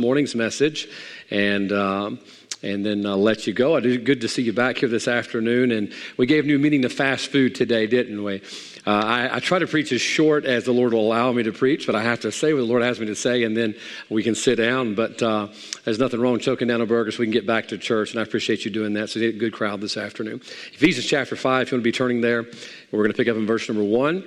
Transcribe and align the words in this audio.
morning's 0.00 0.34
message 0.34 0.88
and 1.30 1.70
um, 1.72 2.18
and 2.62 2.84
then 2.84 3.06
I'll 3.06 3.16
let 3.16 3.46
you 3.46 3.52
go. 3.52 3.80
Good 3.80 4.20
to 4.20 4.28
see 4.28 4.42
you 4.42 4.52
back 4.52 4.78
here 4.78 4.88
this 4.88 5.08
afternoon. 5.08 5.72
And 5.72 5.92
we 6.16 6.26
gave 6.26 6.44
new 6.44 6.58
meaning 6.58 6.82
to 6.82 6.90
fast 6.90 7.28
food 7.28 7.54
today, 7.54 7.86
didn't 7.86 8.22
we? 8.22 8.42
Uh, 8.86 8.90
I, 8.90 9.36
I, 9.36 9.40
try 9.40 9.58
to 9.58 9.66
preach 9.66 9.92
as 9.92 10.00
short 10.00 10.46
as 10.46 10.64
the 10.64 10.72
Lord 10.72 10.94
will 10.94 11.00
allow 11.06 11.32
me 11.32 11.42
to 11.42 11.52
preach, 11.52 11.84
but 11.84 11.94
I 11.94 12.02
have 12.02 12.20
to 12.20 12.32
say 12.32 12.54
what 12.54 12.60
the 12.60 12.66
Lord 12.66 12.82
has 12.82 12.98
me 12.98 13.06
to 13.06 13.14
say, 13.14 13.44
and 13.44 13.54
then 13.54 13.74
we 14.08 14.22
can 14.22 14.34
sit 14.34 14.56
down. 14.56 14.94
But 14.94 15.22
uh, 15.22 15.48
there's 15.84 15.98
nothing 15.98 16.18
wrong 16.18 16.38
choking 16.38 16.68
down 16.68 16.80
a 16.80 16.86
burger 16.86 17.10
so 17.10 17.18
we 17.18 17.26
can 17.26 17.32
get 17.32 17.46
back 17.46 17.68
to 17.68 17.78
church, 17.78 18.12
and 18.12 18.20
I 18.20 18.22
appreciate 18.22 18.64
you 18.64 18.70
doing 18.70 18.94
that. 18.94 19.10
So, 19.10 19.20
a 19.20 19.32
good 19.32 19.52
crowd 19.52 19.82
this 19.82 19.98
afternoon. 19.98 20.40
Ephesians 20.72 21.06
chapter 21.06 21.36
5, 21.36 21.62
if 21.62 21.72
you 21.72 21.76
want 21.76 21.82
to 21.82 21.88
be 21.88 21.92
turning 21.92 22.22
there, 22.22 22.44
we're 22.90 23.00
going 23.00 23.12
to 23.12 23.16
pick 23.16 23.28
up 23.28 23.36
in 23.36 23.46
verse 23.46 23.68
number 23.68 23.84
1 23.84 24.24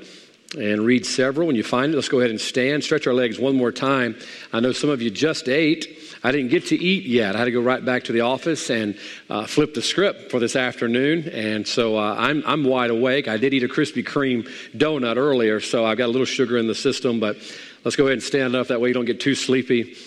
and 0.58 0.86
read 0.86 1.06
several. 1.06 1.48
When 1.48 1.56
you 1.56 1.64
find 1.64 1.94
it, 1.94 1.96
let's 1.96 2.10
go 2.10 2.20
ahead 2.20 2.30
and 2.30 2.40
stand, 2.40 2.84
stretch 2.84 3.08
our 3.08 3.14
legs 3.14 3.40
one 3.40 3.56
more 3.56 3.72
time. 3.72 4.16
I 4.52 4.60
know 4.60 4.72
some 4.72 4.90
of 4.90 5.02
you 5.02 5.10
just 5.10 5.50
ate. 5.50 6.00
I 6.24 6.32
didn't 6.32 6.50
get 6.50 6.68
to 6.68 6.76
eat 6.76 7.06
yet. 7.06 7.36
I 7.36 7.40
had 7.40 7.46
to 7.46 7.52
go 7.52 7.62
right 7.62 7.84
back 7.84 8.06
to 8.06 8.12
the 8.12 8.22
office 8.22 8.70
and 8.70 8.98
uh, 9.30 9.46
flip 9.46 9.74
the 9.74 9.82
script 9.82 10.32
for 10.32 10.40
this 10.40 10.56
afternoon. 10.56 11.28
And 11.30 11.68
so 11.68 11.98
uh, 11.98 12.16
I'm, 12.18 12.44
I'm 12.46 12.64
wide 12.64 12.92
awake. 12.92 13.28
I 13.28 13.38
did 13.38 13.54
eat 13.54 13.64
a 13.64 13.68
Krispy 13.68 14.06
Kreme 14.06 14.50
donut 14.76 15.18
earlier, 15.18 15.60
so 15.60 15.86
I've 15.86 15.98
got 15.98 16.06
a 16.06 16.14
little 16.14 16.26
sugar 16.26 16.58
in 16.58 16.68
the 16.68 16.76
system. 16.76 17.20
But 17.20 17.38
let's 17.84 17.96
go 17.96 18.06
ahead 18.06 18.14
and 18.14 18.24
stand 18.24 18.56
up. 18.56 18.68
That 18.68 18.80
way 18.80 18.88
you 18.88 18.94
don't 18.94 19.06
get 19.06 19.20
too 19.20 19.36
sleepy. 19.36 19.98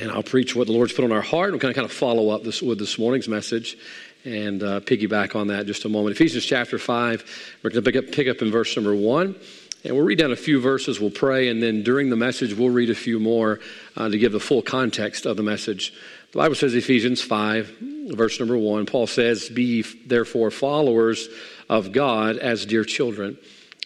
And 0.00 0.10
I'll 0.10 0.24
preach 0.24 0.56
what 0.56 0.66
the 0.66 0.72
Lord's 0.72 0.92
put 0.92 1.04
on 1.04 1.12
our 1.12 1.22
heart. 1.22 1.52
We're 1.52 1.58
going 1.58 1.72
to 1.72 1.80
kind 1.80 1.88
of 1.88 1.96
follow 1.96 2.30
up 2.30 2.42
this, 2.42 2.60
with 2.60 2.80
this 2.80 2.98
morning's 2.98 3.28
message 3.28 3.78
and 4.24 4.62
uh, 4.62 4.80
piggyback 4.80 5.36
on 5.36 5.48
that 5.48 5.66
just 5.66 5.84
a 5.84 5.88
moment. 5.88 6.16
Ephesians 6.16 6.44
chapter 6.44 6.78
5, 6.78 7.58
we're 7.62 7.70
going 7.70 7.84
to 7.84 7.92
pick 7.92 8.04
up, 8.04 8.14
pick 8.14 8.28
up 8.28 8.42
in 8.42 8.50
verse 8.50 8.74
number 8.76 8.94
1. 8.94 9.34
And 9.84 9.94
we'll 9.94 10.06
read 10.06 10.18
down 10.18 10.32
a 10.32 10.36
few 10.36 10.60
verses, 10.60 10.98
we'll 10.98 11.10
pray, 11.10 11.48
and 11.48 11.62
then 11.62 11.82
during 11.82 12.08
the 12.08 12.16
message, 12.16 12.54
we'll 12.54 12.70
read 12.70 12.88
a 12.88 12.94
few 12.94 13.20
more 13.20 13.60
uh, 13.98 14.08
to 14.08 14.18
give 14.18 14.32
the 14.32 14.40
full 14.40 14.62
context 14.62 15.26
of 15.26 15.36
the 15.36 15.42
message. 15.42 15.92
The 16.32 16.38
Bible 16.38 16.54
says, 16.54 16.74
Ephesians 16.74 17.20
5, 17.20 17.76
verse 18.14 18.40
number 18.40 18.56
1, 18.56 18.86
Paul 18.86 19.06
says, 19.06 19.50
Be 19.50 19.82
therefore 19.82 20.50
followers 20.50 21.28
of 21.68 21.92
God 21.92 22.38
as 22.38 22.64
dear 22.64 22.82
children, 22.82 23.36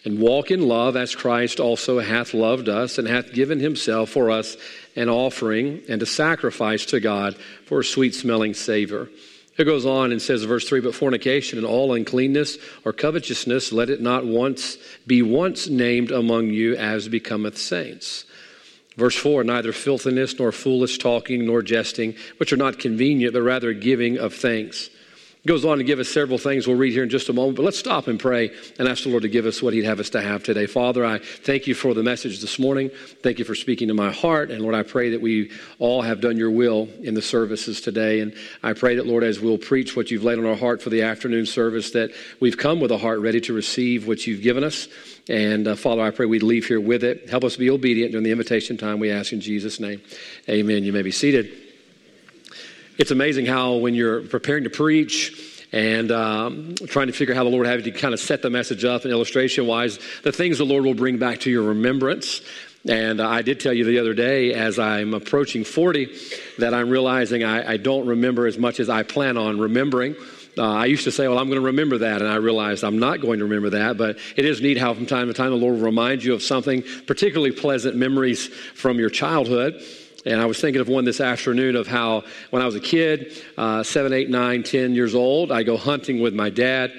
and 0.05 0.19
walk 0.19 0.51
in 0.51 0.69
love 0.69 0.95
as 0.95 1.15
Christ 1.15 1.59
also 1.59 1.99
hath 1.99 2.33
loved 2.33 2.69
us, 2.69 2.97
and 2.97 3.05
hath 3.05 3.33
given 3.33 3.59
himself 3.59 4.09
for 4.09 4.31
us 4.31 4.55
an 4.95 5.09
offering 5.09 5.81
and 5.89 6.01
a 6.01 6.05
sacrifice 6.05 6.85
to 6.85 7.01
God 7.01 7.35
for 7.65 7.81
a 7.81 7.85
sweet 7.85 8.15
smelling 8.15 8.53
savor. 8.53 9.09
It 9.59 9.65
goes 9.65 9.85
on 9.85 10.13
and 10.13 10.21
says, 10.21 10.45
verse 10.45 10.67
3 10.67 10.79
But 10.79 10.95
fornication 10.95 11.57
and 11.59 11.67
all 11.67 11.93
uncleanness 11.93 12.57
or 12.85 12.93
covetousness, 12.93 13.73
let 13.73 13.89
it 13.89 14.01
not 14.01 14.25
once 14.25 14.77
be 15.05 15.21
once 15.21 15.67
named 15.67 16.11
among 16.11 16.47
you 16.47 16.77
as 16.77 17.09
becometh 17.09 17.57
saints. 17.57 18.23
Verse 18.95 19.17
4 19.17 19.43
Neither 19.43 19.73
filthiness, 19.73 20.39
nor 20.39 20.53
foolish 20.53 20.97
talking, 20.97 21.45
nor 21.45 21.61
jesting, 21.61 22.15
which 22.37 22.53
are 22.53 22.57
not 22.57 22.79
convenient, 22.79 23.33
but 23.33 23.41
rather 23.41 23.73
giving 23.73 24.17
of 24.17 24.33
thanks 24.33 24.89
goes 25.47 25.63
on 25.63 25.77
to 25.77 25.83
give 25.85 25.99
us 25.99 26.09
several 26.09 26.37
things 26.37 26.67
we'll 26.67 26.75
read 26.75 26.91
here 26.91 27.03
in 27.03 27.09
just 27.09 27.29
a 27.29 27.33
moment, 27.33 27.55
but 27.55 27.63
let's 27.63 27.79
stop 27.79 28.07
and 28.07 28.19
pray 28.19 28.51
and 28.77 28.87
ask 28.87 29.03
the 29.03 29.09
Lord 29.09 29.23
to 29.23 29.29
give 29.29 29.45
us 29.45 29.61
what 29.61 29.73
He'd 29.73 29.85
have 29.85 29.99
us 29.99 30.09
to 30.11 30.21
have 30.21 30.43
today. 30.43 30.65
Father, 30.65 31.05
I 31.05 31.19
thank 31.19 31.65
you 31.65 31.73
for 31.73 31.93
the 31.93 32.03
message 32.03 32.41
this 32.41 32.59
morning. 32.59 32.91
Thank 33.23 33.39
you 33.39 33.45
for 33.45 33.55
speaking 33.55 33.87
to 33.87 33.93
my 33.93 34.11
heart. 34.11 34.51
And 34.51 34.61
Lord, 34.61 34.75
I 34.75 34.83
pray 34.83 35.11
that 35.11 35.21
we 35.21 35.51
all 35.79 36.01
have 36.01 36.19
done 36.19 36.37
your 36.37 36.51
will 36.51 36.89
in 37.01 37.13
the 37.13 37.21
services 37.21 37.79
today. 37.79 38.19
And 38.19 38.35
I 38.63 38.73
pray 38.73 38.95
that, 38.95 39.07
Lord, 39.07 39.23
as 39.23 39.39
we'll 39.39 39.57
preach 39.57 39.95
what 39.95 40.11
you've 40.11 40.25
laid 40.25 40.39
on 40.39 40.45
our 40.45 40.57
heart 40.57 40.81
for 40.81 40.89
the 40.89 41.03
afternoon 41.03 41.45
service, 41.45 41.91
that 41.91 42.11
we've 42.41 42.57
come 42.57 42.81
with 42.81 42.91
a 42.91 42.97
heart 42.97 43.19
ready 43.19 43.39
to 43.41 43.53
receive 43.53 44.07
what 44.07 44.27
you've 44.27 44.41
given 44.41 44.65
us. 44.65 44.89
And 45.29 45.69
uh, 45.69 45.75
Father, 45.75 46.01
I 46.01 46.11
pray 46.11 46.25
we'd 46.25 46.43
leave 46.43 46.65
here 46.65 46.81
with 46.81 47.03
it. 47.03 47.29
Help 47.29 47.45
us 47.45 47.55
be 47.55 47.69
obedient 47.69 48.11
during 48.11 48.25
the 48.25 48.31
invitation 48.31 48.75
time 48.75 48.99
we 48.99 49.09
ask 49.09 49.31
in 49.31 49.39
Jesus' 49.39 49.79
name. 49.79 50.01
Amen. 50.49 50.83
You 50.83 50.91
may 50.91 51.01
be 51.01 51.11
seated. 51.11 51.68
It's 52.99 53.11
amazing 53.11 53.45
how 53.45 53.75
when 53.75 53.95
you're 53.95 54.23
preparing 54.23 54.65
to 54.65 54.69
preach 54.69 55.63
and 55.71 56.11
um, 56.11 56.75
trying 56.87 57.07
to 57.07 57.13
figure 57.13 57.33
out 57.33 57.37
how 57.37 57.45
the 57.45 57.49
Lord 57.49 57.65
have 57.65 57.79
you 57.79 57.93
to 57.93 57.97
kind 57.97 58.13
of 58.13 58.19
set 58.19 58.41
the 58.41 58.49
message 58.49 58.83
up 58.83 59.03
and 59.03 59.11
illustration 59.13 59.67
wise, 59.67 59.99
the 60.23 60.33
things 60.33 60.57
the 60.57 60.65
Lord 60.65 60.83
will 60.83 60.93
bring 60.93 61.17
back 61.17 61.39
to 61.41 61.49
your 61.49 61.63
remembrance. 61.63 62.41
And 62.89 63.21
uh, 63.21 63.29
I 63.29 63.41
did 63.41 63.61
tell 63.61 63.71
you 63.71 63.85
the 63.85 63.99
other 63.99 64.13
day, 64.13 64.53
as 64.53 64.79
I'm 64.79 65.13
approaching 65.13 65.63
40, 65.63 66.13
that 66.57 66.73
I'm 66.73 66.89
realizing 66.89 67.41
I, 67.41 67.71
I 67.71 67.77
don't 67.77 68.05
remember 68.05 68.47
as 68.47 68.57
much 68.57 68.81
as 68.81 68.89
I 68.89 69.03
plan 69.03 69.37
on 69.37 69.61
remembering. 69.61 70.17
Uh, 70.57 70.63
I 70.63 70.87
used 70.87 71.05
to 71.05 71.11
say, 71.13 71.25
well, 71.25 71.39
I'm 71.39 71.47
going 71.47 71.61
to 71.61 71.67
remember 71.67 71.99
that, 71.99 72.21
and 72.21 72.29
I 72.29 72.35
realized 72.35 72.83
I'm 72.83 72.99
not 72.99 73.21
going 73.21 73.39
to 73.39 73.45
remember 73.45 73.69
that. 73.69 73.97
But 73.97 74.17
it 74.35 74.43
is 74.43 74.59
neat 74.59 74.77
how 74.77 74.93
from 74.93 75.05
time 75.05 75.27
to 75.27 75.33
time 75.33 75.51
the 75.51 75.55
Lord 75.55 75.75
will 75.75 75.85
remind 75.85 76.21
you 76.21 76.33
of 76.33 76.43
something, 76.43 76.83
particularly 77.07 77.53
pleasant 77.53 77.95
memories 77.95 78.47
from 78.47 78.99
your 78.99 79.09
childhood. 79.09 79.81
And 80.25 80.41
I 80.41 80.45
was 80.45 80.59
thinking 80.59 80.81
of 80.81 80.89
one 80.89 81.05
this 81.05 81.21
afternoon 81.21 81.75
of 81.75 81.87
how 81.87 82.23
when 82.49 82.61
I 82.61 82.65
was 82.65 82.75
a 82.75 82.81
kid, 82.81 83.41
uh, 83.57 83.83
seven, 83.83 84.11
eight, 84.11 84.29
nine, 84.29 84.63
ten 84.63 84.93
years 84.93 85.15
old, 85.15 85.51
I 85.51 85.63
go 85.63 85.77
hunting 85.77 86.21
with 86.21 86.33
my 86.33 86.49
dad. 86.49 86.91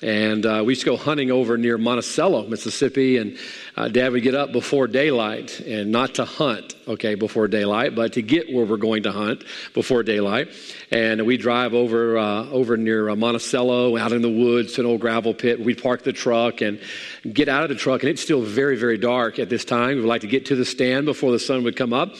And 0.00 0.46
uh, 0.46 0.62
we 0.64 0.74
used 0.74 0.82
to 0.82 0.90
go 0.90 0.96
hunting 0.96 1.32
over 1.32 1.58
near 1.58 1.76
Monticello, 1.76 2.46
Mississippi. 2.46 3.16
And 3.16 3.36
uh, 3.76 3.88
dad 3.88 4.12
would 4.12 4.22
get 4.22 4.36
up 4.36 4.52
before 4.52 4.86
daylight 4.86 5.58
and 5.58 5.90
not 5.90 6.14
to 6.16 6.24
hunt, 6.24 6.76
okay, 6.86 7.16
before 7.16 7.48
daylight, 7.48 7.96
but 7.96 8.12
to 8.12 8.22
get 8.22 8.54
where 8.54 8.64
we're 8.64 8.76
going 8.76 9.02
to 9.02 9.12
hunt 9.12 9.42
before 9.74 10.04
daylight. 10.04 10.50
And 10.92 11.26
we 11.26 11.36
drive 11.36 11.74
over, 11.74 12.16
uh, 12.16 12.48
over 12.48 12.76
near 12.76 13.10
uh, 13.10 13.16
Monticello, 13.16 13.96
out 13.96 14.12
in 14.12 14.22
the 14.22 14.30
woods 14.30 14.74
to 14.74 14.82
an 14.82 14.86
old 14.86 15.00
gravel 15.00 15.34
pit. 15.34 15.58
We'd 15.58 15.82
park 15.82 16.04
the 16.04 16.12
truck 16.12 16.60
and 16.60 16.80
get 17.32 17.48
out 17.48 17.64
of 17.64 17.68
the 17.68 17.74
truck. 17.74 18.04
And 18.04 18.10
it's 18.10 18.22
still 18.22 18.42
very, 18.42 18.76
very 18.76 18.98
dark 18.98 19.40
at 19.40 19.48
this 19.48 19.64
time. 19.64 19.96
We'd 19.96 20.04
like 20.04 20.20
to 20.20 20.28
get 20.28 20.46
to 20.46 20.54
the 20.54 20.64
stand 20.64 21.06
before 21.06 21.32
the 21.32 21.40
sun 21.40 21.64
would 21.64 21.74
come 21.74 21.92
up. 21.92 22.14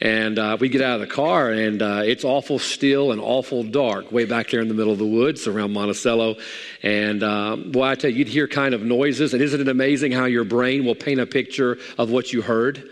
And 0.00 0.38
uh, 0.38 0.56
we 0.60 0.68
get 0.68 0.80
out 0.80 1.00
of 1.00 1.00
the 1.00 1.12
car, 1.12 1.50
and 1.50 1.82
uh, 1.82 2.02
it's 2.04 2.22
awful 2.22 2.60
still 2.60 3.10
and 3.10 3.20
awful 3.20 3.64
dark 3.64 4.12
way 4.12 4.26
back 4.26 4.50
there 4.50 4.60
in 4.60 4.68
the 4.68 4.74
middle 4.74 4.92
of 4.92 4.98
the 4.98 5.06
woods 5.06 5.48
around 5.48 5.72
Monticello. 5.72 6.36
And 6.84 7.22
um, 7.24 7.72
boy, 7.72 7.84
I 7.84 7.94
tell 7.96 8.10
you, 8.10 8.18
you'd 8.18 8.28
hear 8.28 8.46
kind 8.46 8.74
of 8.74 8.82
noises. 8.82 9.34
And 9.34 9.42
isn't 9.42 9.60
it 9.60 9.68
amazing 9.68 10.12
how 10.12 10.26
your 10.26 10.44
brain 10.44 10.84
will 10.84 10.94
paint 10.94 11.18
a 11.18 11.26
picture 11.26 11.78
of 11.98 12.10
what 12.10 12.32
you 12.32 12.42
heard? 12.42 12.88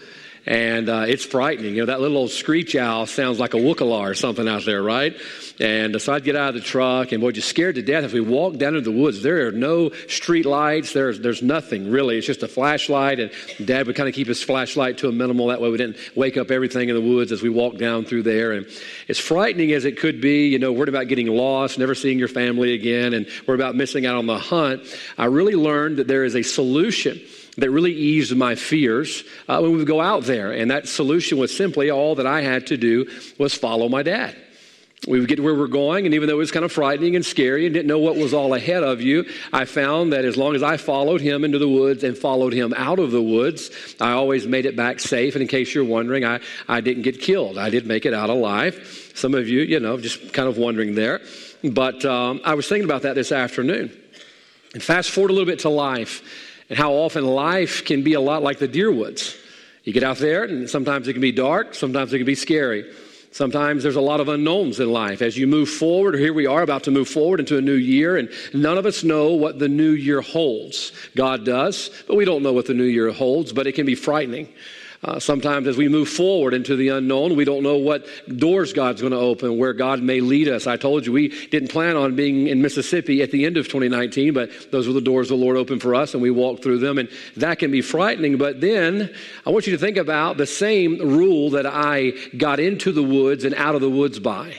And 0.46 0.88
uh, 0.88 1.04
it's 1.08 1.24
frightening. 1.24 1.74
You 1.74 1.82
know, 1.82 1.86
that 1.86 2.00
little 2.00 2.16
old 2.16 2.30
screech 2.30 2.76
owl 2.76 3.06
sounds 3.06 3.40
like 3.40 3.54
a 3.54 3.56
wookala 3.56 4.00
or 4.00 4.14
something 4.14 4.46
out 4.46 4.64
there, 4.64 4.82
right? 4.82 5.16
And 5.58 6.00
so 6.00 6.12
I'd 6.12 6.22
get 6.22 6.36
out 6.36 6.50
of 6.50 6.54
the 6.54 6.60
truck, 6.60 7.12
and 7.12 7.20
boy, 7.20 7.32
just 7.32 7.48
scared 7.48 7.74
to 7.76 7.82
death. 7.82 8.04
If 8.04 8.12
we 8.12 8.20
walk 8.20 8.56
down 8.56 8.76
into 8.76 8.90
the 8.90 8.96
woods, 8.96 9.22
there 9.22 9.48
are 9.48 9.52
no 9.52 9.90
street 10.08 10.46
lights. 10.46 10.92
There's 10.92 11.18
there's 11.20 11.42
nothing 11.42 11.90
really. 11.90 12.18
It's 12.18 12.26
just 12.26 12.42
a 12.42 12.48
flashlight, 12.48 13.18
and 13.18 13.30
Dad 13.64 13.86
would 13.86 13.96
kind 13.96 14.08
of 14.08 14.14
keep 14.14 14.28
his 14.28 14.42
flashlight 14.42 14.98
to 14.98 15.08
a 15.08 15.12
minimal. 15.12 15.48
That 15.48 15.60
way, 15.60 15.70
we 15.70 15.78
didn't 15.78 15.96
wake 16.14 16.36
up 16.36 16.50
everything 16.50 16.88
in 16.90 16.94
the 16.94 17.00
woods 17.00 17.32
as 17.32 17.42
we 17.42 17.48
walked 17.48 17.78
down 17.78 18.04
through 18.04 18.22
there. 18.22 18.52
And 18.52 18.66
as 19.08 19.18
frightening 19.18 19.72
as 19.72 19.84
it 19.84 19.98
could 19.98 20.20
be, 20.20 20.48
you 20.48 20.58
know, 20.58 20.72
worried 20.72 20.90
about 20.90 21.08
getting 21.08 21.26
lost, 21.26 21.78
never 21.78 21.94
seeing 21.94 22.18
your 22.18 22.28
family 22.28 22.74
again, 22.74 23.14
and 23.14 23.26
worried 23.46 23.60
about 23.60 23.74
missing 23.74 24.06
out 24.06 24.16
on 24.16 24.26
the 24.26 24.38
hunt. 24.38 24.82
I 25.18 25.24
really 25.24 25.54
learned 25.54 25.96
that 25.96 26.06
there 26.06 26.24
is 26.24 26.36
a 26.36 26.42
solution 26.42 27.20
that 27.56 27.70
really 27.70 27.92
eased 27.92 28.36
my 28.36 28.54
fears 28.54 29.24
uh, 29.48 29.58
when 29.60 29.72
we 29.72 29.78
would 29.78 29.86
go 29.86 30.00
out 30.00 30.24
there. 30.24 30.52
And 30.52 30.70
that 30.70 30.88
solution 30.88 31.38
was 31.38 31.56
simply 31.56 31.90
all 31.90 32.14
that 32.16 32.26
I 32.26 32.42
had 32.42 32.66
to 32.68 32.76
do 32.76 33.10
was 33.38 33.54
follow 33.54 33.88
my 33.88 34.02
dad. 34.02 34.36
We 35.06 35.20
would 35.20 35.28
get 35.28 35.36
to 35.36 35.42
where 35.42 35.54
we're 35.54 35.66
going, 35.68 36.06
and 36.06 36.14
even 36.14 36.26
though 36.26 36.34
it 36.34 36.38
was 36.38 36.50
kind 36.50 36.64
of 36.64 36.72
frightening 36.72 37.14
and 37.16 37.24
scary 37.24 37.66
and 37.66 37.74
didn't 37.74 37.86
know 37.86 37.98
what 37.98 38.16
was 38.16 38.32
all 38.32 38.54
ahead 38.54 38.82
of 38.82 39.02
you, 39.02 39.26
I 39.52 39.66
found 39.66 40.12
that 40.14 40.24
as 40.24 40.36
long 40.36 40.54
as 40.56 40.62
I 40.62 40.78
followed 40.78 41.20
him 41.20 41.44
into 41.44 41.58
the 41.58 41.68
woods 41.68 42.02
and 42.02 42.16
followed 42.16 42.52
him 42.52 42.74
out 42.76 42.98
of 42.98 43.10
the 43.10 43.22
woods, 43.22 43.70
I 44.00 44.12
always 44.12 44.46
made 44.46 44.64
it 44.64 44.74
back 44.74 44.98
safe. 44.98 45.34
And 45.34 45.42
in 45.42 45.48
case 45.48 45.74
you're 45.74 45.84
wondering, 45.84 46.24
I, 46.24 46.40
I 46.66 46.80
didn't 46.80 47.02
get 47.02 47.20
killed. 47.20 47.58
I 47.58 47.68
did 47.70 47.86
make 47.86 48.06
it 48.06 48.14
out 48.14 48.30
alive. 48.30 49.12
Some 49.14 49.34
of 49.34 49.48
you, 49.48 49.60
you 49.60 49.78
know, 49.78 49.98
just 50.00 50.32
kind 50.32 50.48
of 50.48 50.56
wondering 50.56 50.94
there. 50.94 51.20
But 51.62 52.04
um, 52.04 52.40
I 52.42 52.54
was 52.54 52.66
thinking 52.66 52.86
about 52.86 53.02
that 53.02 53.14
this 53.14 53.32
afternoon. 53.32 53.96
And 54.72 54.82
fast 54.82 55.10
forward 55.10 55.30
a 55.30 55.34
little 55.34 55.46
bit 55.46 55.60
to 55.60 55.68
life 55.68 56.22
and 56.68 56.78
how 56.78 56.92
often 56.92 57.24
life 57.24 57.84
can 57.84 58.02
be 58.02 58.14
a 58.14 58.20
lot 58.20 58.42
like 58.42 58.58
the 58.58 58.68
deer 58.68 58.90
woods. 58.90 59.36
You 59.84 59.92
get 59.92 60.02
out 60.02 60.18
there, 60.18 60.44
and 60.44 60.68
sometimes 60.68 61.06
it 61.06 61.12
can 61.12 61.22
be 61.22 61.32
dark, 61.32 61.74
sometimes 61.74 62.12
it 62.12 62.18
can 62.18 62.26
be 62.26 62.34
scary. 62.34 62.84
Sometimes 63.30 63.82
there's 63.82 63.96
a 63.96 64.00
lot 64.00 64.20
of 64.20 64.28
unknowns 64.28 64.80
in 64.80 64.90
life. 64.90 65.20
As 65.20 65.36
you 65.36 65.46
move 65.46 65.68
forward, 65.68 66.14
or 66.14 66.18
here 66.18 66.32
we 66.32 66.46
are 66.46 66.62
about 66.62 66.84
to 66.84 66.90
move 66.90 67.06
forward 67.06 67.38
into 67.38 67.58
a 67.58 67.60
new 67.60 67.74
year, 67.74 68.16
and 68.16 68.30
none 68.54 68.78
of 68.78 68.86
us 68.86 69.04
know 69.04 69.34
what 69.34 69.58
the 69.58 69.68
new 69.68 69.90
year 69.90 70.22
holds. 70.22 70.90
God 71.14 71.44
does, 71.44 71.90
but 72.08 72.16
we 72.16 72.24
don't 72.24 72.42
know 72.42 72.54
what 72.54 72.64
the 72.64 72.74
new 72.74 72.84
year 72.84 73.12
holds, 73.12 73.52
but 73.52 73.66
it 73.66 73.72
can 73.72 73.84
be 73.84 73.94
frightening. 73.94 74.48
Uh, 75.02 75.18
sometimes, 75.18 75.66
as 75.66 75.76
we 75.76 75.88
move 75.88 76.08
forward 76.08 76.54
into 76.54 76.74
the 76.76 76.88
unknown, 76.88 77.36
we 77.36 77.44
don't 77.44 77.62
know 77.62 77.76
what 77.76 78.06
doors 78.36 78.72
God's 78.72 79.00
going 79.00 79.12
to 79.12 79.18
open, 79.18 79.58
where 79.58 79.72
God 79.72 80.02
may 80.02 80.20
lead 80.20 80.48
us. 80.48 80.66
I 80.66 80.76
told 80.76 81.06
you 81.06 81.12
we 81.12 81.28
didn't 81.48 81.68
plan 81.68 81.96
on 81.96 82.16
being 82.16 82.46
in 82.48 82.62
Mississippi 82.62 83.22
at 83.22 83.30
the 83.30 83.44
end 83.44 83.56
of 83.56 83.66
2019, 83.66 84.32
but 84.32 84.50
those 84.72 84.86
were 84.86 84.94
the 84.94 85.00
doors 85.00 85.28
the 85.28 85.34
Lord 85.34 85.56
opened 85.56 85.82
for 85.82 85.94
us, 85.94 86.14
and 86.14 86.22
we 86.22 86.30
walked 86.30 86.62
through 86.62 86.78
them, 86.78 86.98
and 86.98 87.08
that 87.36 87.58
can 87.58 87.70
be 87.70 87.82
frightening. 87.82 88.38
But 88.38 88.60
then 88.60 89.14
I 89.44 89.50
want 89.50 89.66
you 89.66 89.72
to 89.72 89.78
think 89.78 89.96
about 89.96 90.36
the 90.36 90.46
same 90.46 90.98
rule 90.98 91.50
that 91.50 91.66
I 91.66 92.12
got 92.36 92.58
into 92.58 92.92
the 92.92 93.02
woods 93.02 93.44
and 93.44 93.54
out 93.54 93.74
of 93.74 93.80
the 93.80 93.90
woods 93.90 94.18
by. 94.18 94.54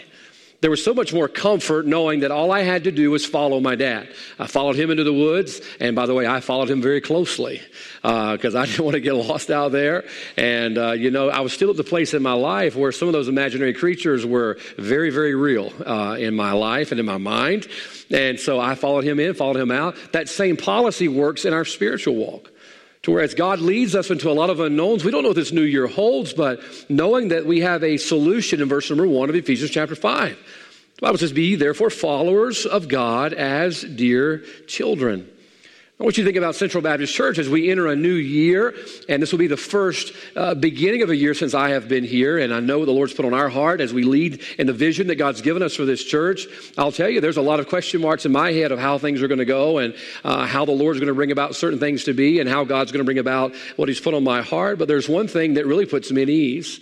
There 0.59 0.71
was 0.71 0.83
so 0.83 0.95
much 0.95 1.13
more 1.13 1.27
comfort 1.27 1.85
knowing 1.85 2.21
that 2.21 2.31
all 2.31 2.51
I 2.51 2.61
had 2.61 2.85
to 2.85 2.91
do 2.91 3.11
was 3.11 3.23
follow 3.23 3.59
my 3.59 3.75
dad. 3.75 4.09
I 4.39 4.47
followed 4.47 4.75
him 4.75 4.89
into 4.89 5.03
the 5.03 5.13
woods, 5.13 5.61
and 5.79 5.95
by 5.95 6.07
the 6.07 6.15
way, 6.15 6.25
I 6.25 6.39
followed 6.39 6.67
him 6.67 6.81
very 6.81 6.99
closely 6.99 7.61
because 8.01 8.55
uh, 8.55 8.59
I 8.59 8.65
didn't 8.65 8.83
want 8.83 8.95
to 8.95 8.99
get 8.99 9.13
lost 9.13 9.51
out 9.51 9.71
there. 9.71 10.05
And, 10.35 10.79
uh, 10.79 10.93
you 10.93 11.11
know, 11.11 11.29
I 11.29 11.41
was 11.41 11.53
still 11.53 11.69
at 11.69 11.77
the 11.77 11.83
place 11.83 12.15
in 12.15 12.23
my 12.23 12.33
life 12.33 12.75
where 12.75 12.91
some 12.91 13.07
of 13.07 13.13
those 13.13 13.27
imaginary 13.27 13.73
creatures 13.73 14.25
were 14.25 14.57
very, 14.77 15.11
very 15.11 15.35
real 15.35 15.71
uh, 15.85 16.15
in 16.17 16.35
my 16.35 16.53
life 16.53 16.89
and 16.89 16.99
in 16.99 17.05
my 17.05 17.17
mind. 17.17 17.67
And 18.09 18.39
so 18.39 18.59
I 18.59 18.73
followed 18.73 19.03
him 19.03 19.19
in, 19.19 19.35
followed 19.35 19.57
him 19.57 19.69
out. 19.69 19.95
That 20.13 20.27
same 20.27 20.57
policy 20.57 21.07
works 21.07 21.45
in 21.45 21.53
our 21.53 21.65
spiritual 21.65 22.15
walk. 22.15 22.51
Whereas 23.07 23.33
God 23.33 23.59
leads 23.59 23.95
us 23.95 24.11
into 24.11 24.29
a 24.29 24.33
lot 24.33 24.49
of 24.49 24.59
unknowns, 24.59 25.03
we 25.03 25.11
don't 25.11 25.23
know 25.23 25.29
what 25.29 25.35
this 25.35 25.51
new 25.51 25.61
year 25.61 25.87
holds, 25.87 26.33
but 26.33 26.61
knowing 26.89 27.29
that 27.29 27.45
we 27.45 27.61
have 27.61 27.83
a 27.83 27.97
solution 27.97 28.61
in 28.61 28.67
verse 28.67 28.89
number 28.89 29.07
one 29.07 29.29
of 29.29 29.35
Ephesians 29.35 29.71
chapter 29.71 29.95
5. 29.95 30.37
The 30.95 31.01
Bible 31.01 31.17
says, 31.17 31.31
Be 31.31 31.55
therefore 31.55 31.89
followers 31.89 32.65
of 32.65 32.87
God 32.87 33.33
as 33.33 33.83
dear 33.83 34.39
children. 34.67 35.29
I 35.99 36.03
want 36.03 36.15
you 36.15 36.23
to 36.23 36.27
think 36.27 36.37
about 36.37 36.53
Central 36.53 36.83
Baptist 36.83 37.11
Church 37.11 37.39
as 37.39 37.49
we 37.49 37.71
enter 37.71 37.87
a 37.87 37.95
new 37.95 38.13
year, 38.13 38.75
and 39.09 39.19
this 39.19 39.31
will 39.31 39.39
be 39.39 39.47
the 39.47 39.57
first 39.57 40.13
uh, 40.35 40.53
beginning 40.53 41.01
of 41.01 41.09
a 41.09 41.15
year 41.15 41.33
since 41.33 41.55
I 41.55 41.69
have 41.69 41.87
been 41.87 42.03
here, 42.03 42.37
and 42.37 42.53
I 42.53 42.59
know 42.59 42.85
the 42.85 42.91
Lord's 42.91 43.15
put 43.15 43.25
on 43.25 43.33
our 43.33 43.49
heart 43.49 43.81
as 43.81 43.95
we 43.95 44.03
lead 44.03 44.43
in 44.59 44.67
the 44.67 44.73
vision 44.73 45.07
that 45.07 45.15
God's 45.15 45.41
given 45.41 45.63
us 45.63 45.73
for 45.73 45.85
this 45.85 46.03
church. 46.03 46.45
I'll 46.77 46.91
tell 46.91 47.09
you, 47.09 47.19
there's 47.19 47.37
a 47.37 47.41
lot 47.41 47.59
of 47.59 47.67
question 47.67 47.99
marks 47.99 48.27
in 48.27 48.31
my 48.31 48.51
head 48.51 48.71
of 48.71 48.77
how 48.77 48.99
things 48.99 49.23
are 49.23 49.27
going 49.27 49.39
to 49.39 49.45
go 49.45 49.79
and 49.79 49.95
uh, 50.23 50.45
how 50.45 50.65
the 50.65 50.71
Lord's 50.71 50.99
going 50.99 51.07
to 51.07 51.15
bring 51.15 51.31
about 51.31 51.55
certain 51.55 51.79
things 51.79 52.03
to 52.03 52.13
be 52.13 52.39
and 52.39 52.47
how 52.47 52.63
God's 52.63 52.91
going 52.91 53.01
to 53.01 53.03
bring 53.03 53.17
about 53.17 53.55
what 53.75 53.89
He's 53.89 53.99
put 53.99 54.13
on 54.13 54.23
my 54.23 54.43
heart. 54.43 54.77
But 54.77 54.87
there's 54.87 55.09
one 55.09 55.27
thing 55.27 55.55
that 55.55 55.65
really 55.65 55.87
puts 55.87 56.11
me 56.11 56.21
at 56.21 56.29
ease 56.29 56.79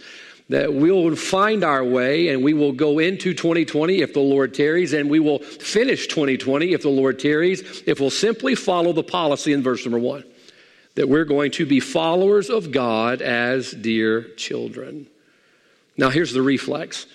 that 0.49 0.73
we'll 0.73 1.15
find 1.15 1.63
our 1.63 1.83
way 1.83 2.29
and 2.29 2.43
we 2.43 2.53
will 2.53 2.71
go 2.71 2.99
into 2.99 3.33
2020 3.33 4.01
if 4.01 4.13
the 4.13 4.19
Lord 4.19 4.53
tarries, 4.53 4.93
and 4.93 5.09
we 5.09 5.19
will 5.19 5.39
finish 5.39 6.07
2020 6.07 6.73
if 6.73 6.83
the 6.83 6.89
Lord 6.89 7.19
tarries, 7.19 7.83
if 7.85 7.99
we'll 7.99 8.11
simply 8.11 8.53
follow 8.55 8.93
the 8.93 9.03
policy 9.03 9.53
in 9.53 9.63
verse 9.63 9.85
number 9.85 9.99
one 9.99 10.23
that 10.95 11.09
we're 11.09 11.25
going 11.25 11.51
to 11.51 11.65
be 11.65 11.81
followers 11.81 12.49
of 12.49 12.71
God 12.71 13.21
as 13.21 13.71
dear 13.71 14.23
children. 14.35 15.07
Now, 15.97 16.09
here's 16.09 16.31
the 16.31 16.41
reflex. 16.41 17.05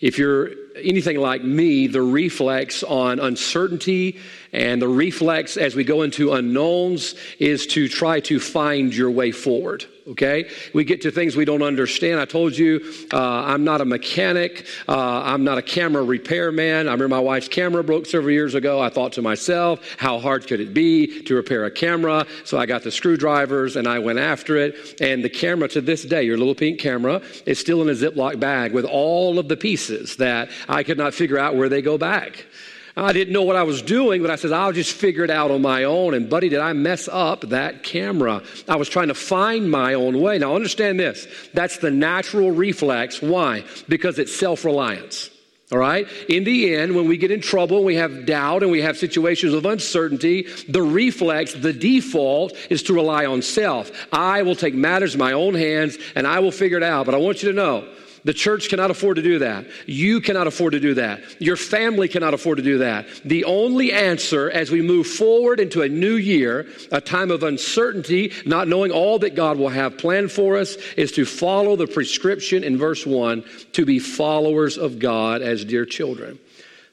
If 0.00 0.18
you're 0.18 0.50
anything 0.74 1.18
like 1.18 1.44
me, 1.44 1.86
the 1.86 2.00
reflex 2.00 2.82
on 2.82 3.20
uncertainty 3.20 4.18
and 4.52 4.80
the 4.80 4.88
reflex 4.88 5.58
as 5.58 5.74
we 5.74 5.84
go 5.84 6.00
into 6.00 6.32
unknowns 6.32 7.14
is 7.38 7.66
to 7.68 7.88
try 7.88 8.20
to 8.20 8.40
find 8.40 8.94
your 8.94 9.10
way 9.10 9.32
forward 9.32 9.84
okay? 10.08 10.50
We 10.72 10.84
get 10.84 11.02
to 11.02 11.10
things 11.10 11.36
we 11.36 11.44
don't 11.44 11.62
understand. 11.62 12.20
I 12.20 12.24
told 12.24 12.56
you 12.56 12.80
uh, 13.12 13.18
I'm 13.18 13.64
not 13.64 13.80
a 13.80 13.84
mechanic, 13.84 14.66
uh, 14.88 15.22
I'm 15.24 15.44
not 15.44 15.58
a 15.58 15.62
camera 15.62 16.02
repairman. 16.02 16.88
I 16.88 16.92
remember 16.92 17.08
my 17.08 17.20
wife's 17.20 17.48
camera 17.48 17.82
broke 17.82 18.06
several 18.06 18.32
years 18.32 18.54
ago. 18.54 18.80
I 18.80 18.90
thought 18.90 19.12
to 19.12 19.22
myself, 19.22 19.80
how 19.98 20.18
hard 20.18 20.46
could 20.46 20.60
it 20.60 20.74
be 20.74 21.22
to 21.22 21.34
repair 21.34 21.64
a 21.64 21.70
camera? 21.70 22.26
So 22.44 22.58
I 22.58 22.66
got 22.66 22.82
the 22.82 22.90
screwdrivers 22.90 23.76
and 23.76 23.86
I 23.86 23.98
went 23.98 24.18
after 24.18 24.56
it. 24.56 25.00
And 25.00 25.24
the 25.24 25.30
camera 25.30 25.68
to 25.68 25.80
this 25.80 26.04
day, 26.04 26.22
your 26.22 26.36
little 26.36 26.54
pink 26.54 26.80
camera, 26.80 27.22
is 27.46 27.58
still 27.58 27.82
in 27.82 27.88
a 27.88 27.92
Ziploc 27.92 28.38
bag 28.38 28.72
with 28.72 28.84
all 28.84 29.38
of 29.38 29.48
the 29.48 29.56
pieces 29.56 30.16
that 30.16 30.50
I 30.68 30.82
could 30.82 30.98
not 30.98 31.14
figure 31.14 31.38
out 31.38 31.56
where 31.56 31.68
they 31.68 31.82
go 31.82 31.98
back. 31.98 32.46
I 32.96 33.12
didn't 33.12 33.32
know 33.32 33.42
what 33.42 33.56
I 33.56 33.64
was 33.64 33.82
doing, 33.82 34.22
but 34.22 34.30
I 34.30 34.36
said, 34.36 34.52
I'll 34.52 34.72
just 34.72 34.92
figure 34.92 35.24
it 35.24 35.30
out 35.30 35.50
on 35.50 35.62
my 35.62 35.82
own. 35.82 36.14
And, 36.14 36.30
buddy, 36.30 36.48
did 36.48 36.60
I 36.60 36.72
mess 36.74 37.08
up 37.10 37.40
that 37.48 37.82
camera? 37.82 38.42
I 38.68 38.76
was 38.76 38.88
trying 38.88 39.08
to 39.08 39.14
find 39.14 39.68
my 39.68 39.94
own 39.94 40.20
way. 40.20 40.38
Now, 40.38 40.54
understand 40.54 41.00
this 41.00 41.26
that's 41.52 41.78
the 41.78 41.90
natural 41.90 42.52
reflex. 42.52 43.20
Why? 43.20 43.64
Because 43.88 44.18
it's 44.18 44.34
self 44.34 44.64
reliance. 44.64 45.30
All 45.72 45.78
right? 45.78 46.06
In 46.28 46.44
the 46.44 46.74
end, 46.76 46.94
when 46.94 47.08
we 47.08 47.16
get 47.16 47.32
in 47.32 47.40
trouble, 47.40 47.82
we 47.82 47.96
have 47.96 48.26
doubt 48.26 48.62
and 48.62 48.70
we 48.70 48.82
have 48.82 48.96
situations 48.96 49.54
of 49.54 49.66
uncertainty, 49.66 50.46
the 50.68 50.82
reflex, 50.82 51.54
the 51.54 51.72
default 51.72 52.52
is 52.70 52.82
to 52.84 52.94
rely 52.94 53.26
on 53.26 53.42
self. 53.42 53.90
I 54.12 54.42
will 54.42 54.54
take 54.54 54.74
matters 54.74 55.14
in 55.14 55.18
my 55.18 55.32
own 55.32 55.54
hands 55.54 55.96
and 56.14 56.26
I 56.26 56.38
will 56.40 56.52
figure 56.52 56.76
it 56.76 56.84
out. 56.84 57.06
But 57.06 57.14
I 57.14 57.18
want 57.18 57.42
you 57.42 57.48
to 57.48 57.56
know 57.56 57.88
the 58.24 58.32
church 58.32 58.70
cannot 58.70 58.90
afford 58.90 59.16
to 59.16 59.22
do 59.22 59.38
that. 59.40 59.66
You 59.86 60.20
cannot 60.20 60.46
afford 60.46 60.72
to 60.72 60.80
do 60.80 60.94
that. 60.94 61.20
Your 61.40 61.56
family 61.56 62.08
cannot 62.08 62.32
afford 62.32 62.56
to 62.56 62.64
do 62.64 62.78
that. 62.78 63.06
The 63.24 63.44
only 63.44 63.92
answer 63.92 64.50
as 64.50 64.70
we 64.70 64.80
move 64.80 65.06
forward 65.06 65.60
into 65.60 65.82
a 65.82 65.88
new 65.88 66.14
year, 66.14 66.66
a 66.90 67.02
time 67.02 67.30
of 67.30 67.42
uncertainty, 67.42 68.32
not 68.46 68.66
knowing 68.66 68.90
all 68.90 69.18
that 69.18 69.34
God 69.34 69.58
will 69.58 69.68
have 69.68 69.98
planned 69.98 70.32
for 70.32 70.56
us, 70.56 70.76
is 70.96 71.12
to 71.12 71.26
follow 71.26 71.76
the 71.76 71.86
prescription 71.86 72.64
in 72.64 72.78
verse 72.78 73.04
1 73.04 73.44
to 73.72 73.84
be 73.84 73.98
followers 73.98 74.78
of 74.78 74.98
God 74.98 75.42
as 75.42 75.64
dear 75.64 75.84
children. 75.84 76.38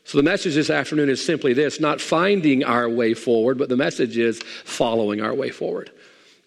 So 0.04 0.18
the 0.18 0.24
message 0.24 0.56
this 0.56 0.70
afternoon 0.70 1.10
is 1.10 1.24
simply 1.24 1.54
this 1.54 1.80
not 1.80 2.02
finding 2.02 2.66
our 2.66 2.90
way 2.90 3.14
forward, 3.14 3.58
but 3.58 3.70
the 3.70 3.78
message 3.78 4.18
is 4.18 4.42
following 4.66 5.22
our 5.22 5.34
way 5.34 5.50
forward 5.52 5.92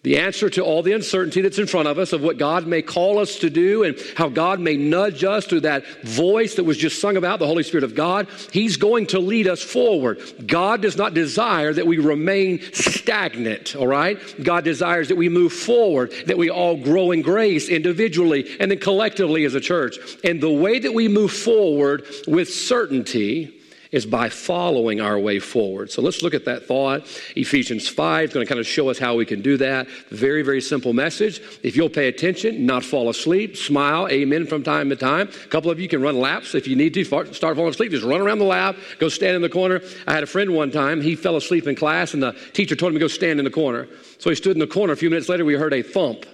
the 0.05 0.19
answer 0.19 0.51
to 0.51 0.63
all 0.63 0.83
the 0.83 0.93
uncertainty 0.93 1.41
that's 1.41 1.59
in 1.59 1.67
front 1.67 1.89
of 1.89 1.99
us 1.99 2.13
of 2.13 2.23
what 2.23 2.37
God 2.37 2.67
may 2.67 2.83
call 2.83 3.19
us 3.19 3.39
to 3.39 3.49
do 3.49 3.85
and 3.85 3.99
how 4.17 4.29
God 4.29 4.61
may 4.61 4.77
nudge 4.77 5.25
us 5.25 5.47
through 5.47 5.61
that 5.61 5.85
voice 6.03 6.55
that 6.57 6.65
was 6.65 6.77
just 6.77 7.01
sung 7.01 7.17
about, 7.17 7.39
the 7.39 7.47
Holy 7.47 7.63
Spirit 7.63 7.85
of 7.85 7.95
God, 7.95 8.29
He's 8.53 8.77
going 8.77 9.07
to 9.09 9.19
lead 9.19 9.49
us 9.49 9.63
forward. 9.63 10.21
God 10.47 10.83
does 10.83 10.99
not 10.99 11.15
desire 11.15 11.73
that 11.73 11.87
we 11.87 11.97
remain 11.97 12.61
stagnant, 12.75 13.75
all 13.75 13.87
right? 13.87 14.19
God 14.45 14.63
desires 14.63 15.09
that 15.09 15.17
we 15.17 15.31
move 15.31 15.55
forward, 15.55 16.13
that 16.27 16.37
we 16.37 16.51
all 16.51 16.77
grow 16.77 17.11
in 17.11 17.23
grace 17.23 17.71
individually 17.71 18.47
and 18.61 18.71
then 18.71 18.79
collectively 18.79 19.47
as 19.47 19.55
a 19.55 19.61
church. 19.61 19.97
And 20.23 20.39
the 20.39 20.53
way 20.53 20.79
that 20.79 20.93
we 20.93 21.09
move 21.09 21.33
forward 21.33 22.05
with 22.29 22.53
certainty, 22.53 23.54
is 23.95 24.05
by 24.05 24.29
following 24.29 25.01
our 25.01 25.19
way 25.19 25.39
forward. 25.39 25.91
So 25.91 26.03
let's 26.03 26.23
look 26.23 26.35
at 26.35 26.45
that 26.47 26.67
thought. 26.67 27.03
Ephesians 27.37 27.89
5 27.89 28.29
is 28.29 28.35
going 28.35 28.45
to 28.45 28.49
kind 28.49 28.61
of 28.61 28.67
show 28.67 28.89
us 28.89 28.99
how 28.99 29.15
we 29.15 29.25
can 29.25 29.41
do 29.41 29.57
that. 29.59 29.89
Very, 30.11 30.43
very 30.43 30.61
simple 30.61 30.93
message. 30.93 31.41
If 31.63 31.77
you'll 31.77 31.89
pay 31.89 32.09
attention, 32.09 32.67
not 32.67 32.85
fall 32.85 33.09
asleep, 33.09 33.57
smile, 33.57 34.09
amen 34.09 34.47
from 34.47 34.63
time 34.63 34.91
to 34.91 34.97
time. 34.97 35.29
A 35.29 35.49
couple 35.49 35.71
of 35.71 35.79
you 35.79 35.89
can 35.89 36.03
run 36.03 36.19
laps 36.19 36.55
if 36.55 36.67
you 36.67 36.77
need 36.77 36.93
to. 36.95 37.05
Start 37.05 37.57
falling 37.57 37.69
asleep, 37.69 37.93
just 37.93 38.05
run 38.05 38.21
around 38.21 38.39
the 38.39 38.45
lap, 38.45 38.77
go 38.99 39.09
stand 39.09 39.37
in 39.37 39.43
the 39.43 39.49
corner. 39.49 39.81
I 40.07 40.13
had 40.13 40.23
a 40.23 40.27
friend 40.27 40.55
one 40.55 40.71
time, 40.71 41.01
he 41.01 41.15
fell 41.15 41.37
asleep 41.37 41.67
in 41.67 41.77
class, 41.77 42.15
and 42.15 42.23
the 42.23 42.33
teacher 42.53 42.75
told 42.75 42.91
him 42.91 42.95
to 42.95 43.01
go 43.01 43.09
stand 43.09 43.39
in 43.39 43.45
the 43.45 43.51
corner. 43.51 43.89
So 44.19 44.31
he 44.31 44.37
stood 44.37 44.57
in 44.57 44.61
the 44.61 44.67
corner. 44.67 44.93
A 44.93 44.97
few 44.97 45.11
minutes 45.11 45.29
later, 45.29 45.45
we 45.45 45.55
heard 45.55 45.73
a 45.73 45.83
thump 45.83 46.27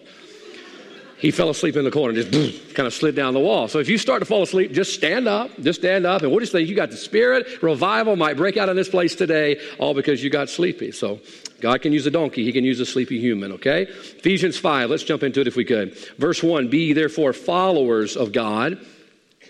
he 1.20 1.30
fell 1.30 1.50
asleep 1.50 1.76
in 1.76 1.84
the 1.84 1.90
corner 1.90 2.22
just 2.22 2.74
kind 2.74 2.86
of 2.86 2.94
slid 2.94 3.14
down 3.14 3.34
the 3.34 3.40
wall. 3.40 3.68
So 3.68 3.78
if 3.78 3.88
you 3.88 3.98
start 3.98 4.20
to 4.20 4.24
fall 4.24 4.42
asleep, 4.42 4.72
just 4.72 4.94
stand 4.94 5.28
up, 5.28 5.50
just 5.60 5.80
stand 5.80 6.06
up. 6.06 6.22
And 6.22 6.32
what 6.32 6.38
do 6.38 6.44
you 6.44 6.50
think? 6.50 6.68
You 6.68 6.74
got 6.74 6.90
the 6.90 6.96
spirit, 6.96 7.62
revival 7.62 8.16
might 8.16 8.36
break 8.36 8.56
out 8.56 8.68
in 8.68 8.76
this 8.76 8.88
place 8.88 9.14
today, 9.14 9.60
all 9.78 9.92
because 9.92 10.24
you 10.24 10.30
got 10.30 10.48
sleepy. 10.48 10.92
So 10.92 11.20
God 11.60 11.82
can 11.82 11.92
use 11.92 12.06
a 12.06 12.10
donkey, 12.10 12.44
He 12.44 12.52
can 12.52 12.64
use 12.64 12.80
a 12.80 12.86
sleepy 12.86 13.20
human, 13.20 13.52
okay? 13.52 13.82
Ephesians 13.82 14.56
5, 14.56 14.88
let's 14.88 15.02
jump 15.02 15.22
into 15.22 15.40
it 15.40 15.46
if 15.46 15.56
we 15.56 15.64
could. 15.64 15.96
Verse 16.18 16.42
1 16.42 16.68
Be 16.68 16.92
therefore 16.94 17.32
followers 17.32 18.16
of 18.16 18.32
God 18.32 18.84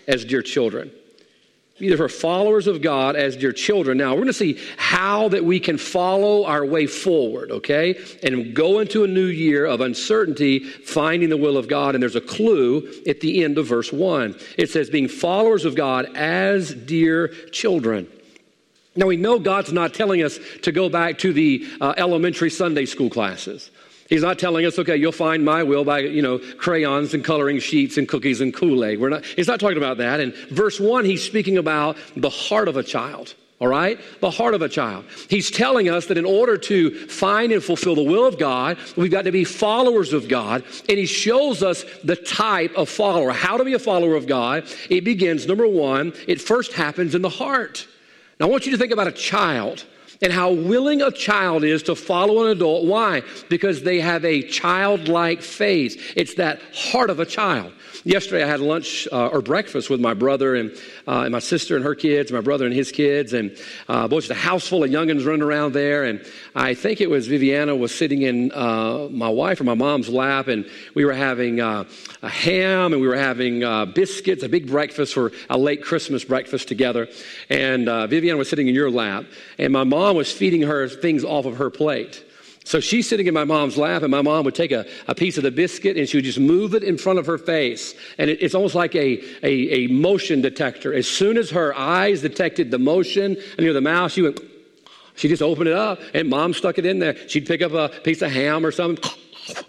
as 0.07 0.25
dear 0.25 0.41
children 0.41 0.91
either 1.81 1.97
for 1.97 2.09
followers 2.09 2.67
of 2.67 2.81
God 2.81 3.15
as 3.15 3.35
dear 3.35 3.51
children. 3.51 3.97
Now, 3.97 4.11
we're 4.11 4.21
going 4.21 4.27
to 4.27 4.33
see 4.33 4.59
how 4.77 5.29
that 5.29 5.43
we 5.43 5.59
can 5.59 5.77
follow 5.77 6.45
our 6.45 6.65
way 6.65 6.87
forward, 6.87 7.51
okay? 7.51 7.99
And 8.23 8.55
go 8.55 8.79
into 8.79 9.03
a 9.03 9.07
new 9.07 9.25
year 9.25 9.65
of 9.65 9.81
uncertainty, 9.81 10.59
finding 10.59 11.29
the 11.29 11.37
will 11.37 11.57
of 11.57 11.67
God. 11.67 11.95
And 11.95 12.01
there's 12.01 12.15
a 12.15 12.21
clue 12.21 12.91
at 13.07 13.19
the 13.19 13.43
end 13.43 13.57
of 13.57 13.67
verse 13.67 13.91
1. 13.91 14.35
It 14.57 14.69
says, 14.69 14.89
being 14.89 15.07
followers 15.07 15.65
of 15.65 15.75
God 15.75 16.15
as 16.15 16.73
dear 16.73 17.29
children. 17.51 18.07
Now, 18.95 19.07
we 19.07 19.17
know 19.17 19.39
God's 19.39 19.71
not 19.71 19.93
telling 19.93 20.21
us 20.21 20.37
to 20.63 20.71
go 20.71 20.89
back 20.89 21.17
to 21.19 21.31
the 21.31 21.65
uh, 21.79 21.93
elementary 21.97 22.49
Sunday 22.49 22.85
school 22.85 23.09
classes. 23.09 23.71
He's 24.11 24.21
not 24.21 24.37
telling 24.37 24.65
us, 24.65 24.77
okay, 24.77 24.97
you'll 24.97 25.13
find 25.13 25.45
my 25.45 25.63
will 25.63 25.85
by, 25.85 25.99
you 25.99 26.21
know, 26.21 26.37
crayons 26.57 27.13
and 27.13 27.23
coloring 27.23 27.59
sheets 27.59 27.97
and 27.97 28.07
cookies 28.07 28.41
and 28.41 28.53
Kool-Aid. 28.53 28.99
He's 29.37 29.47
not 29.47 29.61
talking 29.61 29.77
about 29.77 29.97
that. 29.99 30.19
In 30.19 30.33
verse 30.49 30.81
one, 30.81 31.05
he's 31.05 31.23
speaking 31.23 31.57
about 31.57 31.97
the 32.17 32.29
heart 32.29 32.67
of 32.67 32.75
a 32.75 32.83
child. 32.83 33.33
All 33.61 33.67
right? 33.67 33.99
The 34.19 34.31
heart 34.31 34.53
of 34.53 34.61
a 34.63 34.67
child. 34.67 35.05
He's 35.29 35.49
telling 35.49 35.87
us 35.87 36.07
that 36.07 36.17
in 36.17 36.25
order 36.25 36.57
to 36.57 37.07
find 37.07 37.53
and 37.53 37.63
fulfill 37.63 37.95
the 37.95 38.03
will 38.03 38.25
of 38.25 38.37
God, 38.37 38.77
we've 38.97 39.11
got 39.11 39.25
to 39.25 39.31
be 39.31 39.45
followers 39.45 40.13
of 40.13 40.27
God. 40.27 40.65
And 40.89 40.97
he 40.97 41.05
shows 41.05 41.63
us 41.63 41.85
the 42.03 42.15
type 42.15 42.75
of 42.75 42.89
follower. 42.89 43.31
How 43.31 43.57
to 43.57 43.63
be 43.63 43.75
a 43.75 43.79
follower 43.79 44.15
of 44.15 44.27
God. 44.27 44.65
It 44.89 45.05
begins, 45.05 45.47
number 45.47 45.67
one, 45.67 46.11
it 46.27 46.41
first 46.41 46.73
happens 46.73 47.15
in 47.15 47.21
the 47.21 47.29
heart. 47.29 47.87
Now 48.39 48.47
I 48.47 48.49
want 48.49 48.65
you 48.65 48.71
to 48.73 48.77
think 48.77 48.91
about 48.91 49.07
a 49.07 49.11
child. 49.13 49.85
And 50.21 50.31
how 50.31 50.51
willing 50.51 51.01
a 51.01 51.11
child 51.11 51.63
is 51.63 51.83
to 51.83 51.95
follow 51.95 52.45
an 52.45 52.51
adult. 52.51 52.85
Why? 52.85 53.23
Because 53.49 53.81
they 53.81 53.99
have 53.99 54.23
a 54.23 54.43
childlike 54.43 55.41
faith. 55.41 56.13
It's 56.15 56.35
that 56.35 56.61
heart 56.73 57.09
of 57.09 57.19
a 57.19 57.25
child. 57.25 57.73
Yesterday, 58.03 58.43
I 58.43 58.47
had 58.47 58.61
lunch 58.61 59.07
uh, 59.11 59.27
or 59.27 59.41
breakfast 59.41 59.91
with 59.91 59.99
my 59.99 60.15
brother 60.15 60.55
and, 60.55 60.71
uh, 61.07 61.21
and, 61.21 61.31
my 61.31 61.39
sister 61.39 61.75
and 61.75 61.85
her 61.85 61.93
kids, 61.93 62.31
my 62.31 62.41
brother 62.41 62.65
and 62.65 62.73
his 62.73 62.91
kids, 62.91 63.31
and 63.31 63.55
uh, 63.87 64.07
boy, 64.07 64.21
just 64.21 64.31
a 64.31 64.33
house 64.33 64.67
full 64.67 64.83
of 64.83 64.89
youngins 64.89 65.23
running 65.23 65.43
around 65.43 65.73
there. 65.73 66.05
And 66.05 66.25
I 66.55 66.73
think 66.73 66.99
it 66.99 67.11
was 67.11 67.27
Viviana 67.27 67.75
was 67.75 67.93
sitting 67.93 68.23
in 68.23 68.51
uh, 68.53 69.07
my 69.11 69.29
wife 69.29 69.61
or 69.61 69.65
my 69.65 69.75
mom's 69.75 70.09
lap, 70.09 70.47
and 70.47 70.67
we 70.95 71.05
were 71.05 71.13
having 71.13 71.61
uh, 71.61 71.83
a 72.23 72.29
ham 72.29 72.91
and 72.91 73.03
we 73.03 73.07
were 73.07 73.15
having 73.15 73.63
uh, 73.63 73.85
biscuits, 73.85 74.41
a 74.41 74.49
big 74.49 74.67
breakfast 74.67 75.13
for 75.13 75.31
a 75.51 75.57
late 75.57 75.83
Christmas 75.83 76.23
breakfast 76.23 76.67
together. 76.67 77.07
And 77.51 77.87
uh, 77.87 78.07
Viviana 78.07 78.39
was 78.39 78.49
sitting 78.49 78.67
in 78.67 78.73
your 78.73 78.89
lap, 78.89 79.25
and 79.59 79.71
my 79.71 79.83
mom 79.83 80.15
was 80.15 80.31
feeding 80.31 80.63
her 80.63 80.87
things 80.87 81.23
off 81.23 81.45
of 81.45 81.57
her 81.57 81.69
plate. 81.69 82.23
So 82.63 82.79
she's 82.79 83.09
sitting 83.09 83.27
in 83.27 83.33
my 83.33 83.43
mom's 83.43 83.77
lap, 83.77 84.03
and 84.03 84.11
my 84.11 84.21
mom 84.21 84.45
would 84.45 84.55
take 84.55 84.71
a, 84.71 84.85
a 85.07 85.15
piece 85.15 85.37
of 85.37 85.43
the 85.43 85.51
biscuit 85.51 85.97
and 85.97 86.07
she 86.07 86.17
would 86.17 86.25
just 86.25 86.39
move 86.39 86.75
it 86.75 86.83
in 86.83 86.97
front 86.97 87.17
of 87.17 87.25
her 87.25 87.37
face. 87.37 87.95
And 88.17 88.29
it, 88.29 88.41
it's 88.41 88.53
almost 88.53 88.75
like 88.75 88.95
a, 88.95 89.19
a, 89.43 89.85
a, 89.85 89.87
motion 89.87 90.41
detector. 90.41 90.93
As 90.93 91.07
soon 91.07 91.37
as 91.37 91.49
her 91.49 91.75
eyes 91.75 92.21
detected 92.21 92.69
the 92.69 92.77
motion 92.77 93.35
and 93.35 93.59
near 93.59 93.73
the 93.73 93.81
mouth, 93.81 94.11
she 94.11 94.21
went, 94.21 94.39
she 95.15 95.27
just 95.27 95.41
opened 95.41 95.69
it 95.69 95.75
up, 95.75 95.99
and 96.13 96.29
mom 96.29 96.53
stuck 96.53 96.77
it 96.77 96.85
in 96.85 96.99
there. 96.99 97.15
She'd 97.27 97.47
pick 97.47 97.61
up 97.61 97.73
a 97.73 97.89
piece 98.03 98.21
of 98.21 98.31
ham 98.31 98.65
or 98.65 98.71
something. 98.71 99.03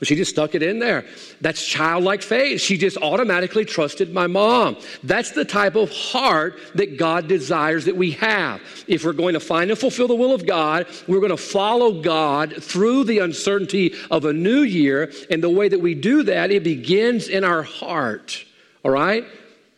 She 0.02 0.16
just 0.16 0.30
stuck 0.30 0.54
it 0.54 0.62
in 0.62 0.78
there. 0.78 1.06
That's 1.40 1.64
childlike 1.64 2.22
faith. 2.22 2.60
She 2.60 2.76
just 2.76 2.96
automatically 2.98 3.64
trusted 3.64 4.12
my 4.12 4.26
mom. 4.26 4.76
That's 5.02 5.30
the 5.30 5.44
type 5.44 5.76
of 5.76 5.90
heart 5.90 6.58
that 6.74 6.98
God 6.98 7.28
desires 7.28 7.84
that 7.86 7.96
we 7.96 8.12
have. 8.12 8.60
If 8.86 9.04
we're 9.04 9.12
going 9.12 9.34
to 9.34 9.40
find 9.40 9.70
and 9.70 9.78
fulfill 9.78 10.08
the 10.08 10.14
will 10.14 10.34
of 10.34 10.46
God, 10.46 10.86
we're 11.08 11.20
going 11.20 11.30
to 11.30 11.36
follow 11.36 12.02
God 12.02 12.62
through 12.62 13.04
the 13.04 13.18
uncertainty 13.20 13.94
of 14.10 14.24
a 14.24 14.32
new 14.32 14.62
year. 14.62 15.12
And 15.30 15.42
the 15.42 15.50
way 15.50 15.68
that 15.68 15.80
we 15.80 15.94
do 15.94 16.22
that, 16.24 16.50
it 16.50 16.62
begins 16.62 17.28
in 17.28 17.44
our 17.44 17.62
heart. 17.62 18.44
All 18.84 18.90
right? 18.90 19.24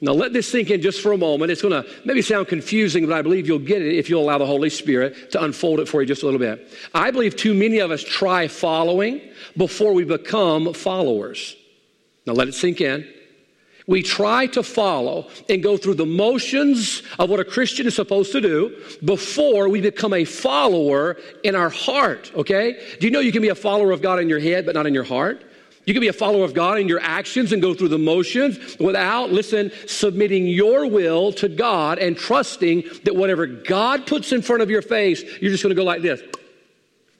Now, 0.01 0.13
let 0.13 0.33
this 0.33 0.51
sink 0.51 0.71
in 0.71 0.83
just 0.83 1.01
for 1.01 1.13
a 1.13 1.19
moment. 1.19 1.51
It's 1.51 1.63
going 1.63 1.83
to 1.83 1.89
maybe 2.05 2.21
sound 2.21 2.49
confusing, 2.49 3.07
but 3.07 3.15
I 3.15 3.23
believe 3.23 3.47
you'll 3.47 3.59
get 3.59 3.81
it 3.81 3.97
if 3.97 4.11
you'll 4.11 4.23
allow 4.23 4.39
the 4.39 4.47
Holy 4.47 4.69
Spirit 4.69 5.31
to 5.33 5.43
unfold 5.43 5.81
it 5.81 5.89
for 5.89 6.03
you 6.03 6.07
just 6.07 6.23
a 6.23 6.27
little 6.27 6.41
bit. 6.41 6.69
I 6.93 7.11
believe 7.11 7.37
too 7.37 7.55
many 7.55 7.79
of 7.79 7.91
us 7.91 8.03
try 8.03 8.49
following 8.49 9.21
before 9.57 9.95
we 9.95 10.05
become 10.05 10.75
followers. 10.75 11.57
Now, 12.27 12.33
let 12.35 12.49
it 12.49 12.55
sink 12.55 12.81
in. 12.81 13.09
We 13.87 14.03
try 14.03 14.47
to 14.49 14.63
follow 14.63 15.29
and 15.49 15.63
go 15.63 15.77
through 15.77 15.95
the 15.95 16.07
motions 16.07 17.03
of 17.19 17.29
what 17.29 17.39
a 17.39 17.45
Christian 17.45 17.87
is 17.87 17.95
supposed 17.95 18.33
to 18.33 18.41
do 18.41 18.83
before 19.05 19.69
we 19.69 19.81
become 19.83 20.15
a 20.15 20.25
follower 20.25 21.19
in 21.43 21.55
our 21.55 21.69
heart, 21.69 22.33
okay? 22.35 22.81
Do 22.99 23.07
you 23.07 23.11
know 23.11 23.21
you 23.21 23.33
can 23.33 23.43
be 23.43 23.51
a 23.51 23.55
follower 23.55 23.91
of 23.91 24.01
God 24.01 24.21
in 24.21 24.29
your 24.29 24.41
head, 24.41 24.65
but 24.65 24.75
not 24.75 24.87
in 24.87 24.95
your 24.95 25.05
heart? 25.05 25.45
You 25.87 25.93
can 25.93 26.01
be 26.01 26.09
a 26.09 26.15
follower 26.15 26.45
of 26.45 26.55
God 26.55 26.79
in 26.79 26.89
your 26.89 27.01
actions 27.01 27.53
and 27.53 27.61
go 27.61 27.75
through 27.75 27.89
the 27.89 27.99
motions 27.99 28.79
without, 28.79 29.31
listen, 29.31 29.71
submitting 29.87 30.47
your 30.47 30.87
will 30.87 31.33
to 31.35 31.49
God 31.49 31.99
and 31.99 32.17
trusting 32.17 32.85
that 33.05 33.15
whatever 33.15 33.47
God 33.47 34.07
puts 34.07 34.33
in 34.33 34.41
front 34.41 34.63
of 34.63 34.71
your 34.71 34.83
face, 34.83 35.23
you're 35.41 35.51
just 35.51 35.63
going 35.63 35.75
to 35.75 35.81
go 35.81 35.85
like 35.85 36.03
this. 36.03 36.23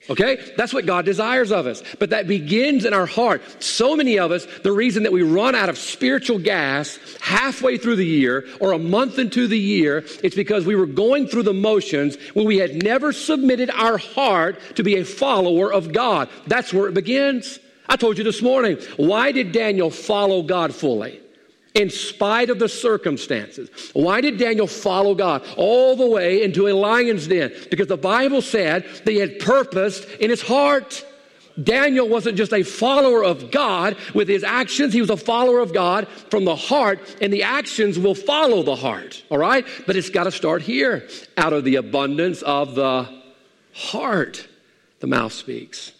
Okay? 0.09 0.53
That's 0.55 0.73
what 0.73 0.85
God 0.85 1.05
desires 1.05 1.51
of 1.51 1.65
us. 1.67 1.83
But 1.99 2.11
that 2.11 2.27
begins 2.27 2.85
in 2.85 2.93
our 2.93 3.05
heart. 3.05 3.41
So 3.61 3.95
many 3.95 4.19
of 4.19 4.31
us, 4.31 4.45
the 4.63 4.71
reason 4.71 5.03
that 5.03 5.11
we 5.11 5.23
run 5.23 5.55
out 5.55 5.69
of 5.69 5.77
spiritual 5.77 6.39
gas 6.39 6.99
halfway 7.21 7.77
through 7.77 7.95
the 7.95 8.05
year 8.05 8.47
or 8.59 8.73
a 8.73 8.79
month 8.79 9.17
into 9.17 9.47
the 9.47 9.59
year, 9.59 10.05
it's 10.23 10.35
because 10.35 10.65
we 10.65 10.75
were 10.75 10.85
going 10.85 11.27
through 11.27 11.43
the 11.43 11.53
motions 11.53 12.17
when 12.33 12.45
we 12.45 12.57
had 12.57 12.83
never 12.83 13.11
submitted 13.13 13.69
our 13.71 13.97
heart 13.97 14.59
to 14.75 14.83
be 14.83 14.97
a 14.97 15.05
follower 15.05 15.73
of 15.73 15.91
God. 15.91 16.29
That's 16.47 16.73
where 16.73 16.87
it 16.87 16.93
begins. 16.93 17.59
I 17.87 17.95
told 17.95 18.17
you 18.17 18.23
this 18.23 18.41
morning, 18.41 18.77
why 18.97 19.31
did 19.31 19.51
Daniel 19.51 19.89
follow 19.89 20.41
God 20.41 20.73
fully? 20.73 21.21
In 21.73 21.89
spite 21.89 22.49
of 22.49 22.57
the 22.57 22.69
circumstances. 22.69 23.69
Why 23.93 24.21
did 24.21 24.37
Daniel 24.37 24.65
follow 24.65 25.13
God 25.13 25.45
all 25.57 25.95
the 25.95 26.07
way 26.07 26.41
into 26.41 26.69
a 26.69 26.73
lion's 26.73 27.27
den? 27.27 27.53
Because 27.69 27.87
the 27.87 27.97
Bible 27.97 28.41
said 28.41 28.85
that 29.03 29.11
he 29.11 29.17
had 29.17 29.39
purposed 29.39 30.09
in 30.21 30.29
his 30.29 30.41
heart. 30.41 31.05
Daniel 31.61 32.07
wasn't 32.07 32.37
just 32.37 32.53
a 32.53 32.63
follower 32.63 33.23
of 33.23 33.51
God 33.51 33.97
with 34.13 34.27
his 34.27 34.43
actions, 34.43 34.93
he 34.93 35.01
was 35.01 35.09
a 35.09 35.17
follower 35.17 35.59
of 35.59 35.73
God 35.73 36.07
from 36.29 36.43
the 36.43 36.55
heart, 36.55 36.99
and 37.21 37.31
the 37.31 37.43
actions 37.43 37.97
will 37.97 38.15
follow 38.15 38.61
the 38.61 38.75
heart, 38.75 39.23
all 39.29 39.37
right? 39.37 39.65
But 39.85 39.95
it's 39.95 40.09
got 40.09 40.25
to 40.25 40.31
start 40.31 40.61
here. 40.61 41.07
Out 41.37 41.53
of 41.53 41.63
the 41.63 41.75
abundance 41.75 42.41
of 42.41 42.75
the 42.75 43.09
heart, 43.73 44.47
the 44.99 45.07
mouth 45.07 45.31
speaks. 45.31 45.93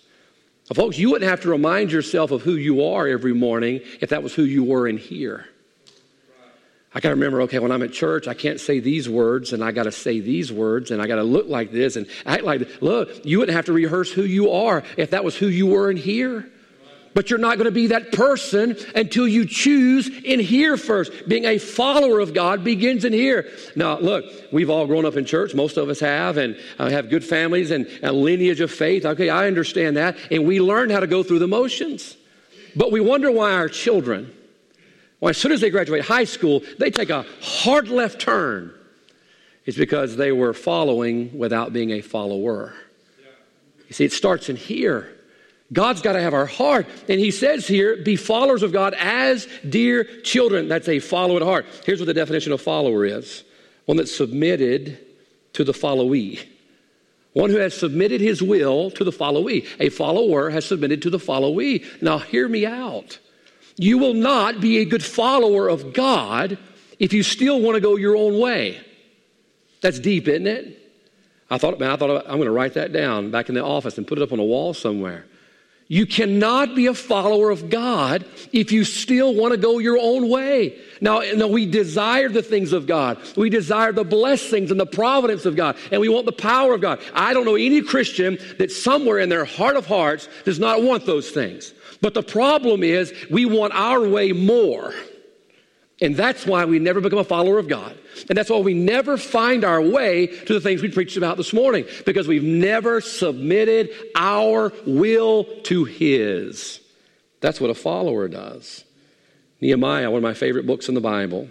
Folks, 0.74 0.98
you 0.98 1.12
wouldn't 1.12 1.29
have 1.29 1.41
to 1.41 1.50
remind 1.50 1.91
yourself 1.91 2.31
of 2.31 2.41
who 2.41 2.55
you 2.55 2.86
are 2.86 3.07
every 3.07 3.34
morning 3.34 3.81
if 4.01 4.10
that 4.10 4.24
was 4.24 4.34
who 4.34 4.43
you 4.43 4.63
were 4.63 4.88
in 4.88 4.98
here. 4.98 5.45
I 6.91 7.01
got 7.01 7.10
to 7.10 7.15
remember, 7.15 7.41
okay, 7.41 7.60
when 7.60 7.72
I'm 7.72 7.84
at 7.84 7.91
church, 7.91 8.27
I 8.27 8.34
can't 8.34 8.60
say 8.60 8.79
these 8.79 9.07
words, 9.07 9.53
and 9.53 9.63
I 9.63 9.72
got 9.74 9.84
to 9.84 9.91
say 9.91 10.22
these 10.22 10.51
words, 10.51 10.91
and 10.91 11.01
I 11.01 11.07
got 11.07 11.17
to 11.17 11.24
look 11.24 11.48
like 11.48 11.72
this 11.72 11.98
and 11.98 12.07
act 12.25 12.43
like 12.43 12.62
this. 12.62 12.81
Look, 12.81 13.25
you 13.25 13.39
wouldn't 13.39 13.55
have 13.55 13.65
to 13.65 13.74
rehearse 13.74 14.12
who 14.12 14.24
you 14.24 14.51
are 14.51 14.81
if 14.98 15.12
that 15.12 15.24
was 15.24 15.36
who 15.36 15.48
you 15.48 15.67
were 15.67 15.91
in 15.91 15.98
here. 15.98 16.50
But 17.15 17.29
you're 17.29 17.39
not 17.39 17.57
going 17.57 17.65
to 17.65 17.72
be 17.72 17.88
that 17.88 18.12
person 18.12 18.75
until 18.93 19.25
you 19.25 19.45
choose 19.45 20.10
in 20.10 20.38
here 20.38 20.75
first. 20.75 21.29
Being 21.29 21.45
a 21.45 21.57
follower 21.57 22.19
of 22.19 22.34
God 22.34 22.65
begins 22.65 23.05
in 23.05 23.13
here. 23.13 23.50
Now, 23.74 23.98
look, 23.98 24.25
we've 24.51 24.69
all 24.69 24.86
grown 24.86 25.05
up 25.05 25.15
in 25.15 25.24
church. 25.24 25.55
Most 25.55 25.77
of 25.77 25.88
us 25.88 26.01
have, 26.01 26.36
and 26.36 26.60
uh, 26.77 26.89
have 26.89 27.10
good 27.10 27.24
families 27.24 27.72
and 27.72 27.88
a 28.03 28.12
lineage 28.12 28.60
of 28.60 28.69
faith. 28.69 29.05
Okay, 29.05 29.29
I 29.29 29.48
understand 29.48 29.95
that. 29.95 30.17
And 30.29 30.45
we 30.45 30.60
learn 30.60 30.89
how 30.89 31.00
to 31.00 31.07
go 31.07 31.24
through 31.24 31.39
the 31.39 31.48
motions. 31.48 32.17
But 32.75 32.91
we 32.91 33.00
wonder 33.00 33.31
why 33.31 33.53
our 33.53 33.69
children, 33.69 34.36
well, 35.22 35.29
as 35.29 35.38
soon 35.38 35.53
as 35.53 35.62
they 35.62 35.69
graduate 35.69 36.03
high 36.03 36.25
school, 36.25 36.63
they 36.79 36.91
take 36.91 37.10
a 37.10 37.25
hard 37.41 37.88
left 37.88 38.19
turn. 38.19 38.74
It's 39.65 39.77
because 39.77 40.17
they 40.17 40.34
were 40.34 40.53
following 40.53 41.38
without 41.38 41.72
being 41.72 41.91
a 41.91 42.01
follower. 42.01 42.74
You 43.88 43.93
see, 43.93 44.03
it 44.03 44.12
starts 44.12 44.50
in 44.50 44.57
here. 44.57 45.14
God's 45.74 46.01
got 46.01 46.13
to 46.13 46.22
have 46.22 46.34
our 46.34 46.45
heart. 46.45 46.88
And 47.10 47.19
he 47.19 47.31
says 47.31 47.67
here, 47.67 47.98
be 47.98 48.15
followers 48.15 48.63
of 48.63 48.72
God 48.72 48.93
as 48.98 49.48
dear 49.67 50.03
children. 50.22 50.67
That's 50.67 50.88
a 50.88 51.00
follow 51.00 51.38
at 51.38 51.41
heart. 51.41 51.65
Here's 51.86 52.00
what 52.00 52.05
the 52.05 52.13
definition 52.13 52.51
of 52.53 52.62
follower 52.62 53.05
is 53.05 53.43
one 53.86 53.98
that's 53.98 54.15
submitted 54.15 55.00
to 55.53 55.63
the 55.63 55.74
followee. 55.74 56.39
One 57.34 57.50
who 57.50 57.57
has 57.57 57.74
submitted 57.77 58.22
his 58.22 58.41
will 58.41 58.89
to 58.91 59.03
the 59.03 59.12
followee. 59.12 59.65
A 59.79 59.89
follower 59.89 60.50
has 60.50 60.65
submitted 60.65 61.01
to 61.01 61.10
the 61.10 61.19
followee. 61.19 61.84
Now, 62.01 62.17
hear 62.17 62.48
me 62.48 62.65
out. 62.65 63.19
You 63.77 63.98
will 63.98 64.13
not 64.13 64.62
be 64.62 64.77
a 64.77 64.86
good 64.86 65.03
follower 65.03 65.67
of 65.67 65.93
God 65.93 66.57
if 66.98 67.12
you 67.12 67.24
still 67.24 67.60
want 67.60 67.75
to 67.75 67.81
go 67.81 67.98
your 67.98 68.15
own 68.15 68.39
way. 68.39 68.79
That's 69.81 70.00
deep, 70.00 70.27
isn't 70.27 70.48
it? 70.48 70.81
I 71.50 71.57
thought, 71.57 71.79
man, 71.79 71.91
I 71.91 71.98
thought 71.98 72.25
I'm 72.25 72.38
going 72.38 72.45
to 72.45 72.51
write 72.51 72.74
that 72.75 72.93
down 72.93 73.31
back 73.31 73.50
in 73.50 73.55
the 73.55 73.63
office 73.63 73.98
and 73.98 74.07
put 74.07 74.17
it 74.17 74.22
up 74.22 74.31
on 74.31 74.39
a 74.39 74.43
wall 74.43 74.74
somewhere. 74.74 75.25
You 75.88 76.08
cannot 76.08 76.75
be 76.75 76.88
a 76.88 76.96
follower 76.96 77.51
of 77.51 77.70
God 77.70 78.25
if 78.51 78.72
you 78.72 78.84
still 78.84 79.36
want 79.36 79.51
to 79.51 79.58
go 79.58 79.77
your 79.77 80.00
own 80.00 80.30
way. 80.30 80.80
Now, 81.00 81.22
we 81.48 81.68
desire 81.68 82.27
the 82.27 82.42
things 82.42 82.74
of 82.74 82.88
God. 82.88 83.20
We 83.38 83.51
desire 83.51 83.92
the 83.92 84.04
blessings 84.04 84.72
and 84.72 84.80
the 84.80 84.88
providence 84.88 85.46
of 85.46 85.56
God, 85.56 85.77
and 85.92 86.01
we 86.01 86.10
want 86.10 86.25
the 86.25 86.32
power 86.32 86.74
of 86.74 86.82
God. 86.82 87.01
I 87.13 87.34
don't 87.34 87.46
know 87.46 87.56
any 87.56 87.84
Christian 87.84 88.39
that 88.58 88.72
somewhere 88.72 89.20
in 89.20 89.30
their 89.30 89.46
heart 89.46 89.75
of 89.75 89.86
hearts 89.86 90.27
does 90.44 90.58
not 90.58 90.82
want 90.82 91.06
those 91.06 91.30
things. 91.30 91.74
But 92.01 92.15
the 92.15 92.24
problem 92.24 92.82
is 92.82 93.13
we 93.30 93.46
want 93.46 93.74
our 93.74 94.01
way 94.08 94.32
more. 94.32 94.92
And 96.01 96.15
that's 96.15 96.45
why 96.45 96.65
we 96.65 96.77
never 96.79 96.99
become 96.99 97.19
a 97.19 97.23
follower 97.23 97.57
of 97.57 97.69
God. 97.69 97.97
And 98.27 98.37
that's 98.37 98.49
why 98.49 98.59
we 98.59 98.73
never 98.73 99.17
find 99.17 99.63
our 99.63 99.81
way 99.81 100.27
to 100.27 100.53
the 100.53 100.59
things 100.59 100.81
we 100.81 100.89
preached 100.91 101.15
about 101.15 101.37
this 101.37 101.53
morning, 101.53 101.85
because 102.05 102.27
we've 102.27 102.43
never 102.43 102.99
submitted 102.99 103.91
our 104.13 104.73
will 104.85 105.45
to 105.63 105.85
His. 105.85 106.81
That's 107.39 107.61
what 107.61 107.69
a 107.69 107.75
follower 107.75 108.27
does. 108.27 108.83
Nehemiah, 109.61 110.11
one 110.11 110.17
of 110.17 110.23
my 110.23 110.33
favorite 110.33 110.67
books 110.67 110.89
in 110.89 110.95
the 110.95 111.01
Bible, 111.01 111.47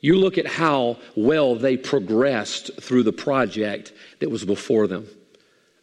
you 0.00 0.16
look 0.16 0.38
at 0.38 0.46
how 0.46 0.98
well 1.14 1.54
they 1.54 1.76
progressed 1.76 2.80
through 2.80 3.02
the 3.02 3.12
project 3.12 3.92
that 4.20 4.30
was 4.30 4.44
before 4.44 4.86
them. 4.86 5.06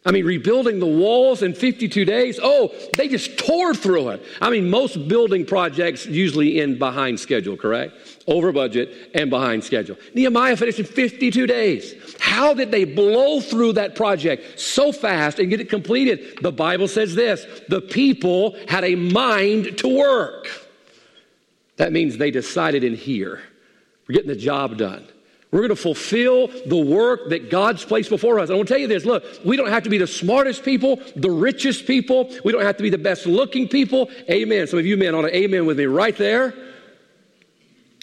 I 0.06 0.10
mean, 0.10 0.26
rebuilding 0.26 0.80
the 0.80 0.86
walls 0.86 1.42
in 1.42 1.54
52 1.54 2.04
days. 2.04 2.38
Oh, 2.42 2.74
they 2.94 3.08
just 3.08 3.38
tore 3.38 3.74
through 3.74 4.10
it. 4.10 4.22
I 4.42 4.50
mean, 4.50 4.68
most 4.68 5.08
building 5.08 5.46
projects 5.46 6.04
usually 6.04 6.60
end 6.60 6.78
behind 6.78 7.18
schedule, 7.18 7.56
correct? 7.56 7.94
Over 8.26 8.52
budget 8.52 9.10
and 9.14 9.30
behind 9.30 9.64
schedule. 9.64 9.96
Nehemiah 10.12 10.56
finished 10.56 10.78
in 10.78 10.84
52 10.84 11.46
days. 11.46 11.94
How 12.20 12.52
did 12.52 12.70
they 12.70 12.84
blow 12.84 13.40
through 13.40 13.74
that 13.74 13.94
project 13.94 14.60
so 14.60 14.92
fast 14.92 15.38
and 15.38 15.48
get 15.48 15.60
it 15.60 15.70
completed? 15.70 16.38
The 16.42 16.52
Bible 16.52 16.88
says 16.88 17.14
this 17.14 17.46
the 17.70 17.80
people 17.80 18.56
had 18.68 18.84
a 18.84 18.96
mind 18.96 19.78
to 19.78 19.88
work. 19.88 20.48
That 21.76 21.92
means 21.92 22.18
they 22.18 22.30
decided 22.30 22.84
in 22.84 22.94
here, 22.94 23.42
we're 24.06 24.14
getting 24.14 24.28
the 24.28 24.36
job 24.36 24.76
done. 24.76 25.08
We're 25.54 25.60
going 25.60 25.68
to 25.68 25.76
fulfill 25.76 26.48
the 26.66 26.76
work 26.76 27.28
that 27.28 27.48
God's 27.48 27.84
placed 27.84 28.10
before 28.10 28.40
us. 28.40 28.50
I 28.50 28.54
want 28.54 28.66
to 28.66 28.74
tell 28.74 28.80
you 28.80 28.88
this 28.88 29.04
look, 29.04 29.22
we 29.44 29.56
don't 29.56 29.68
have 29.68 29.84
to 29.84 29.88
be 29.88 29.98
the 29.98 30.06
smartest 30.08 30.64
people, 30.64 31.00
the 31.14 31.30
richest 31.30 31.86
people. 31.86 32.28
We 32.44 32.50
don't 32.50 32.62
have 32.62 32.76
to 32.78 32.82
be 32.82 32.90
the 32.90 32.98
best 32.98 33.24
looking 33.24 33.68
people. 33.68 34.10
Amen. 34.28 34.66
Some 34.66 34.80
of 34.80 34.84
you 34.84 34.96
men 34.96 35.14
ought 35.14 35.22
to 35.22 35.36
amen 35.36 35.64
with 35.64 35.78
me 35.78 35.84
right 35.84 36.16
there. 36.16 36.54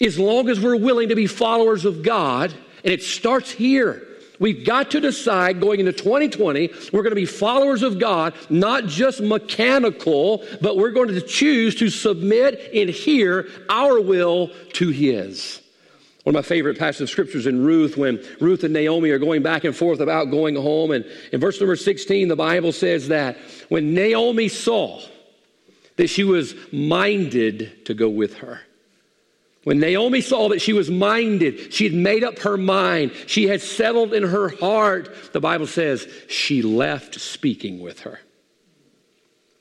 As 0.00 0.18
long 0.18 0.48
as 0.48 0.60
we're 0.60 0.78
willing 0.78 1.10
to 1.10 1.14
be 1.14 1.26
followers 1.26 1.84
of 1.84 2.02
God, 2.02 2.54
and 2.84 2.92
it 2.94 3.02
starts 3.02 3.50
here. 3.50 4.02
We've 4.38 4.64
got 4.64 4.90
to 4.92 5.00
decide 5.00 5.60
going 5.60 5.78
into 5.78 5.92
2020, 5.92 6.72
we're 6.90 7.02
going 7.02 7.10
to 7.10 7.14
be 7.14 7.26
followers 7.26 7.82
of 7.82 7.98
God, 7.98 8.32
not 8.48 8.86
just 8.86 9.20
mechanical, 9.20 10.42
but 10.62 10.78
we're 10.78 10.90
going 10.90 11.08
to 11.08 11.20
choose 11.20 11.74
to 11.74 11.90
submit 11.90 12.70
and 12.74 12.88
hear 12.88 13.46
our 13.68 14.00
will 14.00 14.50
to 14.72 14.88
His. 14.88 15.61
One 16.24 16.36
of 16.36 16.44
my 16.44 16.46
favorite 16.46 16.78
passages 16.78 17.02
of 17.02 17.10
scriptures 17.10 17.46
in 17.46 17.64
Ruth, 17.64 17.96
when 17.96 18.24
Ruth 18.40 18.62
and 18.62 18.72
Naomi 18.72 19.10
are 19.10 19.18
going 19.18 19.42
back 19.42 19.64
and 19.64 19.74
forth 19.74 19.98
about 19.98 20.30
going 20.30 20.54
home. 20.54 20.92
And 20.92 21.04
in 21.32 21.40
verse 21.40 21.58
number 21.58 21.74
16, 21.74 22.28
the 22.28 22.36
Bible 22.36 22.72
says 22.72 23.08
that 23.08 23.36
when 23.68 23.92
Naomi 23.92 24.48
saw 24.48 25.00
that 25.96 26.06
she 26.06 26.22
was 26.22 26.54
minded 26.72 27.86
to 27.86 27.94
go 27.94 28.08
with 28.08 28.38
her, 28.38 28.60
when 29.64 29.78
Naomi 29.78 30.20
saw 30.20 30.48
that 30.48 30.60
she 30.60 30.72
was 30.72 30.90
minded, 30.90 31.72
she 31.72 31.84
had 31.84 31.94
made 31.94 32.24
up 32.24 32.38
her 32.40 32.56
mind, 32.56 33.12
she 33.26 33.46
had 33.46 33.60
settled 33.60 34.12
in 34.12 34.24
her 34.24 34.48
heart, 34.48 35.32
the 35.32 35.40
Bible 35.40 35.66
says 35.66 36.06
she 36.28 36.62
left 36.62 37.20
speaking 37.20 37.80
with 37.80 38.00
her. 38.00 38.20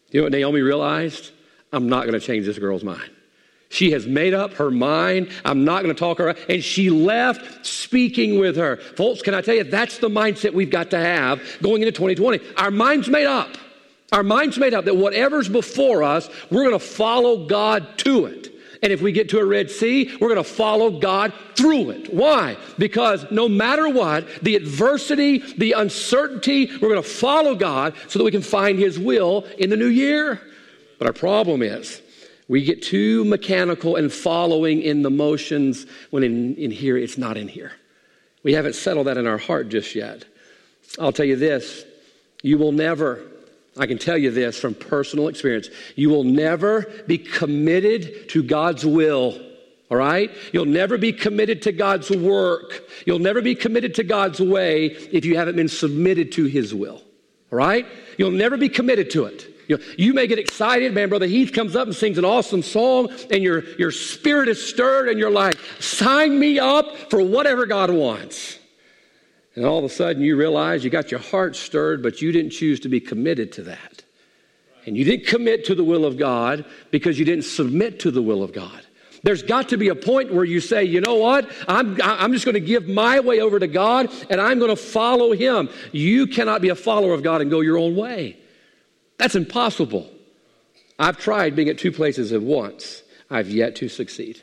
You 0.10 0.20
know 0.20 0.25
what 0.25 0.32
Naomi 0.32 0.62
realized? 0.62 1.32
I'm 1.72 1.88
not 1.88 2.06
going 2.06 2.20
to 2.20 2.25
change 2.25 2.46
this 2.46 2.60
girl's 2.60 2.84
mind. 2.84 3.12
She 3.72 3.92
has 3.92 4.06
made 4.06 4.34
up 4.34 4.54
her 4.56 4.70
mind. 4.70 5.32
I'm 5.46 5.63
not 5.63 5.82
going 5.82 5.96
to 5.96 6.00
talk 6.00 6.18
her. 6.18 6.36
And 6.50 6.62
she 6.62 6.90
left 6.90 7.66
speaking 7.66 8.38
with 8.38 8.58
her. 8.58 8.78
Folks, 8.78 9.22
can 9.22 9.34
I 9.34 9.42
tell 9.42 9.56
you, 9.56 9.63
that's 9.63 9.98
the 9.98 10.10
mindset 10.10 10.54
we've 10.54 10.70
got 10.70 10.92
to 10.92 11.00
have 11.00 11.42
going 11.62 11.82
into 11.82 11.94
2020. 11.94 12.42
Our 12.58 12.70
mind's 12.70 13.08
made 13.08 13.28
up. 13.28 13.58
Our 14.12 14.24
mind's 14.24 14.58
made 14.58 14.74
up 14.74 14.86
that 14.86 14.98
whatever's 14.98 15.48
before 15.48 16.04
us, 16.04 16.30
we're 16.50 16.63
going 16.63 16.78
to 16.78 16.86
follow 16.86 17.48
God 17.48 17.98
to 18.00 18.25
it. 18.25 18.50
And 18.84 18.92
if 18.92 19.01
we 19.01 19.13
get 19.13 19.30
to 19.30 19.40
a 19.40 19.46
Red 19.46 19.72
Sea, 19.72 20.12
we're 20.20 20.28
going 20.28 20.44
to 20.44 20.44
follow 20.44 21.00
God 21.00 21.32
through 21.56 21.92
it. 21.92 22.13
Why? 22.13 22.58
Because 22.78 23.25
no 23.32 23.48
matter 23.48 23.88
what, 23.88 24.28
the 24.44 24.56
adversity, 24.56 25.38
the 25.38 25.74
uncertainty, 25.74 26.70
we're 26.82 26.90
going 26.90 27.01
to 27.01 27.08
follow 27.08 27.56
God 27.56 27.94
so 28.10 28.20
that 28.20 28.25
we 28.25 28.32
can 28.32 28.42
find 28.42 28.78
His 28.78 29.00
will 29.00 29.46
in 29.58 29.70
the 29.70 29.78
new 29.78 29.88
year. 29.88 30.42
But 30.98 31.08
our 31.08 31.13
problem 31.13 31.62
is, 31.62 32.01
we 32.51 32.65
get 32.65 32.81
too 32.81 33.24
mechanical 33.24 33.96
and 33.96 34.12
following 34.12 34.81
in 34.81 35.03
the 35.03 35.10
motions 35.10 35.86
when 36.10 36.22
in, 36.22 36.53
in 36.55 36.70
here 36.70 36.98
it's 36.98 37.17
not 37.17 37.38
in 37.38 37.48
here. 37.48 37.72
We 38.43 38.51
haven't 38.51 38.75
settled 38.75 39.08
that 39.08 39.15
in 39.15 39.25
our 39.25 39.38
heart 39.38 39.70
just 39.70 39.96
yet. 39.96 40.25
I'll 41.00 41.13
tell 41.13 41.25
you 41.25 41.38
this 41.38 41.86
you 42.43 42.58
will 42.58 42.74
never, 42.74 43.22
I 43.77 43.86
can 43.86 43.98
tell 43.98 44.17
you 44.17 44.31
this 44.31 44.60
from 44.60 44.74
personal 44.74 45.29
experience, 45.29 45.70
you 45.96 46.10
will 46.10 46.25
never 46.25 46.91
be 47.08 47.17
committed 47.17 48.27
to 48.31 48.43
God's 48.43 48.86
will. 48.86 49.39
All 49.89 49.96
right? 49.96 50.29
You'll 50.51 50.65
never 50.65 50.98
be 50.98 51.13
committed 51.13 51.62
to 51.62 51.72
God's 51.72 52.12
work. 52.12 52.84
You'll 53.05 53.20
never 53.20 53.41
be 53.41 53.55
committed 53.55 53.96
to 53.96 54.03
God's 54.03 54.41
way 54.41 54.88
if 54.88 55.24
you 55.24 55.38
haven't 55.38 55.55
been 55.55 55.70
submitted 55.70 56.34
to 56.34 56.48
His 56.48 56.74
will. 56.74 57.01
All 57.50 57.58
right? 57.58 57.88
You'll 58.17 58.31
never 58.31 58.58
be 58.58 58.67
committed 58.67 59.10
to 59.12 59.24
it. 59.24 59.50
You, 59.72 59.78
know, 59.78 59.84
you 59.98 60.13
may 60.13 60.28
get 60.28 60.38
excited, 60.38 60.94
man. 60.94 61.08
Brother 61.08 61.28
Heath 61.28 61.54
comes 61.54 61.78
up 61.78 61.88
and 61.88 61.96
sings 61.96 62.18
an 62.18 62.25
awesome 62.25 62.62
song, 62.62 63.10
and 63.30 63.42
your, 63.42 63.63
your 63.75 63.92
spirit 63.92 64.50
is 64.50 64.62
stirred, 64.62 65.08
and 65.08 65.18
you're 65.18 65.32
like, 65.32 65.56
sign 65.80 66.38
me 66.38 66.60
up 66.60 66.94
for 67.10 67.22
whatever 67.22 67.66
God 67.66 67.90
wants. 67.90 68.60
And 69.56 69.63
all 69.63 69.80
of 69.80 69.86
a 69.86 69.90
sudden, 69.90 70.24
you 70.24 70.36
realize 70.36 70.84
you 70.84 70.90
got 70.90 71.10
your 71.10 71.22
heart 71.22 71.56
stirred, 71.56 72.04
but 72.04 72.22
you 72.22 72.34
didn't 72.34 72.51
choose 72.51 72.82
to 72.82 72.90
be 72.90 73.00
committed 73.00 73.54
to 73.54 73.62
that. 73.63 74.04
And 74.86 74.98
you 74.98 75.06
didn't 75.06 75.28
commit 75.28 75.63
to 75.66 75.75
the 75.75 75.86
will 75.86 76.04
of 76.04 76.18
God 76.18 76.66
because 76.90 77.18
you 77.18 77.24
didn't 77.24 77.46
submit 77.46 78.01
to 78.01 78.12
the 78.12 78.22
will 78.22 78.44
of 78.44 78.51
God. 78.51 78.86
There's 79.24 79.44
got 79.44 79.70
to 79.70 79.78
be 79.78 79.88
a 79.88 79.96
point 79.96 80.34
where 80.34 80.44
you 80.44 80.60
say, 80.60 80.84
you 80.84 81.00
know 81.00 81.16
what? 81.16 81.50
I'm, 81.68 81.98
I'm 82.01 82.34
just 82.34 82.44
going 82.44 82.56
to 82.56 82.60
give 82.60 82.90
my 82.90 83.22
way 83.22 83.40
over 83.40 83.58
to 83.58 83.68
God 83.68 84.10
and 84.30 84.42
I'm 84.42 84.60
going 84.60 84.75
to 84.75 84.82
follow 84.82 85.32
Him. 85.32 85.70
You 85.94 86.28
cannot 86.28 86.62
be 86.62 86.70
a 86.70 86.75
follower 86.75 87.13
of 87.13 87.24
God 87.24 87.40
and 87.40 87.50
go 87.50 87.62
your 87.62 87.78
own 87.78 87.96
way. 87.96 88.40
That's 89.22 89.36
impossible. 89.36 90.10
I've 90.98 91.20
tried 91.20 91.56
being 91.56 91.70
at 91.70 91.78
two 91.78 91.92
places 91.92 92.34
at 92.34 92.42
once. 92.42 93.04
I've 93.30 93.51
yet 93.51 93.75
to 93.75 93.88
succeed. 93.88 94.42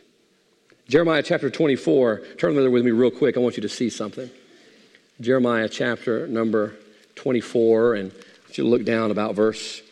Jeremiah 0.86 1.24
chapter 1.24 1.50
24, 1.50 2.22
turn 2.38 2.54
there 2.54 2.70
with 2.70 2.84
me 2.84 2.92
real 2.92 3.10
quick. 3.10 3.36
I 3.36 3.40
want 3.40 3.56
you 3.56 3.62
to 3.62 3.68
see 3.68 3.90
something. 3.90 4.30
Jeremiah 5.20 5.68
chapter 5.68 6.28
number 6.28 6.76
24, 7.16 7.96
and 7.96 8.12
I 8.12 8.52
you 8.52 8.68
look 8.68 8.84
down 8.84 9.10
about 9.10 9.34
verse, 9.34 9.82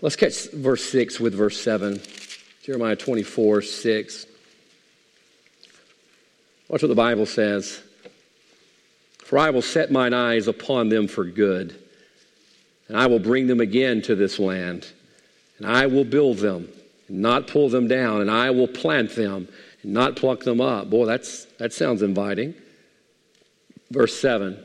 let's 0.00 0.16
catch 0.16 0.50
verse 0.50 0.82
6 0.86 1.20
with 1.20 1.34
verse 1.34 1.60
7. 1.60 2.00
Jeremiah 2.62 2.96
24, 2.96 3.60
6. 3.60 4.26
Watch 6.70 6.80
what 6.80 6.88
the 6.88 6.94
Bible 6.94 7.26
says. 7.26 7.82
For 9.18 9.38
I 9.38 9.50
will 9.50 9.60
set 9.60 9.92
mine 9.92 10.14
eyes 10.14 10.48
upon 10.48 10.88
them 10.88 11.06
for 11.06 11.26
good 11.26 11.83
and 12.88 12.96
I 12.96 13.06
will 13.06 13.18
bring 13.18 13.46
them 13.46 13.60
again 13.60 14.02
to 14.02 14.14
this 14.14 14.38
land, 14.38 14.86
and 15.58 15.66
I 15.66 15.86
will 15.86 16.04
build 16.04 16.38
them, 16.38 16.68
and 17.08 17.20
not 17.20 17.46
pull 17.46 17.68
them 17.68 17.88
down, 17.88 18.20
and 18.20 18.30
I 18.30 18.50
will 18.50 18.68
plant 18.68 19.14
them, 19.14 19.48
and 19.82 19.92
not 19.92 20.16
pluck 20.16 20.40
them 20.40 20.60
up. 20.60 20.90
Boy, 20.90 21.06
that's, 21.06 21.44
that 21.58 21.72
sounds 21.72 22.02
inviting. 22.02 22.54
Verse 23.90 24.18
7 24.18 24.58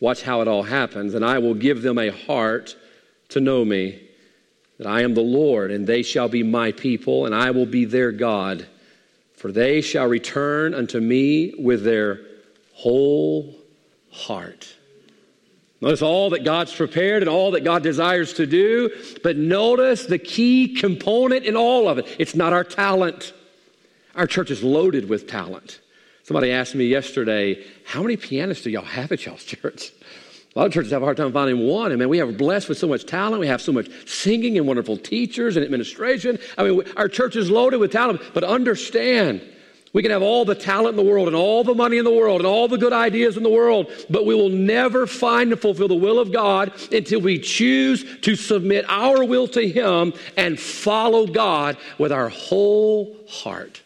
Watch 0.00 0.22
how 0.22 0.42
it 0.42 0.48
all 0.48 0.64
happens. 0.64 1.14
And 1.14 1.24
I 1.24 1.38
will 1.38 1.54
give 1.54 1.82
them 1.82 1.98
a 1.98 2.10
heart 2.10 2.76
to 3.30 3.40
know 3.40 3.64
me, 3.64 4.02
that 4.78 4.86
I 4.86 5.02
am 5.02 5.14
the 5.14 5.22
Lord, 5.22 5.70
and 5.70 5.86
they 5.86 6.02
shall 6.02 6.28
be 6.28 6.42
my 6.42 6.72
people, 6.72 7.26
and 7.26 7.34
I 7.34 7.52
will 7.52 7.66
be 7.66 7.84
their 7.84 8.12
God. 8.12 8.66
For 9.36 9.52
they 9.52 9.80
shall 9.80 10.06
return 10.06 10.74
unto 10.74 11.00
me 11.00 11.54
with 11.58 11.84
their 11.84 12.20
whole 12.74 13.54
heart. 14.10 14.73
Notice 15.84 16.00
all 16.00 16.30
that 16.30 16.44
God's 16.44 16.74
prepared 16.74 17.22
and 17.22 17.28
all 17.28 17.50
that 17.50 17.62
God 17.62 17.82
desires 17.82 18.32
to 18.34 18.46
do, 18.46 18.90
but 19.22 19.36
notice 19.36 20.06
the 20.06 20.18
key 20.18 20.74
component 20.74 21.44
in 21.44 21.58
all 21.58 21.90
of 21.90 21.98
it. 21.98 22.06
It's 22.18 22.34
not 22.34 22.54
our 22.54 22.64
talent. 22.64 23.34
Our 24.14 24.26
church 24.26 24.50
is 24.50 24.64
loaded 24.64 25.10
with 25.10 25.28
talent. 25.28 25.80
Somebody 26.22 26.52
asked 26.52 26.74
me 26.74 26.86
yesterday, 26.86 27.62
How 27.84 28.00
many 28.00 28.16
pianists 28.16 28.64
do 28.64 28.70
y'all 28.70 28.82
have 28.82 29.12
at 29.12 29.26
y'all's 29.26 29.44
church? 29.44 29.92
A 30.56 30.58
lot 30.58 30.68
of 30.68 30.72
churches 30.72 30.90
have 30.90 31.02
a 31.02 31.04
hard 31.04 31.18
time 31.18 31.34
finding 31.34 31.66
one. 31.66 31.92
I 31.92 31.96
mean, 31.96 32.08
we 32.08 32.16
have 32.16 32.38
blessed 32.38 32.70
with 32.70 32.78
so 32.78 32.88
much 32.88 33.04
talent. 33.04 33.38
We 33.38 33.48
have 33.48 33.60
so 33.60 33.72
much 33.72 33.90
singing 34.06 34.56
and 34.56 34.66
wonderful 34.66 34.96
teachers 34.96 35.56
and 35.56 35.66
administration. 35.66 36.38
I 36.56 36.62
mean, 36.62 36.82
our 36.96 37.08
church 37.08 37.36
is 37.36 37.50
loaded 37.50 37.76
with 37.76 37.92
talent. 37.92 38.22
But 38.32 38.42
understand, 38.44 39.42
we 39.94 40.02
can 40.02 40.10
have 40.10 40.22
all 40.22 40.44
the 40.44 40.56
talent 40.56 40.98
in 40.98 41.04
the 41.04 41.10
world 41.10 41.28
and 41.28 41.36
all 41.36 41.62
the 41.62 41.74
money 41.74 41.98
in 41.98 42.04
the 42.04 42.12
world 42.12 42.40
and 42.40 42.46
all 42.46 42.66
the 42.66 42.76
good 42.76 42.92
ideas 42.92 43.36
in 43.36 43.44
the 43.44 43.48
world, 43.48 43.90
but 44.10 44.26
we 44.26 44.34
will 44.34 44.48
never 44.50 45.06
find 45.06 45.52
and 45.52 45.60
fulfill 45.60 45.86
the 45.86 45.94
will 45.94 46.18
of 46.18 46.32
God 46.32 46.72
until 46.92 47.20
we 47.20 47.38
choose 47.38 48.04
to 48.22 48.34
submit 48.34 48.84
our 48.88 49.24
will 49.24 49.46
to 49.48 49.66
Him 49.66 50.12
and 50.36 50.58
follow 50.58 51.28
God 51.28 51.76
with 51.96 52.10
our 52.10 52.28
whole 52.28 53.16
heart. 53.28 53.82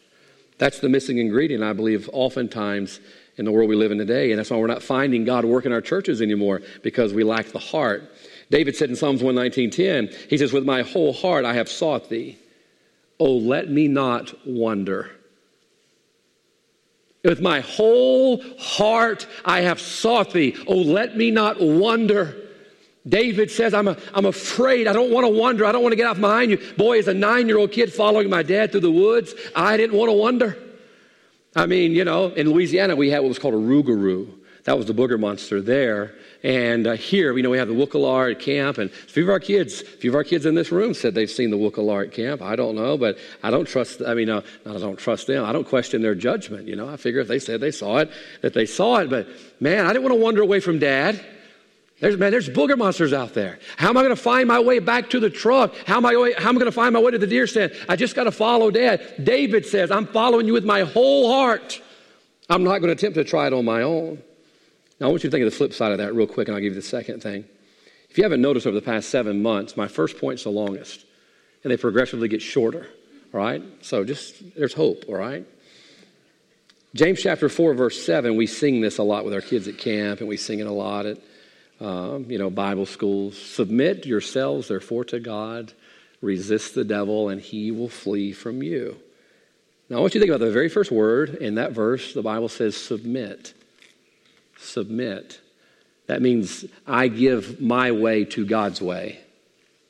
That's 0.57 0.79
the 0.79 0.88
missing 0.88 1.18
ingredient, 1.18 1.62
I 1.62 1.75
believe, 1.75 2.09
oftentimes 2.12 3.01
in 3.37 3.44
the 3.44 3.53
world 3.53 3.68
we 3.68 3.77
live 3.77 3.92
in 3.92 3.99
today. 3.99 4.33
And 4.33 4.38
that's 4.38 4.51
why 4.51 4.57
we're 4.57 4.66
not 4.66 4.83
finding 4.83 5.25
God 5.25 5.44
work 5.44 5.66
in 5.66 5.73
our 5.73 5.83
churches 5.83 6.23
anymore 6.23 6.62
because 6.83 7.12
we 7.12 7.23
lack 7.23 7.49
the 7.49 7.59
heart. 7.59 8.11
David 8.51 8.75
said 8.77 8.88
in 8.88 8.97
Psalms 8.97 9.21
119:10, 9.21 10.14
he 10.31 10.38
says, 10.38 10.55
With 10.55 10.64
my 10.64 10.81
whole 10.81 11.12
heart 11.12 11.44
I 11.44 11.53
have 11.53 11.68
sought 11.68 12.09
thee. 12.09 12.38
Oh, 13.21 13.37
let 13.37 13.71
me 13.71 13.88
not 13.88 14.35
wonder. 14.47 15.11
With 17.29 17.43
my 17.43 17.61
whole 17.61 18.43
heart 18.59 19.27
I 19.45 19.61
have 19.61 19.79
sought 19.79 20.33
thee. 20.33 20.57
Oh, 20.67 20.77
let 20.77 21.14
me 21.14 21.31
not 21.31 21.61
wander. 21.61 22.35
David 23.07 23.51
says, 23.51 23.75
I'm, 23.75 23.87
a, 23.87 23.99
I'm 24.14 24.25
afraid. 24.25 24.87
I 24.87 24.95
don't 24.95 25.12
want 25.12 25.27
to 25.27 25.31
wander. 25.31 25.67
I 25.67 25.73
don't 25.73 25.83
want 25.83 25.93
to 25.93 25.97
get 25.97 26.07
off 26.07 26.19
behind 26.19 26.51
you. 26.51 26.57
Boy, 26.79 26.99
as 26.99 27.07
a 27.07 27.12
nine 27.12 27.47
year 27.47 27.59
old 27.59 27.71
kid 27.71 27.93
following 27.93 28.31
my 28.31 28.43
dad 28.43 28.73
through 28.73 28.81
the 28.81 28.91
woods, 28.91 29.35
I 29.55 29.77
didn't 29.77 29.99
want 29.99 30.09
to 30.09 30.14
wonder. 30.14 30.57
I 31.55 31.67
mean, 31.67 31.93
you 31.93 32.03
know, 32.03 32.29
in 32.29 32.51
Louisiana, 32.51 32.97
we 32.97 33.11
had 33.11 33.19
what 33.19 33.29
was 33.29 33.38
called 33.38 33.53
a 33.53 33.59
rougarou. 33.59 34.33
That 34.64 34.79
was 34.79 34.87
the 34.87 34.95
booger 34.95 35.21
monster 35.21 35.61
there. 35.61 36.14
And 36.42 36.87
uh, 36.87 36.92
here, 36.92 37.37
you 37.37 37.42
know, 37.42 37.51
we 37.51 37.59
have 37.59 37.66
the 37.66 37.74
Wookalar 37.74 38.31
at 38.31 38.38
camp, 38.40 38.79
and 38.79 38.90
a 38.90 38.92
few 38.92 39.24
of 39.24 39.29
our 39.29 39.40
kids, 39.40 39.81
a 39.81 39.85
few 39.85 40.11
of 40.12 40.14
our 40.14 40.22
kids 40.22 40.46
in 40.46 40.55
this 40.55 40.70
room 40.70 40.94
said 40.94 41.14
they've 41.14 41.31
seen 41.31 41.51
the 41.51 41.57
Wookalar 41.57 42.07
at 42.07 42.12
camp. 42.12 42.42
I 42.42 42.55
don't 42.55 42.77
know, 42.77 42.96
but 42.96 43.18
I 43.42 43.51
don't 43.51 43.66
trust. 43.66 44.03
I 44.07 44.14
mean, 44.14 44.31
uh, 44.31 44.42
I 44.64 44.79
don't 44.79 44.98
trust 44.98 45.27
them. 45.27 45.44
I 45.44 45.53
don't 45.53 45.66
question 45.66 46.01
their 46.01 46.14
judgment. 46.14 46.68
You 46.68 46.77
know, 46.77 46.88
I 46.88 46.96
figure 46.96 47.20
if 47.20 47.27
they 47.27 47.40
said 47.40 47.61
they 47.61 47.72
saw 47.72 47.98
it, 47.98 48.11
that 48.42 48.55
they 48.55 48.66
saw 48.66 48.98
it. 48.98 49.11
But 49.11 49.27
man, 49.59 49.85
I 49.85 49.92
didn't 49.92 50.05
want 50.05 50.14
to 50.14 50.22
wander 50.22 50.42
away 50.42 50.61
from 50.61 50.79
Dad. 50.79 51.24
There's, 52.01 52.16
man, 52.16 52.31
there's 52.31 52.48
booger 52.48 52.79
monsters 52.79 53.12
out 53.12 53.35
there. 53.35 53.59
How 53.77 53.88
am 53.88 53.96
I 53.96 54.03
going 54.03 54.14
to 54.14 54.22
find 54.22 54.46
my 54.46 54.61
way 54.61 54.79
back 54.79 55.11
to 55.11 55.18
the 55.18 55.31
truck? 55.31 55.74
How 55.87 55.96
am 55.96 56.07
I, 56.07 56.12
how 56.38 56.51
am 56.51 56.57
I 56.57 56.61
going 56.61 56.66
to 56.66 56.72
find 56.72 56.92
my 56.92 57.01
way 57.01 57.11
to 57.11 57.18
the 57.18 57.27
deer 57.27 57.48
stand? 57.48 57.72
I 57.88 57.96
just 57.96 58.14
got 58.14 58.24
to 58.24 58.31
follow 58.31 58.70
Dad. 58.70 59.24
David 59.24 59.66
says, 59.66 59.90
I'm 59.90 60.07
following 60.07 60.46
you 60.46 60.53
with 60.53 60.64
my 60.64 60.83
whole 60.83 61.33
heart. 61.33 61.83
I'm 62.48 62.62
not 62.62 62.79
going 62.79 62.88
to 62.88 62.92
attempt 62.92 63.16
to 63.16 63.24
try 63.24 63.48
it 63.48 63.53
on 63.53 63.64
my 63.64 63.83
own. 63.83 64.22
Now, 65.01 65.07
I 65.07 65.11
want 65.11 65.23
you 65.23 65.31
to 65.31 65.35
think 65.35 65.45
of 65.45 65.51
the 65.51 65.57
flip 65.57 65.73
side 65.73 65.93
of 65.93 65.99
that 65.99 66.15
real 66.15 66.27
quick, 66.27 66.49
and 66.49 66.57
I'll 66.57 66.63
give 66.63 66.75
you 66.75 66.81
the 66.81 66.87
second 66.87 67.23
thing. 67.23 67.45
If 68.11 68.19
you 68.19 68.25
haven't 68.25 68.41
noticed 68.41 68.67
over 68.67 68.75
the 68.75 68.85
past 68.85 69.11
seven 69.11 69.43
months, 69.43 69.77
my 69.77 69.87
first 69.87 70.19
point's 70.19 70.45
the 70.45 70.51
longest, 70.51 71.05
and 71.63 71.71
they 71.71 71.77
progressively 71.77 72.27
get 72.27 72.43
shorter, 72.43 72.89
all 73.33 73.41
right? 73.41 73.63
So 73.83 74.03
just, 74.05 74.57
there's 74.57 74.75
hope, 74.75 75.05
all 75.09 75.15
right? 75.15 75.47
James 76.95 77.23
chapter 77.23 77.49
4, 77.49 77.75
verse 77.75 78.03
7, 78.03 78.35
we 78.35 78.47
sing 78.47 78.81
this 78.81 78.99
a 78.99 79.03
lot 79.03 79.25
with 79.25 79.35
our 79.35 79.41
kids 79.41 79.69
at 79.69 79.79
camp, 79.79 80.21
and 80.21 80.29
we 80.29 80.37
sing 80.37 80.59
it 80.59 80.67
a 80.67 80.73
lot 80.73 81.07
at, 81.07 81.19
um, 81.81 82.29
you 82.29 82.39
know, 82.39 82.51
Bible 82.51 82.87
schools. 82.87 83.39
Submit 83.39 84.07
yourselves, 84.07 84.69
therefore, 84.69 85.05
to 85.05 85.21
God. 85.21 85.73
Resist 86.21 86.75
the 86.75 86.85
devil, 86.85 87.29
and 87.29 87.41
he 87.41 87.71
will 87.71 87.91
flee 87.91 88.33
from 88.33 88.63
you. 88.63 88.97
Now, 89.89 89.99
I 89.99 90.01
want 90.01 90.15
you 90.15 90.21
to 90.21 90.27
think 90.27 90.35
about 90.35 90.45
the 90.45 90.51
very 90.51 90.69
first 90.69 90.91
word 90.91 91.37
in 91.37 91.55
that 91.55 91.73
verse. 91.73 92.15
The 92.15 92.23
Bible 92.23 92.49
says 92.49 92.77
submit. 92.77 93.55
Submit. 94.59 95.40
That 96.07 96.23
means 96.23 96.64
I 96.87 97.09
give 97.09 97.61
my 97.61 97.92
way 97.92 98.25
to 98.27 98.44
God's 98.47 98.81
way. 98.81 99.21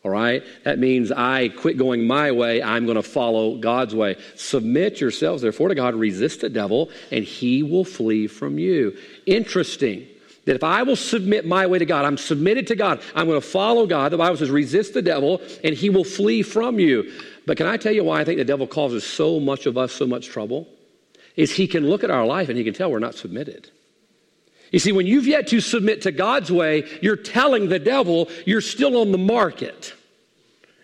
All 0.05 0.11
right? 0.11 0.43
That 0.65 0.79
means 0.79 1.11
I 1.11 1.49
quit 1.49 1.77
going 1.77 2.07
my 2.07 2.33
way. 2.33 2.63
I'm 2.63 2.85
going 2.85 2.97
to 2.97 3.03
follow 3.03 3.57
God's 3.57 3.95
way. 3.95 4.17
Submit 4.37 5.01
yourselves, 5.01 5.43
therefore, 5.43 5.69
to 5.69 5.75
God. 5.75 5.95
Resist 5.95 6.41
the 6.41 6.49
devil, 6.49 6.91
and 7.11 7.25
he 7.25 7.63
will 7.63 7.85
flee 7.85 8.27
from 8.27 8.59
you. 8.59 8.97
Interesting 9.27 10.07
that 10.45 10.57
if 10.57 10.65
I 10.65 10.83
will 10.83 10.97
submit 10.97 11.47
my 11.47 11.67
way 11.67 11.79
to 11.79 11.85
God, 11.85 12.07
I'm 12.07 12.17
submitted 12.17 12.67
to 12.69 12.75
God, 12.75 13.03
I'm 13.15 13.27
going 13.27 13.41
to 13.41 13.47
follow 13.47 13.87
God. 13.87 14.13
The 14.13 14.17
Bible 14.17 14.39
says, 14.39 14.51
resist 14.51 14.95
the 14.95 15.03
devil, 15.03 15.43
and 15.63 15.75
he 15.75 15.91
will 15.91 16.05
flee 16.05 16.43
from 16.43 16.79
you. 16.79 17.13
But 17.47 17.59
can 17.59 17.67
I 17.67 17.77
tell 17.77 17.93
you 17.93 18.05
why 18.05 18.21
I 18.21 18.25
think 18.25 18.39
the 18.39 18.45
devil 18.45 18.67
causes 18.67 19.05
so 19.05 19.41
much 19.41 19.67
of 19.67 19.77
us 19.77 19.93
so 19.93 20.07
much 20.07 20.29
trouble? 20.29 20.67
Is 21.37 21.53
he 21.53 21.67
can 21.67 21.87
look 21.87 22.03
at 22.03 22.11
our 22.11 22.25
life 22.25 22.49
and 22.49 22.57
he 22.57 22.65
can 22.65 22.73
tell 22.73 22.91
we're 22.91 22.99
not 22.99 23.15
submitted. 23.15 23.71
You 24.71 24.79
see, 24.79 24.93
when 24.93 25.07
you've 25.07 25.27
yet 25.27 25.47
to 25.49 25.61
submit 25.61 26.03
to 26.03 26.13
God's 26.13 26.53
way, 26.53 26.85
you're 27.01 27.17
telling 27.17 27.69
the 27.69 27.79
devil 27.79 28.29
you're 28.47 28.61
still 28.61 29.01
on 29.01 29.13
the 29.13 29.19
market. 29.19 29.95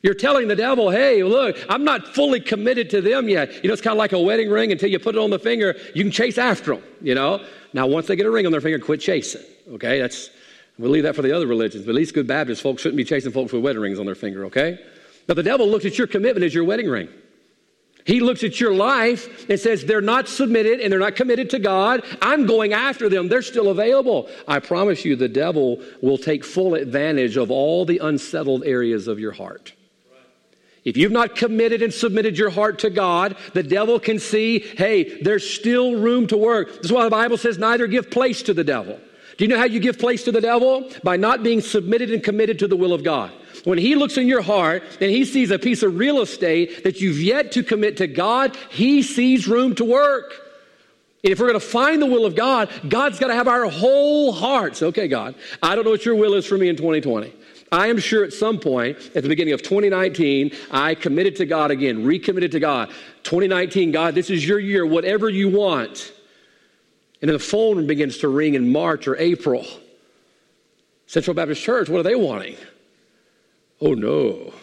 You're 0.02 0.14
telling 0.14 0.48
the 0.48 0.56
devil, 0.56 0.90
hey, 0.90 1.22
look, 1.22 1.56
I'm 1.68 1.82
not 1.82 2.14
fully 2.14 2.38
committed 2.38 2.90
to 2.90 3.00
them 3.00 3.26
yet. 3.28 3.62
You 3.62 3.68
know, 3.68 3.72
it's 3.72 3.82
kind 3.82 3.92
of 3.92 3.98
like 3.98 4.12
a 4.12 4.20
wedding 4.20 4.50
ring 4.50 4.70
until 4.70 4.90
you 4.90 4.98
put 4.98 5.14
it 5.14 5.18
on 5.18 5.30
the 5.30 5.38
finger, 5.38 5.76
you 5.94 6.02
can 6.02 6.12
chase 6.12 6.36
after 6.36 6.74
them, 6.74 6.84
you 7.00 7.14
know? 7.14 7.42
Now, 7.72 7.86
once 7.86 8.06
they 8.06 8.14
get 8.14 8.26
a 8.26 8.30
ring 8.30 8.44
on 8.44 8.52
their 8.52 8.60
finger, 8.60 8.78
quit 8.78 9.00
chasing, 9.00 9.40
okay? 9.72 10.00
That's, 10.00 10.28
we'll 10.78 10.90
leave 10.90 11.04
that 11.04 11.16
for 11.16 11.22
the 11.22 11.34
other 11.34 11.46
religions, 11.46 11.86
but 11.86 11.92
at 11.92 11.94
least 11.96 12.12
good 12.12 12.26
Baptist 12.26 12.60
folks 12.60 12.82
shouldn't 12.82 12.98
be 12.98 13.04
chasing 13.04 13.32
folks 13.32 13.50
with 13.50 13.64
wedding 13.64 13.80
rings 13.80 13.98
on 13.98 14.04
their 14.04 14.14
finger, 14.14 14.44
okay? 14.44 14.78
But 15.26 15.36
the 15.36 15.42
devil 15.42 15.66
looks 15.66 15.86
at 15.86 15.96
your 15.96 16.06
commitment 16.06 16.44
as 16.44 16.52
your 16.52 16.64
wedding 16.64 16.90
ring. 16.90 17.08
He 18.04 18.20
looks 18.20 18.44
at 18.44 18.60
your 18.60 18.74
life 18.74 19.48
and 19.48 19.58
says, 19.58 19.84
They're 19.84 20.02
not 20.02 20.28
submitted 20.28 20.80
and 20.80 20.92
they're 20.92 21.00
not 21.00 21.16
committed 21.16 21.50
to 21.50 21.58
God. 21.58 22.04
I'm 22.20 22.44
going 22.44 22.74
after 22.74 23.08
them. 23.08 23.28
They're 23.28 23.42
still 23.42 23.70
available. 23.70 24.28
I 24.46 24.60
promise 24.60 25.04
you, 25.04 25.16
the 25.16 25.28
devil 25.28 25.80
will 26.02 26.18
take 26.18 26.44
full 26.44 26.74
advantage 26.74 27.36
of 27.36 27.50
all 27.50 27.84
the 27.86 27.98
unsettled 27.98 28.64
areas 28.64 29.08
of 29.08 29.18
your 29.18 29.32
heart. 29.32 29.72
If 30.84 30.98
you've 30.98 31.12
not 31.12 31.34
committed 31.34 31.80
and 31.80 31.92
submitted 31.92 32.36
your 32.36 32.50
heart 32.50 32.80
to 32.80 32.90
God, 32.90 33.36
the 33.54 33.62
devil 33.62 33.98
can 33.98 34.18
see, 34.18 34.58
hey, 34.58 35.22
there's 35.22 35.48
still 35.48 35.96
room 35.96 36.26
to 36.26 36.36
work. 36.36 36.74
That's 36.74 36.92
why 36.92 37.04
the 37.04 37.10
Bible 37.10 37.38
says, 37.38 37.56
neither 37.56 37.86
give 37.86 38.10
place 38.10 38.42
to 38.42 38.52
the 38.52 38.64
devil. 38.64 39.00
Do 39.38 39.44
you 39.44 39.48
know 39.48 39.56
how 39.56 39.64
you 39.64 39.80
give 39.80 39.98
place 39.98 40.24
to 40.24 40.32
the 40.32 40.42
devil? 40.42 40.90
By 41.02 41.16
not 41.16 41.42
being 41.42 41.62
submitted 41.62 42.10
and 42.10 42.22
committed 42.22 42.58
to 42.58 42.68
the 42.68 42.76
will 42.76 42.92
of 42.92 43.02
God. 43.02 43.32
When 43.64 43.78
he 43.78 43.94
looks 43.94 44.16
in 44.18 44.28
your 44.28 44.42
heart 44.42 44.82
and 45.00 45.10
he 45.10 45.24
sees 45.24 45.50
a 45.50 45.58
piece 45.58 45.82
of 45.82 45.98
real 45.98 46.20
estate 46.20 46.84
that 46.84 47.00
you've 47.00 47.20
yet 47.20 47.52
to 47.52 47.62
commit 47.62 47.96
to 47.96 48.06
God, 48.06 48.56
he 48.70 49.02
sees 49.02 49.48
room 49.48 49.74
to 49.76 49.84
work. 49.84 50.34
And 51.24 51.32
if 51.32 51.40
we're 51.40 51.48
going 51.48 51.58
to 51.58 51.66
find 51.66 52.02
the 52.02 52.06
will 52.06 52.26
of 52.26 52.36
God, 52.36 52.68
God's 52.86 53.18
got 53.18 53.28
to 53.28 53.34
have 53.34 53.48
our 53.48 53.64
whole 53.64 54.32
hearts. 54.32 54.82
Okay, 54.82 55.08
God, 55.08 55.34
I 55.62 55.74
don't 55.74 55.86
know 55.86 55.90
what 55.90 56.04
your 56.04 56.14
will 56.14 56.34
is 56.34 56.44
for 56.44 56.58
me 56.58 56.68
in 56.68 56.76
2020. 56.76 57.32
I 57.72 57.88
am 57.88 57.98
sure 57.98 58.22
at 58.22 58.34
some 58.34 58.58
point 58.58 58.98
at 59.16 59.22
the 59.22 59.28
beginning 59.28 59.54
of 59.54 59.62
2019, 59.62 60.52
I 60.70 60.94
committed 60.94 61.36
to 61.36 61.46
God 61.46 61.70
again, 61.70 62.04
recommitted 62.04 62.52
to 62.52 62.60
God. 62.60 62.90
2019, 63.22 63.90
God, 63.90 64.14
this 64.14 64.28
is 64.28 64.46
your 64.46 64.58
year, 64.58 64.84
whatever 64.84 65.30
you 65.30 65.48
want. 65.48 66.12
And 67.22 67.30
then 67.30 67.32
the 67.32 67.42
phone 67.42 67.86
begins 67.86 68.18
to 68.18 68.28
ring 68.28 68.54
in 68.54 68.70
March 68.70 69.08
or 69.08 69.16
April. 69.16 69.66
Central 71.06 71.34
Baptist 71.34 71.62
Church, 71.62 71.88
what 71.88 72.00
are 72.00 72.04
they 72.04 72.14
wanting? 72.14 72.56
Oh, 73.84 73.92
no. 73.92 74.54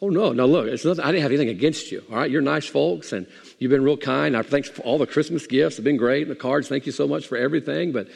Oh, 0.00 0.08
no. 0.08 0.32
Now, 0.32 0.46
look, 0.46 0.66
it's 0.66 0.84
nothing, 0.84 1.04
I 1.04 1.08
didn't 1.08 1.22
have 1.22 1.30
anything 1.30 1.50
against 1.50 1.92
you. 1.92 2.02
All 2.10 2.16
right, 2.16 2.30
you're 2.30 2.40
nice 2.40 2.66
folks 2.66 3.12
and 3.12 3.26
you've 3.58 3.70
been 3.70 3.84
real 3.84 3.98
kind. 3.98 4.34
I 4.34 4.40
thanks 4.40 4.70
for 4.70 4.80
all 4.80 4.96
the 4.96 5.06
Christmas 5.06 5.46
gifts. 5.46 5.76
have 5.76 5.84
been 5.84 5.98
great. 5.98 6.22
and 6.22 6.30
The 6.30 6.36
cards, 6.36 6.68
thank 6.68 6.86
you 6.86 6.92
so 6.92 7.06
much 7.06 7.26
for 7.26 7.36
everything. 7.36 7.92
But, 7.92 8.08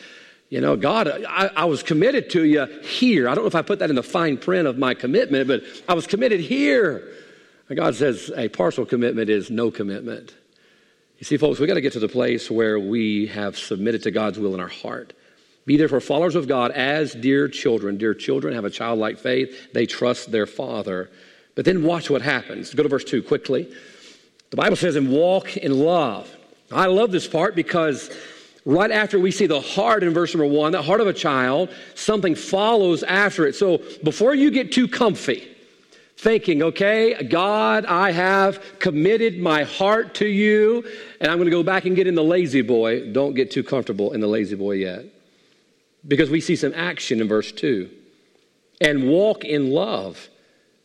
you 0.49 0.63
know, 0.63 0.77
God, 0.77 1.09
I, 1.09 1.51
I 1.55 1.65
was 1.67 1.83
committed 1.83 2.31
to 2.31 2.45
you 2.45 2.65
here. 2.83 3.29
I 3.29 3.35
don't 3.35 3.45
know 3.45 3.49
if 3.49 3.55
I 3.55 3.61
put 3.61 3.81
that 3.81 3.91
in 3.91 3.97
the 3.97 4.03
fine 4.03 4.39
print 4.39 4.67
of 4.67 4.79
my 4.79 4.95
commitment, 4.95 5.47
but 5.47 5.63
I 5.87 5.93
was 5.93 6.07
committed 6.07 6.41
here. 6.41 7.07
And 7.69 7.77
God 7.77 7.95
says 7.95 8.31
a 8.35 8.49
partial 8.49 8.87
commitment 8.87 9.29
is 9.29 9.51
no 9.51 9.71
commitment. 9.71 10.35
You 11.19 11.25
see, 11.25 11.37
folks, 11.37 11.61
we 11.61 11.67
got 11.67 11.75
to 11.75 11.83
get 11.83 11.93
to 11.93 12.01
the 12.01 12.09
place 12.09 12.51
where 12.51 12.81
we 12.81 13.27
have 13.27 13.59
submitted 13.59 14.05
to 14.05 14.11
God's 14.11 14.39
will 14.39 14.55
in 14.55 14.61
our 14.61 14.69
heart. 14.69 15.13
Be 15.65 15.77
therefore 15.77 16.01
followers 16.01 16.35
of 16.35 16.49
God 16.49 16.73
as 16.73 17.15
dear 17.15 17.49
children. 17.49 17.97
Dear 17.97 18.15
children 18.15 18.55
have 18.55 18.65
a 18.65 18.71
childlike 18.71 19.19
faith. 19.19 19.73
They 19.73 19.87
trust 19.87 20.33
their 20.33 20.47
father. 20.47 21.11
But 21.55 21.65
then 21.65 21.85
watch 21.85 22.11
what 22.11 22.23
happens. 22.23 22.75
Go 22.75 22.83
to 22.83 22.89
verse 22.89 23.05
2 23.05 23.23
quickly. 23.23 23.73
The 24.51 24.57
Bible 24.57 24.77
says, 24.77 24.97
and 24.97 25.11
walk 25.11 25.57
in 25.57 25.79
love. 25.79 26.35
I 26.71 26.87
love 26.87 27.13
this 27.13 27.29
part 27.29 27.55
because 27.55 28.11
right 28.65 28.91
after 28.91 29.21
we 29.21 29.31
see 29.31 29.47
the 29.47 29.61
heart 29.61 30.03
in 30.03 30.13
verse 30.13 30.35
number 30.35 30.47
one, 30.47 30.73
the 30.73 30.83
heart 30.83 31.01
of 31.01 31.07
a 31.07 31.13
child, 31.13 31.71
something 31.95 32.35
follows 32.35 33.03
after 33.03 33.47
it. 33.47 33.55
So 33.55 33.83
before 34.03 34.35
you 34.35 34.51
get 34.51 34.73
too 34.73 34.89
comfy, 34.89 35.49
thinking, 36.17 36.63
okay, 36.63 37.23
God, 37.25 37.85
I 37.87 38.11
have 38.11 38.79
committed 38.79 39.39
my 39.39 39.65
heart 39.65 40.15
to 40.17 40.27
you, 40.27 40.85
and 41.21 41.31
I'm 41.31 41.39
going 41.39 41.47
to 41.47 41.51
go 41.51 41.63
back 41.63 41.85
and 41.85 41.95
get 41.95 42.07
in 42.07 42.15
the 42.15 42.25
La-Z-Boy. 42.25 43.13
Don't 43.13 43.35
get 43.35 43.51
too 43.51 43.63
comfortable 43.63 44.13
in 44.13 44.21
the 44.21 44.29
La-Z-Boy 44.29 44.73
yet 44.73 45.05
because 46.07 46.31
we 46.31 46.41
see 46.41 46.57
some 46.57 46.73
action 46.75 47.21
in 47.21 47.29
verse 47.29 47.53
2. 47.53 47.91
And 48.81 49.09
walk 49.09 49.45
in 49.45 49.71
love, 49.71 50.29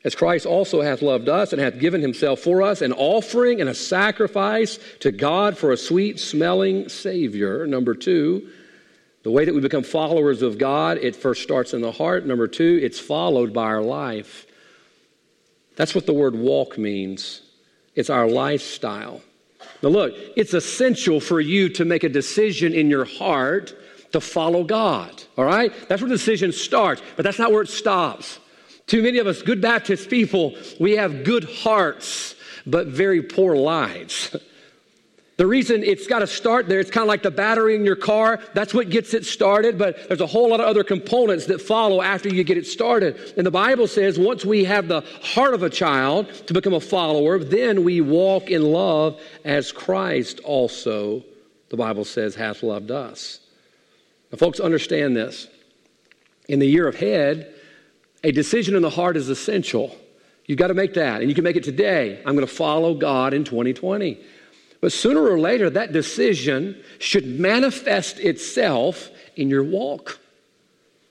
as 0.03 0.13
Christ 0.13 0.45
also 0.45 0.81
hath 0.81 1.01
loved 1.01 1.29
us 1.29 1.51
and 1.51 1.61
hath 1.61 1.79
given 1.79 2.01
himself 2.01 2.39
for 2.39 2.61
us, 2.61 2.81
an 2.81 2.93
offering 2.93 3.59
and 3.59 3.69
a 3.69 3.73
sacrifice 3.73 4.79
to 4.99 5.11
God 5.11 5.57
for 5.57 5.71
a 5.71 5.77
sweet 5.77 6.19
smelling 6.19 6.89
Savior. 6.89 7.65
Number 7.65 7.95
two, 7.95 8.49
the 9.23 9.31
way 9.31 9.45
that 9.45 9.53
we 9.53 9.61
become 9.61 9.83
followers 9.83 10.41
of 10.41 10.57
God, 10.57 10.99
it 10.99 11.15
first 11.15 11.41
starts 11.43 11.73
in 11.73 11.81
the 11.81 11.91
heart. 11.91 12.25
Number 12.25 12.47
two, 12.47 12.79
it's 12.81 12.99
followed 12.99 13.53
by 13.53 13.63
our 13.63 13.81
life. 13.81 14.45
That's 15.75 15.93
what 15.95 16.05
the 16.05 16.13
word 16.13 16.35
walk 16.35 16.77
means. 16.77 17.41
It's 17.95 18.09
our 18.09 18.27
lifestyle. 18.27 19.21
Now, 19.81 19.89
look, 19.89 20.13
it's 20.35 20.53
essential 20.53 21.19
for 21.19 21.41
you 21.41 21.69
to 21.69 21.85
make 21.85 22.03
a 22.03 22.09
decision 22.09 22.73
in 22.73 22.89
your 22.89 23.05
heart 23.05 23.75
to 24.11 24.21
follow 24.21 24.63
God. 24.63 25.23
All 25.37 25.45
right? 25.45 25.73
That's 25.87 26.01
where 26.01 26.09
the 26.09 26.15
decision 26.15 26.51
starts, 26.51 27.01
but 27.15 27.23
that's 27.23 27.39
not 27.39 27.51
where 27.51 27.61
it 27.61 27.69
stops. 27.69 28.39
Too 28.87 29.03
many 29.03 29.17
of 29.17 29.27
us, 29.27 29.41
good 29.41 29.61
Baptist 29.61 30.09
people, 30.09 30.55
we 30.79 30.95
have 30.95 31.23
good 31.23 31.43
hearts, 31.43 32.35
but 32.65 32.87
very 32.87 33.21
poor 33.21 33.55
lives. 33.55 34.35
The 35.37 35.45
reason 35.45 35.83
it's 35.83 36.07
got 36.07 36.19
to 36.19 36.27
start 36.27 36.67
there, 36.67 36.79
it's 36.79 36.89
kind 36.89 37.03
of 37.03 37.07
like 37.07 37.21
the 37.21 37.29
battery 37.29 37.75
in 37.75 37.85
your 37.85 37.95
car. 37.95 38.39
That's 38.55 38.73
what 38.73 38.89
gets 38.89 39.13
it 39.13 39.23
started, 39.23 39.77
but 39.77 40.07
there's 40.07 40.21
a 40.21 40.25
whole 40.25 40.49
lot 40.49 40.59
of 40.59 40.65
other 40.65 40.83
components 40.83 41.45
that 41.45 41.61
follow 41.61 42.01
after 42.01 42.27
you 42.27 42.43
get 42.43 42.57
it 42.57 42.65
started. 42.65 43.33
And 43.37 43.45
the 43.45 43.51
Bible 43.51 43.87
says 43.87 44.17
once 44.17 44.43
we 44.43 44.63
have 44.63 44.87
the 44.87 45.01
heart 45.21 45.53
of 45.53 45.61
a 45.61 45.69
child 45.69 46.33
to 46.47 46.53
become 46.55 46.73
a 46.73 46.79
follower, 46.79 47.37
then 47.37 47.83
we 47.83 48.01
walk 48.01 48.49
in 48.49 48.63
love 48.63 49.21
as 49.45 49.71
Christ 49.71 50.39
also, 50.39 51.23
the 51.69 51.77
Bible 51.77 52.03
says, 52.03 52.33
hath 52.33 52.63
loved 52.63 52.89
us. 52.89 53.39
Now, 54.31 54.37
folks, 54.37 54.59
understand 54.59 55.15
this. 55.15 55.47
In 56.47 56.59
the 56.59 56.67
year 56.67 56.87
ahead, 56.87 57.53
a 58.23 58.31
decision 58.31 58.75
in 58.75 58.81
the 58.81 58.89
heart 58.89 59.17
is 59.17 59.29
essential. 59.29 59.95
You've 60.45 60.57
got 60.57 60.67
to 60.67 60.73
make 60.73 60.93
that, 60.95 61.21
and 61.21 61.29
you 61.29 61.35
can 61.35 61.43
make 61.43 61.55
it 61.55 61.63
today. 61.63 62.19
I'm 62.25 62.35
going 62.35 62.47
to 62.47 62.53
follow 62.53 62.93
God 62.93 63.33
in 63.33 63.43
2020. 63.43 64.17
But 64.79 64.91
sooner 64.91 65.21
or 65.21 65.39
later, 65.39 65.69
that 65.69 65.91
decision 65.91 66.81
should 66.99 67.39
manifest 67.39 68.19
itself 68.19 69.09
in 69.35 69.49
your 69.49 69.63
walk. 69.63 70.19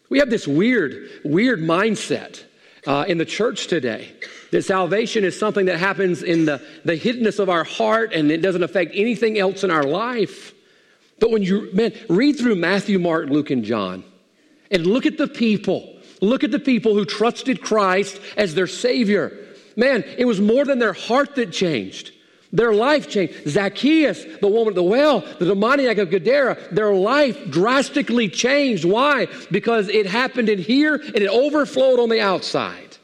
We 0.09 0.19
have 0.21 0.31
this 0.31 0.47
weird, 0.47 1.11
weird 1.25 1.61
mindset 1.61 2.45
uh, 2.87 3.05
in 3.09 3.19
the 3.19 3.25
church 3.25 3.67
today 3.67 4.13
that 4.53 4.63
salvation 4.63 5.25
is 5.25 5.39
something 5.39 5.67
that 5.67 5.79
happens 5.79 6.23
in 6.23 6.45
the, 6.45 6.65
the 6.85 6.99
hiddenness 6.99 7.41
of 7.41 7.49
our 7.51 7.65
heart 7.65 8.13
and 8.13 8.31
it 8.31 8.41
doesn't 8.43 8.63
affect 8.63 8.93
anything 8.95 9.39
else 9.39 9.65
in 9.65 9.71
our 9.71 9.83
life. 9.83 10.55
But 11.19 11.31
when 11.31 11.43
you, 11.43 11.71
man, 11.73 11.93
read 12.09 12.35
through 12.35 12.57
Matthew, 12.57 12.99
Mark, 12.99 13.29
Luke, 13.29 13.51
and 13.51 13.65
John 13.65 14.05
and 14.71 14.87
look 14.87 15.07
at 15.07 15.19
the 15.19 15.29
people. 15.29 15.95
Look 16.21 16.45
at 16.45 16.51
the 16.51 16.59
people 16.59 16.95
who 16.95 17.05
trusted 17.05 17.61
Christ 17.61 18.21
as 18.37 18.55
their 18.55 18.67
Savior. 18.67 19.33
Man, 19.77 20.03
it 20.19 20.25
was 20.25 20.41
more 20.41 20.65
than 20.65 20.79
their 20.79 20.93
heart 20.93 21.35
that 21.37 21.53
changed. 21.53 22.13
Their 22.53 22.73
life 22.73 23.09
changed. 23.11 23.49
Zacchaeus, 23.49 24.25
the 24.41 24.49
woman 24.49 24.69
at 24.69 24.75
the 24.77 24.83
well, 24.83 25.21
the 25.39 25.45
demoniac 25.45 25.99
of 25.99 26.11
Gadara, 26.11 26.57
their 26.73 26.95
life 26.95 27.51
drastically 27.51 28.29
changed. 28.29 28.85
Why? 28.85 29.27
Because 29.51 29.89
it 29.89 30.07
happened 30.07 30.49
in 30.49 30.59
here 30.59 30.95
and 30.95 31.17
it 31.17 31.29
overflowed 31.29 32.01
on 32.01 32.09
the 32.09 32.21
outside. 32.21 32.97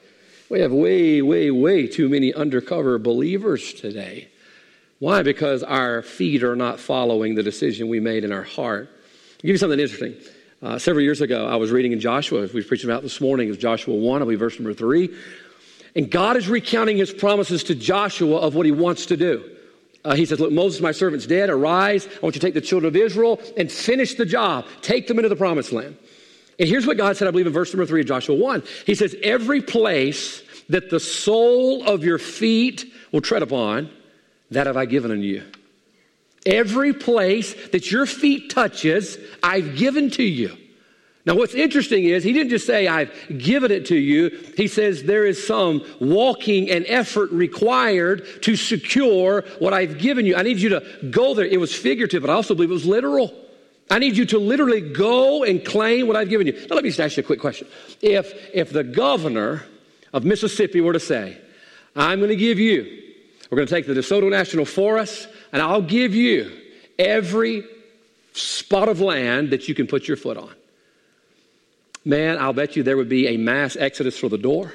We 0.49 0.61
have 0.61 0.73
way, 0.73 1.23
way, 1.23 1.51
way 1.51 1.87
too 1.87 2.09
many 2.09 2.33
undercover 2.33 2.99
believers 2.99 3.73
today. 3.75 4.29
Why? 5.03 5.25
Because 5.25 5.65
our 5.65 6.01
feet 6.03 6.45
are 6.45 6.55
not 6.55 6.79
following 6.79 7.35
the 7.35 7.43
decision 7.43 7.89
we 7.89 7.99
made 7.99 8.23
in 8.23 8.31
our 8.31 8.45
heart. 8.45 8.89
I'll 8.89 9.41
give 9.43 9.51
you 9.51 9.59
something 9.59 9.81
interesting. 9.81 10.15
Uh, 10.63 10.79
several 10.79 11.03
years 11.03 11.21
ago, 11.21 11.49
I 11.49 11.57
was 11.57 11.73
reading 11.73 11.91
in 11.91 11.99
Joshua, 11.99 12.43
we 12.43 12.61
were 12.61 12.63
preaching 12.63 12.89
about 12.89 13.03
this 13.03 13.21
morning, 13.21 13.49
is 13.49 13.57
Joshua 13.57 13.97
1, 13.97 14.23
I 14.23 14.25
believe 14.25 14.39
verse 14.39 14.57
number 14.61 14.73
3. 14.73 15.13
And 15.97 16.09
God 16.09 16.37
is 16.37 16.49
recounting 16.49 16.99
his 16.99 17.13
promises 17.13 17.65
to 17.65 17.75
Joshua 17.75 18.37
of 18.37 18.55
what 18.55 18.65
he 18.65 18.71
wants 18.71 19.07
to 19.07 19.17
do. 19.17 19.43
Uh, 20.05 20.15
he 20.15 20.25
says, 20.25 20.39
Look, 20.39 20.53
Moses, 20.53 20.81
my 20.81 20.93
servant's 20.93 21.27
dead. 21.27 21.51
Arise. 21.51 22.07
I 22.07 22.21
want 22.21 22.37
you 22.37 22.41
to 22.41 22.47
take 22.47 22.55
the 22.55 22.61
children 22.61 22.87
of 22.87 22.95
Israel 22.95 23.41
and 23.57 23.73
finish 23.73 24.15
the 24.15 24.25
job. 24.25 24.67
Take 24.83 25.09
them 25.09 25.19
into 25.19 25.29
the 25.29 25.35
promised 25.35 25.73
land. 25.73 25.97
And 26.61 26.69
here's 26.69 26.87
what 26.87 26.97
God 26.97 27.17
said, 27.17 27.27
I 27.27 27.33
believe, 27.33 27.49
in 27.49 27.53
verse 27.53 27.73
number 27.73 27.87
three 27.87 28.03
of 28.03 28.07
Joshua 28.07 28.37
1. 28.37 28.63
He 28.87 28.95
says, 28.95 29.17
Every 29.25 29.63
place 29.63 30.45
that 30.69 30.91
the 30.91 31.01
sole 31.01 31.83
of 31.89 32.05
your 32.05 32.21
feet 32.21 32.85
will 33.11 33.21
tread 33.21 33.43
upon, 33.43 33.91
that 34.53 34.67
have 34.67 34.77
I 34.77 34.87
given 34.87 35.11
unto 35.11 35.23
you. 35.23 35.45
Every 36.45 36.93
place 36.93 37.55
that 37.71 37.91
your 37.91 38.07
feet 38.07 38.51
touches, 38.51 39.17
I've 39.43 39.77
given 39.77 40.11
to 40.13 40.23
you. 40.23 40.57
Now, 41.25 41.37
what's 41.37 41.55
interesting 41.55 42.05
is 42.05 42.25
he 42.25 42.33
didn't 42.33 42.51
just 42.51 42.67
say, 42.67 42.89
I've 42.89 43.13
given 43.39 43.71
it 43.71 43.87
to 43.87 43.97
you. 43.97 44.31
He 44.57 44.67
says 44.67 45.05
there 45.05 45.25
is 45.25 45.47
some 45.47 45.85
walking 46.01 46.69
and 46.69 46.85
effort 46.89 47.31
required 47.31 48.27
to 48.43 48.57
secure 48.57 49.43
what 49.61 49.73
I've 49.73 49.99
given 49.99 50.27
you. 50.27 50.35
I 50.35 50.43
need 50.43 50.59
you 50.59 50.71
to 50.71 50.85
go 51.11 51.33
there. 51.35 51.45
It 51.45 51.61
was 51.61 51.73
figurative, 51.73 52.23
but 52.23 52.31
I 52.31 52.35
also 52.35 52.55
believe 52.55 52.71
it 52.71 52.75
was 52.75 52.87
literal. 52.87 53.33
I 53.89 54.01
need 54.01 54.17
you 54.17 54.27
to 54.27 54.39
literally 54.39 54.81
go 54.81 55.45
and 55.45 55.65
claim 55.65 56.09
what 56.09 56.17
I've 56.17 56.29
given 56.29 56.49
you. 56.49 56.55
Now, 56.55 56.75
let 56.75 56.83
me 56.83 56.91
just 56.91 56.99
ask 56.99 57.17
you 57.17 57.23
a 57.23 57.27
quick 57.27 57.41
question. 57.41 57.69
If, 58.01 58.33
if 58.53 58.73
the 58.73 58.83
governor 58.83 59.65
of 60.13 60.25
Mississippi 60.25 60.81
were 60.81 60.93
to 60.93 61.01
say, 61.01 61.39
I'm 61.95 62.19
going 62.19 62.31
to 62.31 62.37
give 62.37 62.59
you, 62.59 63.02
we're 63.53 63.57
going 63.57 63.69
to 63.69 63.75
take 63.75 63.87
the 63.87 63.95
DeSoto 63.95 64.29
National 64.29 64.65
Forest, 64.65 65.29
and 65.53 65.63
I'll 65.63 65.83
give 65.83 66.15
you 66.15 66.51
every 66.99 67.63
spot 68.33 68.89
of 68.89 69.01
land 69.01 69.51
that 69.51 69.69
you 69.69 69.75
can 69.77 69.87
put 69.87 70.09
your 70.09 70.17
foot 70.17 70.37
on 70.37 70.53
man, 72.05 72.39
I'll 72.39 72.53
bet 72.53 72.77
you 72.77 72.83
there 72.83 72.97
would 72.97 73.09
be 73.09 73.29
a 73.29 73.37
mass 73.37 73.77
exodus 73.77 74.19
for 74.19 74.29
the 74.29 74.39
door. 74.39 74.73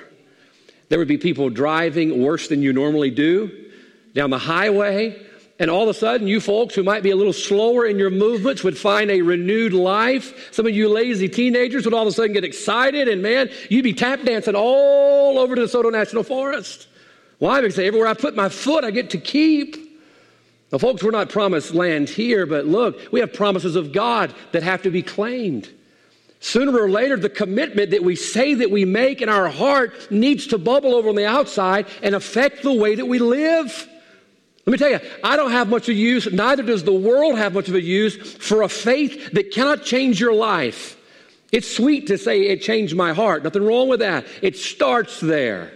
There 0.90 1.00
would 1.00 1.08
be 1.08 1.18
people 1.18 1.50
driving 1.50 2.24
worse 2.24 2.48
than 2.48 2.62
you 2.62 2.72
normally 2.72 3.12
do 3.12 3.72
down 4.14 4.30
the 4.30 4.38
highway. 4.38 5.22
And 5.60 5.72
all 5.72 5.84
of 5.84 5.90
a 5.90 5.94
sudden, 5.94 6.28
you 6.28 6.40
folks 6.40 6.76
who 6.76 6.84
might 6.84 7.02
be 7.02 7.10
a 7.10 7.16
little 7.16 7.34
slower 7.34 7.86
in 7.86 7.98
your 7.98 8.12
movements 8.12 8.64
would 8.64 8.78
find 8.78 9.10
a 9.10 9.22
renewed 9.22 9.74
life. 9.74 10.54
Some 10.54 10.68
of 10.68 10.76
you 10.76 10.88
lazy 10.88 11.28
teenagers 11.28 11.84
would 11.86 11.96
all 11.96 12.04
of 12.04 12.08
a 12.08 12.12
sudden 12.12 12.34
get 12.34 12.44
excited, 12.44 13.08
and 13.08 13.24
man, 13.24 13.50
you'd 13.70 13.84
be 13.84 13.94
tap 13.94 14.22
dancing 14.22 14.54
all 14.56 15.40
over 15.40 15.56
to 15.56 15.66
the 15.66 15.68
DeSoto 15.68 15.92
National 15.92 16.24
Forest. 16.24 16.88
Why? 17.40 17.62
Because 17.62 17.78
everywhere 17.80 18.08
I 18.08 18.14
put 18.14 18.36
my 18.36 18.50
foot, 18.50 18.84
I 18.84 18.92
get 18.92 19.12
to 19.12 19.18
keep. 19.18 19.88
Now, 20.72 20.80
folks, 20.80 21.04
we're 21.04 21.12
not 21.12 21.30
promised 21.30 21.74
land 21.74 22.10
here, 22.10 22.46
but 22.46 22.66
look, 22.66 23.00
we 23.12 23.20
have 23.22 23.34
promises 23.34 23.76
of 23.76 23.94
God 23.94 24.34
that 24.52 24.64
have 24.64 24.82
to 24.84 24.92
be 24.92 25.02
claimed. 25.02 25.70
Sooner 26.40 26.78
or 26.78 26.90
later, 26.90 27.18
the 27.18 27.30
commitment 27.30 27.92
that 27.92 28.04
we 28.04 28.16
say 28.16 28.54
that 28.56 28.70
we 28.70 28.86
make 28.86 29.22
in 29.22 29.30
our 29.30 29.48
heart 29.48 30.12
needs 30.12 30.48
to 30.48 30.58
bubble 30.58 30.94
over 30.94 31.10
on 31.10 31.16
the 31.16 31.26
outside 31.26 31.88
and 32.04 32.14
affect 32.14 32.64
the 32.64 32.74
way 32.74 32.96
that 32.96 33.06
we 33.06 33.20
live. 33.20 33.88
Let 34.66 34.72
me 34.72 34.78
tell 34.78 34.90
you, 34.90 35.00
I 35.24 35.38
don't 35.38 35.52
have 35.52 35.70
much 35.70 35.84
of 35.84 35.96
a 35.96 35.98
use, 35.98 36.30
neither 36.32 36.62
does 36.62 36.84
the 36.84 36.94
world 36.94 37.38
have 37.38 37.54
much 37.54 37.70
of 37.70 37.76
a 37.76 37.82
use 37.82 38.34
for 38.34 38.64
a 38.64 38.70
faith 38.70 39.32
that 39.32 39.52
cannot 39.52 39.84
change 39.84 40.20
your 40.20 40.34
life. 40.34 40.98
It's 41.52 41.74
sweet 41.74 42.08
to 42.08 42.18
say 42.18 42.42
it 42.42 42.62
changed 42.62 42.96
my 42.96 43.14
heart. 43.14 43.44
Nothing 43.44 43.64
wrong 43.64 43.88
with 43.88 44.02
that. 44.02 44.26
It 44.42 44.58
starts 44.58 45.22
there. 45.22 45.72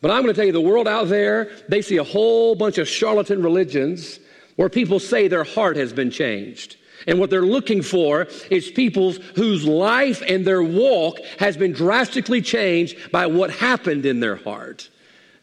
But 0.00 0.10
I'm 0.10 0.22
going 0.22 0.34
to 0.34 0.38
tell 0.38 0.46
you, 0.46 0.52
the 0.52 0.60
world 0.60 0.86
out 0.86 1.08
there, 1.08 1.50
they 1.68 1.82
see 1.82 1.96
a 1.96 2.04
whole 2.04 2.54
bunch 2.54 2.78
of 2.78 2.88
charlatan 2.88 3.42
religions 3.42 4.20
where 4.56 4.68
people 4.68 5.00
say 5.00 5.28
their 5.28 5.44
heart 5.44 5.76
has 5.76 5.92
been 5.92 6.10
changed. 6.10 6.76
And 7.06 7.18
what 7.18 7.30
they're 7.30 7.42
looking 7.42 7.82
for 7.82 8.26
is 8.50 8.70
people 8.70 9.12
whose 9.12 9.64
life 9.64 10.22
and 10.26 10.44
their 10.44 10.62
walk 10.62 11.18
has 11.38 11.56
been 11.56 11.72
drastically 11.72 12.42
changed 12.42 13.12
by 13.12 13.26
what 13.26 13.50
happened 13.50 14.04
in 14.04 14.20
their 14.20 14.36
heart. 14.36 14.88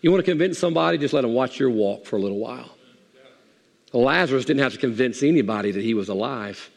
You 0.01 0.11
want 0.11 0.23
to 0.23 0.29
convince 0.31 0.59
somebody, 0.59 0.97
just 0.97 1.13
let 1.13 1.21
them 1.21 1.33
watch 1.33 1.59
your 1.59 1.69
walk 1.69 2.05
for 2.05 2.17
a 2.17 2.19
little 2.19 2.39
while. 2.39 2.69
Lazarus 3.93 4.45
didn't 4.45 4.61
have 4.61 4.73
to 4.73 4.79
convince 4.79 5.23
anybody 5.23 5.71
that 5.71 5.81
he 5.81 5.93
was 5.93 6.09
alive. 6.09 6.69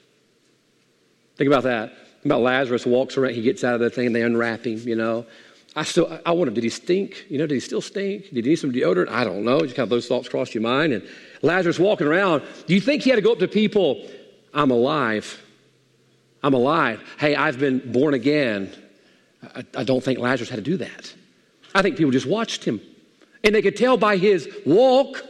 Think 1.36 1.48
about 1.48 1.64
that. 1.64 1.90
Think 1.90 2.26
about 2.26 2.42
Lazarus 2.42 2.86
walks 2.86 3.16
around, 3.16 3.34
he 3.34 3.42
gets 3.42 3.64
out 3.64 3.74
of 3.74 3.80
the 3.80 3.90
thing, 3.90 4.06
and 4.06 4.14
they 4.14 4.22
unwrap 4.22 4.66
him, 4.66 4.78
you 4.78 4.96
know. 4.96 5.26
I 5.78 5.84
still, 5.84 6.20
I 6.26 6.32
wonder, 6.32 6.52
did 6.52 6.64
he 6.64 6.70
stink? 6.70 7.26
You 7.28 7.38
know, 7.38 7.46
did 7.46 7.54
he 7.54 7.60
still 7.60 7.80
stink? 7.80 8.30
Did 8.30 8.44
he 8.44 8.50
need 8.50 8.56
some 8.56 8.72
deodorant? 8.72 9.08
I 9.10 9.22
don't 9.22 9.44
know. 9.44 9.60
Just 9.60 9.76
kind 9.76 9.84
of 9.84 9.90
those 9.90 10.08
thoughts 10.08 10.28
cross 10.28 10.52
your 10.52 10.62
mind. 10.62 10.92
And 10.92 11.08
Lazarus 11.40 11.78
walking 11.78 12.06
around, 12.06 12.42
do 12.66 12.74
you 12.74 12.80
think 12.80 13.02
he 13.02 13.10
had 13.10 13.16
to 13.16 13.22
go 13.22 13.32
up 13.32 13.38
to 13.38 13.48
people 13.48 14.04
I'm 14.52 14.70
alive. 14.70 15.40
I'm 16.42 16.54
alive. 16.54 17.02
Hey, 17.18 17.36
I've 17.36 17.58
been 17.58 17.92
born 17.92 18.14
again. 18.14 18.74
I, 19.54 19.64
I, 19.76 19.84
don't 19.84 20.02
think 20.02 20.18
Lazarus 20.18 20.48
had 20.48 20.56
to 20.56 20.62
do 20.62 20.78
that. 20.78 21.14
I 21.74 21.82
think 21.82 21.96
people 21.96 22.10
just 22.10 22.26
watched 22.26 22.64
him. 22.64 22.80
And 23.44 23.54
they 23.54 23.62
could 23.62 23.76
tell 23.76 23.96
by 23.96 24.16
his 24.16 24.48
walk, 24.66 25.22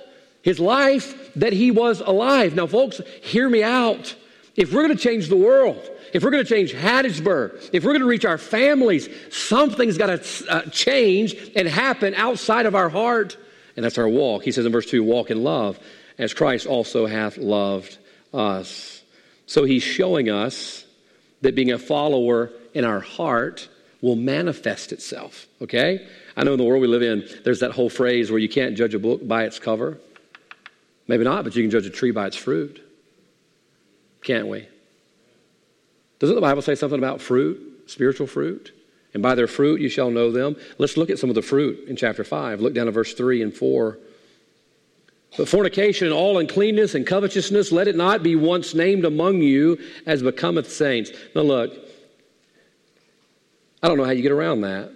his 0.42 0.58
life, 0.58 1.34
that 1.34 1.52
he 1.52 1.70
was 1.70 2.00
alive. 2.00 2.54
Now, 2.54 2.66
folks, 2.66 3.00
hear 3.22 3.48
me 3.48 3.62
out. 3.62 4.14
If 4.56 4.72
we're 4.72 4.82
going 4.82 4.96
to 4.96 5.02
change 5.02 5.28
the 5.28 5.37
world, 5.37 5.90
if 6.12 6.23
we're 6.23 6.31
going 6.31 6.44
to 6.44 6.49
change 6.49 6.73
Hattiesburg, 6.73 7.71
if 7.73 7.85
we're 7.85 7.92
going 7.92 8.03
to 8.03 8.09
reach 8.09 8.25
our 8.25 8.38
families, 8.38 9.09
something's 9.31 9.99
got 9.99 10.07
to 10.07 10.47
uh, 10.49 10.62
change 10.71 11.35
and 11.57 11.68
happen 11.68 12.14
outside 12.14 12.66
of 12.66 12.75
our 12.75 12.88
heart. 12.88 13.37
And 13.77 13.85
that's 13.85 13.99
our 13.99 14.09
walk. 14.09 14.42
He 14.42 14.53
says 14.53 14.66
in 14.66 14.73
verse 14.73 14.87
2 14.87 15.03
walk 15.03 15.31
in 15.31 15.42
love, 15.42 15.79
as 16.18 16.35
Christ 16.35 16.66
also 16.66 17.07
hath 17.07 17.37
loved 17.37 17.99
us. 18.35 19.03
So 19.47 19.64
he's 19.64 19.83
showing 19.83 20.29
us 20.29 20.85
that 21.42 21.55
being 21.55 21.71
a 21.71 21.79
follower 21.79 22.51
in 22.75 22.85
our 22.85 23.01
heart 23.01 23.68
will 24.01 24.16
manifest 24.16 24.92
itself, 24.92 25.47
okay? 25.62 26.07
I 26.37 26.44
know 26.44 26.53
in 26.53 26.59
the 26.59 26.64
world 26.64 26.81
we 26.81 26.88
live 26.88 27.03
in, 27.03 27.29
there's 27.44 27.61
that 27.61 27.73
whole 27.73 27.90
phrase 27.90 28.31
where 28.31 28.38
you 28.38 28.49
can't 28.49 28.77
judge 28.77 28.94
a 28.94 28.99
book 28.99 29.27
by 29.27 29.44
its 29.44 29.59
cover. 29.59 29.99
Maybe 31.09 31.25
not, 31.25 31.44
but 31.44 31.57
you 31.57 31.62
can 31.62 31.71
judge 31.71 31.87
a 31.87 31.90
tree 31.90 32.11
by 32.11 32.27
its 32.27 32.37
fruit. 32.37 32.81
Can't 34.23 34.47
we? 34.47 34.68
Doesn't 36.18 36.35
the 36.35 36.40
Bible 36.40 36.62
say 36.62 36.74
something 36.74 36.98
about 36.98 37.20
fruit, 37.20 37.85
spiritual 37.87 38.26
fruit? 38.26 38.74
And 39.14 39.22
by 39.22 39.35
their 39.35 39.46
fruit 39.46 39.81
you 39.81 39.88
shall 39.88 40.11
know 40.11 40.31
them. 40.31 40.57
Let's 40.78 40.96
look 40.96 41.11
at 41.11 41.18
some 41.18 41.31
of 41.31 41.35
the 41.35 41.42
fruit 41.42 41.88
in 41.88 41.96
chapter 41.96 42.24
5. 42.24 42.61
Look 42.61 42.74
down 42.74 42.87
to 42.87 42.92
verse 42.92 43.14
3 43.14 43.42
and 43.42 43.54
4. 43.54 43.98
But 45.37 45.48
fornication 45.48 46.07
and 46.07 46.14
all 46.14 46.38
uncleanness 46.38 46.94
and 46.94 47.07
covetousness, 47.07 47.70
let 47.70 47.88
it 47.88 47.96
not 47.96 48.22
be 48.22 48.35
once 48.35 48.74
named 48.74 49.04
among 49.04 49.42
you 49.42 49.78
as 50.07 50.22
becometh 50.22 50.70
saints. 50.70 51.11
Now, 51.35 51.42
look, 51.42 51.72
I 53.83 53.88
don't 53.88 53.98
know 53.98 54.04
how 54.04 54.11
you 54.11 54.22
get 54.22 54.33
around 54.33 54.62
that. 54.62 54.90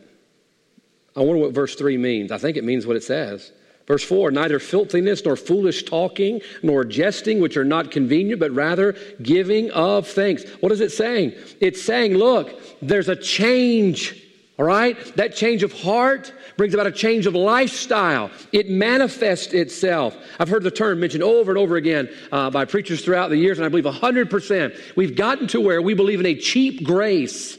I 1.15 1.21
wonder 1.21 1.43
what 1.43 1.53
verse 1.53 1.75
3 1.75 1.99
means. 1.99 2.33
I 2.33 2.39
think 2.39 2.57
it 2.57 2.65
means 2.65 2.87
what 2.87 2.97
it 2.97 3.05
says. 3.05 3.53
Verse 3.87 4.05
4 4.05 4.31
Neither 4.31 4.59
filthiness, 4.59 5.25
nor 5.25 5.37
foolish 5.37 5.85
talking, 5.85 6.41
nor 6.63 6.85
jesting, 6.85 7.41
which 7.41 7.57
are 7.57 7.65
not 7.65 7.91
convenient, 7.91 8.41
but 8.41 8.51
rather 8.53 8.97
giving 9.23 9.71
of 9.73 10.07
thanks. 10.07 10.45
What 10.61 10.73
is 10.73 10.81
it 10.81 10.93
saying? 10.93 11.33
It's 11.61 11.83
saying, 11.83 12.15
look, 12.15 12.61
there's 12.81 13.09
a 13.09 13.17
change, 13.17 14.23
all 14.59 14.65
right? 14.65 14.97
That 15.17 15.35
change 15.35 15.63
of 15.63 15.73
heart 15.73 16.33
brings 16.57 16.75
about 16.75 16.87
a 16.87 16.93
change 16.93 17.27
of 17.27 17.35
lifestyle. 17.35 18.31
It 18.53 18.71
manifests 18.71 19.53
itself. 19.53 20.17
I've 20.39 20.49
heard 20.49 20.63
the 20.63 20.71
term 20.71 21.01
mentioned 21.01 21.23
over 21.23 21.51
and 21.51 21.59
over 21.59 21.77
again 21.77 22.09
uh, 22.31 22.51
by 22.51 22.65
preachers 22.65 23.05
throughout 23.05 23.31
the 23.31 23.37
years, 23.37 23.59
and 23.59 23.67
I 23.67 23.69
believe 23.69 23.85
100%. 23.85 24.97
We've 24.97 25.17
gotten 25.17 25.49
to 25.49 25.61
where 25.61 25.83
we 25.83 25.95
believe 25.95 26.21
in 26.21 26.27
a 26.27 26.35
cheap 26.35 26.85
grace. 26.85 27.59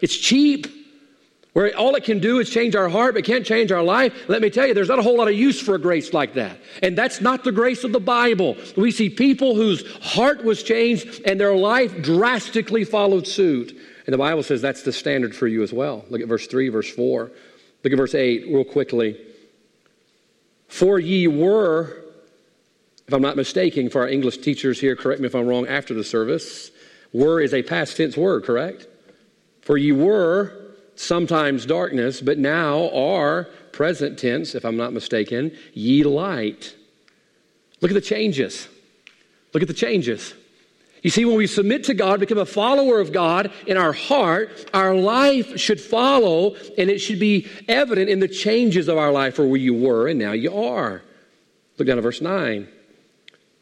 It's 0.00 0.16
cheap. 0.16 0.77
Where 1.54 1.76
all 1.76 1.94
it 1.94 2.04
can 2.04 2.18
do 2.18 2.38
is 2.38 2.50
change 2.50 2.76
our 2.76 2.88
heart, 2.88 3.14
but 3.14 3.24
can't 3.24 3.44
change 3.44 3.72
our 3.72 3.82
life. 3.82 4.14
Let 4.28 4.42
me 4.42 4.50
tell 4.50 4.66
you, 4.66 4.74
there's 4.74 4.88
not 4.88 4.98
a 4.98 5.02
whole 5.02 5.16
lot 5.16 5.28
of 5.28 5.34
use 5.34 5.60
for 5.60 5.74
a 5.74 5.78
grace 5.78 6.12
like 6.12 6.34
that. 6.34 6.58
And 6.82 6.96
that's 6.96 7.20
not 7.20 7.42
the 7.42 7.52
grace 7.52 7.84
of 7.84 7.92
the 7.92 8.00
Bible. 8.00 8.56
We 8.76 8.90
see 8.90 9.10
people 9.10 9.54
whose 9.54 9.84
heart 10.02 10.44
was 10.44 10.62
changed 10.62 11.22
and 11.24 11.40
their 11.40 11.56
life 11.56 12.02
drastically 12.02 12.84
followed 12.84 13.26
suit. 13.26 13.76
And 14.06 14.12
the 14.12 14.18
Bible 14.18 14.42
says 14.42 14.62
that's 14.62 14.82
the 14.82 14.92
standard 14.92 15.34
for 15.34 15.46
you 15.46 15.62
as 15.62 15.72
well. 15.72 16.04
Look 16.10 16.20
at 16.20 16.28
verse 16.28 16.46
3, 16.46 16.68
verse 16.68 16.90
4. 16.94 17.30
Look 17.84 17.92
at 17.92 17.96
verse 17.96 18.14
8 18.14 18.46
real 18.48 18.64
quickly. 18.64 19.18
For 20.68 20.98
ye 20.98 21.26
were, 21.26 22.04
if 23.06 23.14
I'm 23.14 23.22
not 23.22 23.36
mistaken, 23.36 23.88
for 23.88 24.02
our 24.02 24.08
English 24.08 24.38
teachers 24.38 24.78
here, 24.78 24.94
correct 24.94 25.20
me 25.20 25.26
if 25.26 25.34
I'm 25.34 25.46
wrong 25.46 25.66
after 25.66 25.94
the 25.94 26.04
service, 26.04 26.70
were 27.12 27.40
is 27.40 27.54
a 27.54 27.62
past 27.62 27.96
tense 27.96 28.16
word, 28.16 28.44
correct? 28.44 28.86
For 29.62 29.78
ye 29.78 29.92
were 29.92 30.67
sometimes 30.98 31.64
darkness, 31.64 32.20
but 32.20 32.38
now 32.38 32.90
are 32.90 33.44
present 33.72 34.18
tense, 34.18 34.54
if 34.54 34.64
I'm 34.64 34.76
not 34.76 34.92
mistaken, 34.92 35.56
ye 35.72 36.02
light. 36.02 36.74
Look 37.80 37.90
at 37.90 37.94
the 37.94 38.00
changes. 38.00 38.68
Look 39.54 39.62
at 39.62 39.68
the 39.68 39.74
changes. 39.74 40.34
You 41.02 41.10
see, 41.10 41.24
when 41.24 41.36
we 41.36 41.46
submit 41.46 41.84
to 41.84 41.94
God, 41.94 42.18
become 42.18 42.38
a 42.38 42.46
follower 42.46 42.98
of 42.98 43.12
God 43.12 43.52
in 43.68 43.76
our 43.76 43.92
heart, 43.92 44.68
our 44.74 44.94
life 44.94 45.58
should 45.58 45.80
follow 45.80 46.56
and 46.76 46.90
it 46.90 46.98
should 46.98 47.20
be 47.20 47.46
evident 47.68 48.10
in 48.10 48.18
the 48.18 48.26
changes 48.26 48.88
of 48.88 48.98
our 48.98 49.12
life 49.12 49.36
for 49.36 49.46
where 49.46 49.60
you 49.60 49.74
were 49.74 50.08
and 50.08 50.18
now 50.18 50.32
you 50.32 50.52
are. 50.52 51.02
Look 51.78 51.86
down 51.86 51.98
at 51.98 52.02
verse 52.02 52.20
9. 52.20 52.66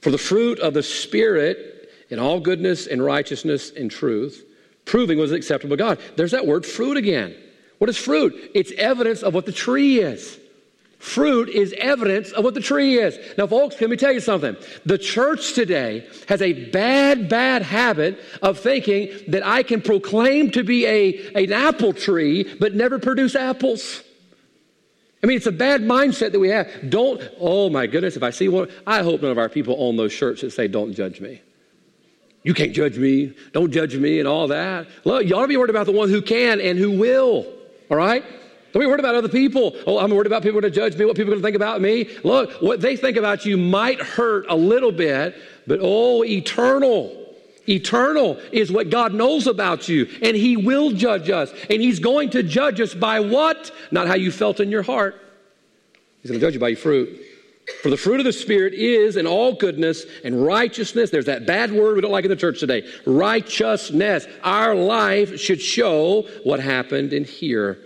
For 0.01 0.11
the 0.11 0.18
fruit 0.18 0.59
of 0.61 0.72
the 0.72 0.83
Spirit 0.83 1.90
in 2.09 2.18
all 2.18 2.40
goodness 2.40 2.87
and 2.87 3.05
righteousness 3.05 3.70
and 3.70 3.90
truth, 3.90 4.44
proving 4.87 5.18
was 5.18 5.33
acceptable 5.33 5.77
to 5.77 5.83
God. 5.83 5.99
There's 6.16 6.31
that 6.31 6.46
word 6.46 6.64
fruit 6.64 6.96
again. 6.96 7.37
What 7.79 7.90
is 7.90 7.99
fruit? 7.99 8.51
It's 8.55 8.72
evidence 8.72 9.22
of 9.22 9.35
what 9.35 9.44
the 9.44 9.53
tree 9.53 9.99
is. 9.99 10.38
Fruit 10.99 11.51
is 11.51 11.75
evidence 11.77 12.33
of 12.33 12.42
what 12.42 12.55
the 12.55 12.61
tree 12.61 12.99
is. 12.99 13.18
Now, 13.37 13.46
folks, 13.46 13.79
let 13.81 13.90
me 13.90 13.96
tell 13.96 14.12
you 14.12 14.20
something. 14.20 14.57
The 14.87 14.96
church 14.96 15.53
today 15.53 16.09
has 16.29 16.40
a 16.40 16.70
bad, 16.70 17.29
bad 17.29 17.62
habit 17.62 18.18
of 18.40 18.59
thinking 18.59 19.11
that 19.29 19.46
I 19.46 19.62
can 19.62 19.83
proclaim 19.83 20.51
to 20.53 20.64
be 20.64 20.87
a, 20.87 21.33
an 21.35 21.53
apple 21.53 21.92
tree, 21.92 22.57
but 22.59 22.75
never 22.75 22.99
produce 22.99 23.37
apples. 23.37 24.03
I 25.22 25.27
mean, 25.27 25.37
it's 25.37 25.46
a 25.46 25.53
bad 25.53 25.83
mindset 25.83 26.33
that 26.33 26.40
we 26.40 26.49
have. 26.49 26.68
Don't, 26.88 27.22
oh 27.38 27.68
my 27.68 27.87
goodness, 27.87 28.16
if 28.16 28.22
I 28.22 28.31
see 28.31 28.49
one, 28.49 28.68
I 28.87 29.03
hope 29.03 29.22
none 29.22 29.31
of 29.31 29.38
our 29.38 29.49
people 29.49 29.77
own 29.79 29.96
those 29.96 30.12
shirts 30.12 30.40
that 30.40 30.53
say, 30.53 30.66
don't 30.66 30.94
judge 30.94 31.20
me. 31.20 31.42
You 32.46 32.54
can't 32.54 32.72
judge 32.72 32.96
me. 32.96 33.35
Don't 33.50 33.72
judge 33.72 33.96
me 33.96 34.20
and 34.20 34.28
all 34.28 34.46
that. 34.46 34.87
Look, 35.04 35.26
you 35.26 35.35
ought 35.35 35.42
to 35.42 35.48
be 35.48 35.56
worried 35.56 35.68
about 35.68 35.87
the 35.87 35.90
one 35.90 36.11
who 36.11 36.22
can 36.22 36.61
and 36.61 36.78
who 36.78 36.92
will. 36.92 37.44
All 37.90 37.96
right? 37.96 38.22
Don't 38.72 38.80
be 38.80 38.87
worried 38.87 39.00
about 39.00 39.16
other 39.16 39.28
people. 39.28 39.74
Oh, 39.85 39.98
I'm 39.98 40.12
worried 40.12 40.28
about 40.28 40.44
people 40.44 40.61
going 40.61 40.72
to 40.72 40.80
judge 40.80 40.96
me, 40.96 41.04
what 41.04 41.16
people 41.16 41.32
going 41.32 41.42
to 41.42 41.44
think 41.44 41.56
about 41.56 41.80
me. 41.80 42.09
Look, 42.22 42.62
what 42.62 42.80
they 42.80 42.96
think 42.96 43.16
about 43.16 43.44
you 43.46 43.56
might 43.56 44.00
hurt 44.00 44.46
a 44.48 44.54
little 44.54 44.92
bit, 44.92 45.35
but 45.66 45.80
oh, 45.82 46.22
eternal. 46.22 47.35
Eternal 47.68 48.38
is 48.52 48.70
what 48.70 48.90
God 48.90 49.12
knows 49.12 49.48
about 49.48 49.88
you, 49.88 50.09
and 50.22 50.37
He 50.37 50.56
will 50.56 50.92
judge 50.92 51.28
us. 51.30 51.52
And 51.68 51.82
He's 51.82 51.98
going 51.98 52.30
to 52.30 52.44
judge 52.44 52.80
us 52.80 52.94
by 52.94 53.18
what? 53.18 53.72
Not 53.90 54.06
how 54.06 54.14
you 54.14 54.30
felt 54.30 54.61
in 54.61 54.70
your 54.70 54.85
heart. 54.85 55.20
He's 56.22 56.30
going 56.30 56.38
to 56.38 56.46
judge 56.46 56.54
you 56.54 56.61
by 56.61 56.68
your 56.68 56.78
fruit. 56.78 57.26
For 57.83 57.90
the 57.90 57.96
fruit 57.96 58.20
of 58.20 58.24
the 58.24 58.33
Spirit 58.33 58.74
is 58.74 59.16
in 59.16 59.26
all 59.26 59.52
goodness 59.52 60.07
and 60.24 60.44
righteousness. 60.44 61.11
There's 61.11 61.26
that 61.26 61.46
bad 61.46 61.72
word 61.72 61.96
we 61.96 62.00
don't 62.00 62.12
like 62.12 62.24
in 62.24 62.31
the 62.31 62.37
church 62.37 62.61
today. 62.61 62.88
Righteousness. 63.07 64.26
Our 64.44 64.74
life 64.74 65.38
should 65.40 65.61
show 65.61 66.29
what 66.44 66.61
happened 66.61 67.12
in 67.12 67.24
here. 67.24 67.79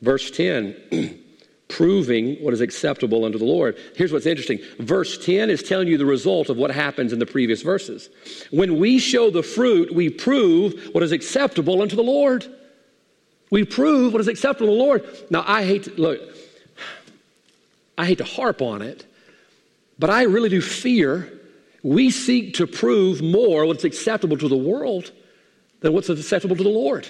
Verse 0.00 0.30
10. 0.30 1.18
proving 1.70 2.34
what 2.42 2.52
is 2.52 2.60
acceptable 2.60 3.24
unto 3.24 3.38
the 3.38 3.44
Lord. 3.44 3.78
Here's 3.96 4.12
what's 4.12 4.26
interesting. 4.26 4.58
Verse 4.78 5.24
10 5.24 5.48
is 5.50 5.62
telling 5.62 5.88
you 5.88 5.96
the 5.96 6.04
result 6.04 6.50
of 6.50 6.56
what 6.56 6.70
happens 6.70 7.12
in 7.12 7.18
the 7.18 7.26
previous 7.26 7.62
verses. 7.62 8.10
When 8.50 8.78
we 8.78 8.98
show 8.98 9.30
the 9.30 9.42
fruit, 9.42 9.94
we 9.94 10.10
prove 10.10 10.90
what 10.92 11.02
is 11.02 11.12
acceptable 11.12 11.80
unto 11.80 11.96
the 11.96 12.02
Lord. 12.02 12.44
We 13.50 13.64
prove 13.64 14.12
what 14.12 14.20
is 14.20 14.28
acceptable 14.28 14.68
to 14.68 14.72
the 14.72 14.82
Lord. 14.82 15.26
Now, 15.30 15.44
I 15.46 15.64
hate 15.64 15.84
to, 15.84 15.94
look, 15.94 16.20
I 17.98 18.06
hate 18.06 18.18
to 18.18 18.24
harp 18.24 18.60
on 18.60 18.82
it, 18.82 19.06
but 20.00 20.10
I 20.10 20.22
really 20.22 20.48
do 20.48 20.62
fear 20.62 21.30
we 21.82 22.10
seek 22.10 22.54
to 22.54 22.66
prove 22.66 23.22
more 23.22 23.64
what's 23.66 23.84
acceptable 23.84 24.36
to 24.38 24.48
the 24.48 24.56
world 24.56 25.12
than 25.80 25.92
what's 25.92 26.08
acceptable 26.08 26.56
to 26.56 26.62
the 26.62 26.68
Lord. 26.68 27.08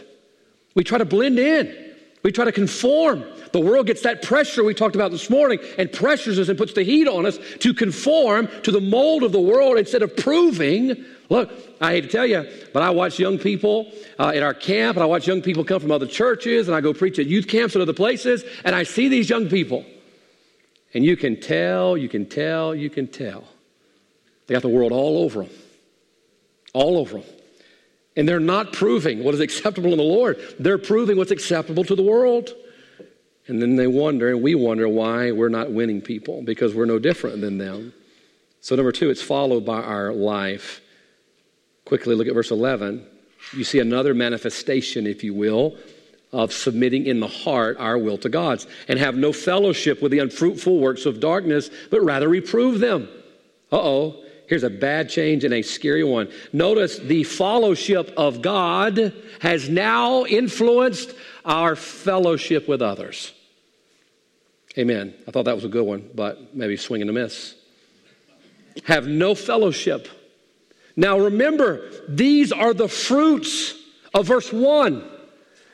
We 0.75 0.85
try 0.85 0.99
to 0.99 1.05
blend 1.05 1.39
in. 1.39 1.95
We 2.23 2.33
try 2.33 2.45
to 2.45 2.53
conform. 2.53 3.25
The 3.53 3.61
world 3.61 3.87
gets 3.87 4.03
that 4.03 4.23
pressure 4.23 4.63
we 4.63 4.75
talked 4.75 4.95
about 4.95 5.11
this 5.11 5.31
morning 5.31 5.59
and 5.79 5.91
pressures 5.91 6.39
us 6.39 6.49
and 6.49 6.59
puts 6.59 6.75
the 6.75 6.83
heat 6.83 7.09
on 7.09 7.27
us 7.27 7.39
to 7.61 7.73
conform 7.73 8.49
to 8.63 8.71
the 8.71 8.81
mold 8.81 9.23
of 9.23 9.33
the 9.33 9.41
world 9.41 9.79
instead 9.79 10.03
of 10.03 10.15
proving. 10.17 11.05
Look, 11.31 11.51
I 11.81 11.93
hate 11.93 12.03
to 12.03 12.09
tell 12.09 12.27
you, 12.27 12.47
but 12.75 12.83
I 12.83 12.91
watch 12.91 13.19
young 13.19 13.39
people 13.39 13.91
uh, 14.19 14.33
at 14.35 14.43
our 14.43 14.55
camp 14.55 14.97
and 14.97 15.03
I 15.03 15.07
watch 15.07 15.27
young 15.27 15.41
people 15.41 15.65
come 15.65 15.81
from 15.81 15.91
other 15.91 16.07
churches 16.07 16.69
and 16.69 16.77
I 16.77 16.81
go 16.81 16.93
preach 16.93 17.19
at 17.19 17.27
youth 17.27 17.49
camps 17.49 17.75
and 17.75 17.83
other 17.83 17.95
places 17.95 18.45
and 18.65 18.75
I 18.75 18.83
see 18.83 19.09
these 19.09 19.31
young 19.31 19.49
people 19.49 19.85
and 20.93 21.05
you 21.05 21.17
can 21.17 21.41
tell, 21.41 21.97
you 21.97 22.09
can 22.09 22.27
tell, 22.27 22.75
you 22.75 22.91
can 22.91 23.07
tell. 23.07 23.45
They 24.47 24.55
got 24.55 24.63
the 24.63 24.69
world 24.69 24.93
all 24.93 25.19
over 25.19 25.45
them. 25.45 25.53
All 26.73 26.99
over 26.99 27.19
them. 27.19 27.29
And 28.17 28.29
they're 28.29 28.41
not 28.41 28.73
proving 28.73 29.23
what 29.23 29.35
is 29.35 29.41
acceptable 29.41 29.93
in 29.93 29.99
the 29.99 30.03
Lord. 30.03 30.39
They're 30.59 30.79
proving 30.79 31.17
what's 31.17 31.31
acceptable 31.31 31.85
to 31.85 31.95
the 31.95 32.03
world. 32.03 32.51
And 33.47 33.63
then 33.63 33.77
they 33.77 33.87
wonder, 33.87 34.31
and 34.31 34.43
we 34.43 34.55
wonder 34.55 34.89
why 34.89 35.33
we're 35.33 35.49
not 35.49 35.71
winning 35.71 36.01
people 36.01 36.43
because 36.43 36.75
we're 36.75 36.85
no 36.87 36.99
different 36.99 37.41
than 37.41 37.59
them. 37.59 37.93
So, 38.61 38.77
number 38.77 38.93
two, 38.93 39.11
it's 39.11 39.23
followed 39.23 39.65
by 39.65 39.81
our 39.81 40.13
life. 40.13 40.81
Quickly 41.85 42.15
look 42.15 42.29
at 42.29 42.35
verse 42.35 42.51
11. 42.51 43.07
You 43.57 43.65
see 43.65 43.79
another 43.79 44.15
manifestation, 44.15 45.07
if 45.07 45.25
you 45.25 45.33
will, 45.33 45.77
of 46.33 46.53
submitting 46.53 47.07
in 47.07 47.21
the 47.21 47.27
heart 47.27 47.77
our 47.79 47.99
will 47.99 48.19
to 48.19 48.29
God's 48.29 48.67
and 48.89 48.99
have 48.99 49.17
no 49.17 49.33
fellowship 49.33 50.01
with 50.01 50.13
the 50.13 50.21
unfruitful 50.21 50.79
works 50.79 51.07
of 51.07 51.21
darkness, 51.21 51.71
but 51.91 52.03
rather 52.03 52.29
reprove 52.29 52.81
them. 52.81 53.09
Uh 53.73 53.77
oh. 53.77 54.25
Here's 54.47 54.65
a 54.65 54.71
bad 54.71 55.09
change 55.09 55.45
and 55.45 55.55
a 55.55 55.63
scary 55.63 56.03
one. 56.03 56.29
Notice 56.53 56.99
the 56.99 57.23
fellowship 57.23 58.13
of 58.17 58.43
God 58.43 59.15
has 59.41 59.69
now 59.69 60.25
influenced 60.25 61.15
our 61.45 61.77
fellowship 61.77 62.67
with 62.67 62.83
others. 62.83 63.33
Amen. 64.77 65.15
I 65.29 65.31
thought 65.31 65.45
that 65.45 65.55
was 65.55 65.65
a 65.65 65.69
good 65.69 65.87
one, 65.87 66.11
but 66.15 66.55
maybe 66.55 66.77
swinging 66.77 67.09
a 67.09 67.13
miss. 67.13 67.55
Have 68.87 69.07
no 69.07 69.37
fellowship. 69.37 70.09
Now 70.97 71.19
remember, 71.19 71.89
these 72.09 72.51
are 72.51 72.75
the 72.75 72.89
fruits 72.89 73.75
of 74.15 74.27
verse 74.27 74.53
1. 74.53 75.05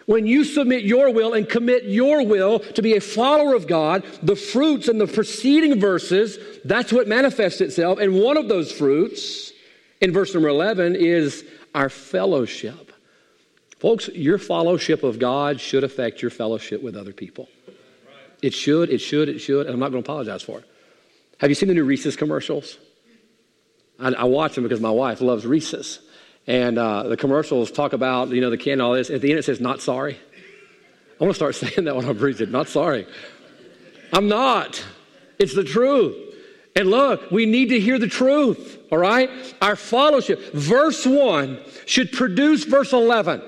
When 0.06 0.26
you 0.26 0.44
submit 0.44 0.84
your 0.84 1.12
will 1.12 1.34
and 1.34 1.48
commit 1.48 1.84
your 1.84 2.24
will 2.24 2.60
to 2.60 2.82
be 2.82 2.96
a 2.96 3.00
follower 3.00 3.54
of 3.54 3.66
God, 3.66 4.04
the 4.22 4.36
fruits 4.36 4.88
in 4.88 4.98
the 4.98 5.06
preceding 5.06 5.80
verses, 5.80 6.38
that's 6.64 6.92
what 6.92 7.08
manifests 7.08 7.60
itself. 7.60 7.98
And 7.98 8.14
one 8.14 8.36
of 8.36 8.48
those 8.48 8.70
fruits 8.70 9.52
in 10.00 10.12
verse 10.12 10.32
number 10.32 10.48
11 10.48 10.94
is 10.94 11.44
our 11.74 11.88
fellowship. 11.88 12.92
Folks, 13.80 14.08
your 14.08 14.38
fellowship 14.38 15.02
of 15.02 15.18
God 15.18 15.60
should 15.60 15.84
affect 15.84 16.22
your 16.22 16.30
fellowship 16.30 16.82
with 16.82 16.96
other 16.96 17.12
people. 17.12 17.48
It 18.42 18.54
should, 18.54 18.90
it 18.90 18.98
should, 18.98 19.28
it 19.28 19.40
should, 19.40 19.66
and 19.66 19.74
I'm 19.74 19.80
not 19.80 19.90
going 19.90 20.02
to 20.02 20.06
apologize 20.08 20.42
for 20.42 20.60
it. 20.60 20.64
Have 21.38 21.50
you 21.50 21.54
seen 21.54 21.68
the 21.68 21.74
new 21.74 21.84
Reese's 21.84 22.16
commercials? 22.16 22.78
I, 23.98 24.12
I 24.12 24.24
watch 24.24 24.54
them 24.54 24.64
because 24.64 24.80
my 24.80 24.90
wife 24.90 25.20
loves 25.20 25.44
Reese's. 25.44 26.00
And 26.46 26.78
uh, 26.78 27.04
the 27.04 27.16
commercials 27.16 27.70
talk 27.70 27.92
about, 27.92 28.28
you 28.30 28.40
know, 28.40 28.50
the 28.50 28.58
can, 28.58 28.80
all 28.80 28.94
this. 28.94 29.10
At 29.10 29.20
the 29.20 29.30
end, 29.30 29.38
it 29.38 29.44
says, 29.44 29.60
not 29.60 29.80
sorry. 29.80 30.18
I 31.20 31.24
want 31.24 31.32
to 31.32 31.34
start 31.34 31.54
saying 31.56 31.84
that 31.86 31.96
when 31.96 32.04
I'm 32.04 32.16
preaching, 32.16 32.50
not 32.50 32.68
sorry. 32.68 33.06
I'm 34.12 34.28
not. 34.28 34.84
It's 35.38 35.54
the 35.54 35.64
truth. 35.64 36.16
And 36.76 36.90
look, 36.90 37.30
we 37.30 37.46
need 37.46 37.70
to 37.70 37.80
hear 37.80 37.98
the 37.98 38.06
truth, 38.06 38.78
all 38.92 38.98
right? 38.98 39.30
Our 39.62 39.76
fellowship, 39.76 40.52
verse 40.52 41.06
1 41.06 41.58
should 41.86 42.12
produce 42.12 42.64
verse 42.64 42.92
11. 42.92 43.42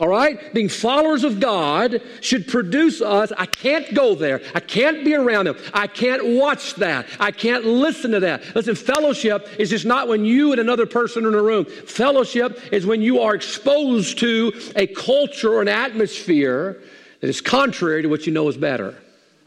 All 0.00 0.08
right? 0.08 0.52
Being 0.54 0.70
followers 0.70 1.24
of 1.24 1.40
God 1.40 2.00
should 2.22 2.48
produce 2.48 3.02
us. 3.02 3.32
I 3.36 3.44
can't 3.44 3.94
go 3.94 4.14
there. 4.14 4.40
I 4.54 4.60
can't 4.60 5.04
be 5.04 5.14
around 5.14 5.46
them. 5.46 5.58
I 5.74 5.86
can't 5.86 6.24
watch 6.26 6.74
that. 6.76 7.06
I 7.20 7.30
can't 7.30 7.66
listen 7.66 8.12
to 8.12 8.20
that. 8.20 8.56
Listen, 8.56 8.74
fellowship 8.74 9.46
is 9.58 9.68
just 9.68 9.84
not 9.84 10.08
when 10.08 10.24
you 10.24 10.52
and 10.52 10.60
another 10.60 10.86
person 10.86 11.26
are 11.26 11.28
in 11.28 11.34
a 11.34 11.42
room. 11.42 11.66
Fellowship 11.66 12.72
is 12.72 12.86
when 12.86 13.02
you 13.02 13.20
are 13.20 13.34
exposed 13.34 14.18
to 14.20 14.52
a 14.74 14.86
culture 14.86 15.52
or 15.52 15.60
an 15.60 15.68
atmosphere 15.68 16.82
that 17.20 17.28
is 17.28 17.42
contrary 17.42 18.00
to 18.00 18.08
what 18.08 18.26
you 18.26 18.32
know 18.32 18.48
is 18.48 18.56
better. 18.56 18.96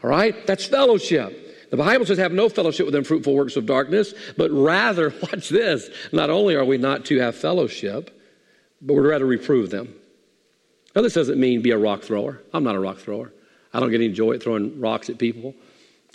All 0.04 0.10
right? 0.10 0.46
That's 0.46 0.64
fellowship. 0.64 1.40
The 1.70 1.76
Bible 1.78 2.06
says, 2.06 2.18
have 2.18 2.30
no 2.30 2.48
fellowship 2.48 2.86
with 2.86 2.94
unfruitful 2.94 3.34
works 3.34 3.56
of 3.56 3.66
darkness, 3.66 4.14
but 4.36 4.52
rather, 4.52 5.12
watch 5.22 5.48
this, 5.48 5.90
not 6.12 6.30
only 6.30 6.54
are 6.54 6.64
we 6.64 6.78
not 6.78 7.06
to 7.06 7.18
have 7.18 7.34
fellowship, 7.34 8.16
but 8.80 8.94
we're 8.94 9.10
rather 9.10 9.26
reprove 9.26 9.70
them. 9.70 9.92
Now, 10.94 11.02
this 11.02 11.14
doesn't 11.14 11.40
mean 11.40 11.60
be 11.62 11.72
a 11.72 11.78
rock 11.78 12.02
thrower. 12.02 12.40
I'm 12.52 12.64
not 12.64 12.76
a 12.76 12.80
rock 12.80 12.98
thrower. 12.98 13.32
I 13.72 13.80
don't 13.80 13.90
get 13.90 14.00
any 14.00 14.12
joy 14.12 14.34
at 14.34 14.42
throwing 14.42 14.80
rocks 14.80 15.10
at 15.10 15.18
people. 15.18 15.54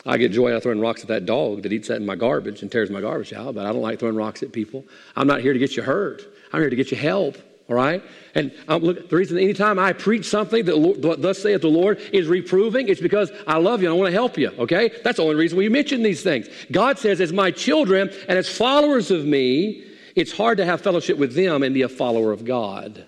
I 0.05 0.17
get 0.17 0.31
joy 0.31 0.51
out 0.51 0.57
of 0.57 0.63
throwing 0.63 0.79
rocks 0.79 1.01
at 1.01 1.09
that 1.09 1.25
dog 1.25 1.63
that 1.63 1.73
eats 1.73 1.89
that 1.89 1.97
in 1.97 2.05
my 2.05 2.15
garbage 2.15 2.61
and 2.61 2.71
tears 2.71 2.89
my 2.89 3.01
garbage 3.01 3.33
out, 3.33 3.55
but 3.55 3.65
I 3.65 3.73
don't 3.73 3.81
like 3.81 3.99
throwing 3.99 4.15
rocks 4.15 4.41
at 4.43 4.53
people. 4.53 4.85
I'm 5.15 5.27
not 5.27 5.41
here 5.41 5.51
to 5.51 5.59
get 5.59 5.75
you 5.75 5.83
hurt. 5.83 6.21
I'm 6.53 6.61
here 6.61 6.69
to 6.69 6.75
get 6.75 6.91
you 6.91 6.95
help, 6.95 7.37
all 7.69 7.75
right? 7.75 8.01
And 8.33 8.53
um, 8.69 8.81
look, 8.81 9.09
the 9.09 9.15
reason 9.17 9.37
anytime 9.37 9.77
I 9.77 9.91
preach 9.91 10.25
something 10.25 10.63
that 10.63 11.17
thus 11.19 11.39
saith 11.39 11.61
the 11.61 11.67
Lord 11.67 11.99
is 12.13 12.27
reproving, 12.27 12.87
it's 12.87 13.01
because 13.01 13.29
I 13.45 13.57
love 13.57 13.81
you 13.81 13.89
and 13.89 13.95
I 13.95 13.99
want 13.99 14.07
to 14.07 14.13
help 14.13 14.37
you, 14.37 14.51
okay? 14.57 14.89
That's 15.03 15.17
the 15.17 15.23
only 15.23 15.35
reason 15.35 15.57
we 15.57 15.67
mention 15.67 16.01
these 16.01 16.23
things. 16.23 16.47
God 16.71 16.97
says, 16.97 17.19
as 17.19 17.33
my 17.33 17.51
children 17.51 18.09
and 18.29 18.37
as 18.37 18.47
followers 18.47 19.11
of 19.11 19.25
me, 19.25 19.83
it's 20.15 20.31
hard 20.31 20.57
to 20.59 20.65
have 20.65 20.79
fellowship 20.79 21.17
with 21.17 21.35
them 21.35 21.61
and 21.61 21.73
be 21.73 21.81
a 21.81 21.89
follower 21.89 22.31
of 22.31 22.45
God. 22.45 23.05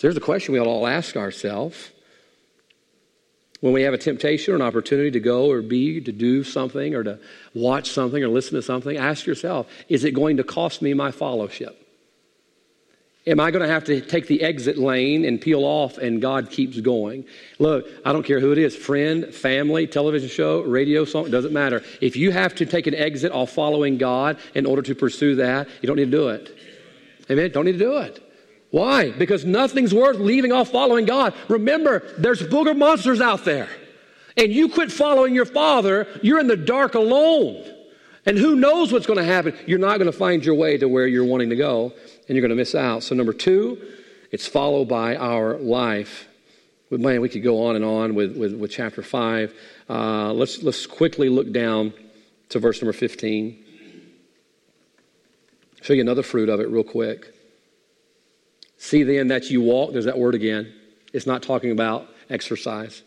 So 0.00 0.06
there's 0.06 0.16
a 0.16 0.20
question 0.20 0.54
we 0.54 0.60
ought 0.60 0.66
all 0.66 0.86
ask 0.86 1.14
ourselves 1.14 1.90
When 3.60 3.74
we 3.74 3.82
have 3.82 3.92
a 3.92 3.98
temptation 3.98 4.54
or 4.54 4.56
an 4.56 4.62
opportunity 4.62 5.10
to 5.10 5.20
go 5.20 5.50
or 5.50 5.60
be, 5.60 6.00
to 6.00 6.10
do 6.10 6.42
something 6.42 6.94
or 6.94 7.04
to 7.04 7.18
watch 7.52 7.90
something 7.90 8.24
or 8.24 8.28
listen 8.28 8.54
to 8.54 8.62
something, 8.62 8.96
ask 8.96 9.26
yourself 9.26 9.70
is 9.90 10.04
it 10.04 10.12
going 10.12 10.38
to 10.38 10.42
cost 10.42 10.80
me 10.80 10.94
my 10.94 11.10
fellowship? 11.10 11.76
Am 13.26 13.40
I 13.40 13.50
going 13.50 13.60
to 13.60 13.68
have 13.68 13.84
to 13.84 14.00
take 14.00 14.26
the 14.26 14.40
exit 14.40 14.78
lane 14.78 15.26
and 15.26 15.38
peel 15.38 15.64
off 15.64 15.98
and 15.98 16.22
God 16.22 16.50
keeps 16.50 16.80
going? 16.80 17.26
Look, 17.58 17.86
I 18.02 18.14
don't 18.14 18.22
care 18.22 18.40
who 18.40 18.52
it 18.52 18.58
is 18.58 18.74
friend, 18.74 19.34
family, 19.34 19.86
television 19.86 20.30
show, 20.30 20.62
radio 20.62 21.04
song, 21.04 21.26
it 21.26 21.30
doesn't 21.30 21.52
matter. 21.52 21.84
If 22.00 22.16
you 22.16 22.30
have 22.30 22.54
to 22.54 22.64
take 22.64 22.86
an 22.86 22.94
exit 22.94 23.32
off 23.32 23.50
following 23.50 23.98
God 23.98 24.38
in 24.54 24.64
order 24.64 24.80
to 24.80 24.94
pursue 24.94 25.34
that, 25.34 25.68
you 25.82 25.86
don't 25.86 25.96
need 25.96 26.10
to 26.10 26.16
do 26.16 26.30
it. 26.30 26.56
Amen? 27.30 27.50
Don't 27.50 27.66
need 27.66 27.72
to 27.72 27.78
do 27.78 27.98
it. 27.98 28.29
Why? 28.70 29.10
Because 29.10 29.44
nothing's 29.44 29.92
worth 29.92 30.18
leaving 30.18 30.52
off 30.52 30.70
following 30.70 31.04
God. 31.04 31.34
Remember, 31.48 32.02
there's 32.18 32.42
booger 32.42 32.76
monsters 32.76 33.20
out 33.20 33.44
there. 33.44 33.68
And 34.36 34.52
you 34.52 34.68
quit 34.68 34.92
following 34.92 35.34
your 35.34 35.44
father, 35.44 36.06
you're 36.22 36.38
in 36.38 36.46
the 36.46 36.56
dark 36.56 36.94
alone. 36.94 37.64
And 38.26 38.38
who 38.38 38.54
knows 38.54 38.92
what's 38.92 39.06
going 39.06 39.18
to 39.18 39.24
happen? 39.24 39.56
You're 39.66 39.78
not 39.78 39.98
going 39.98 40.10
to 40.10 40.16
find 40.16 40.44
your 40.44 40.54
way 40.54 40.76
to 40.78 40.88
where 40.88 41.06
you're 41.06 41.24
wanting 41.24 41.50
to 41.50 41.56
go, 41.56 41.92
and 42.28 42.36
you're 42.36 42.42
going 42.42 42.50
to 42.50 42.56
miss 42.56 42.74
out. 42.74 43.02
So, 43.02 43.14
number 43.14 43.32
two, 43.32 43.80
it's 44.30 44.46
followed 44.46 44.88
by 44.88 45.16
our 45.16 45.56
life. 45.56 46.28
Man, 46.90 47.20
we 47.20 47.28
could 47.28 47.42
go 47.42 47.66
on 47.66 47.76
and 47.76 47.84
on 47.84 48.14
with, 48.14 48.36
with, 48.36 48.54
with 48.54 48.70
chapter 48.70 49.02
5. 49.02 49.54
Uh, 49.88 50.32
let's, 50.32 50.62
let's 50.62 50.86
quickly 50.86 51.28
look 51.28 51.50
down 51.50 51.92
to 52.50 52.58
verse 52.58 52.82
number 52.82 52.92
15. 52.92 53.64
Show 55.82 55.94
you 55.94 56.02
another 56.02 56.22
fruit 56.22 56.48
of 56.48 56.60
it 56.60 56.68
real 56.68 56.84
quick. 56.84 57.32
See 58.82 59.02
then 59.02 59.28
that 59.28 59.50
you 59.50 59.60
walk, 59.60 59.92
there's 59.92 60.06
that 60.06 60.18
word 60.18 60.34
again. 60.34 60.72
It's 61.12 61.26
not 61.26 61.42
talking 61.42 61.70
about 61.70 62.08
exercise. 62.30 63.02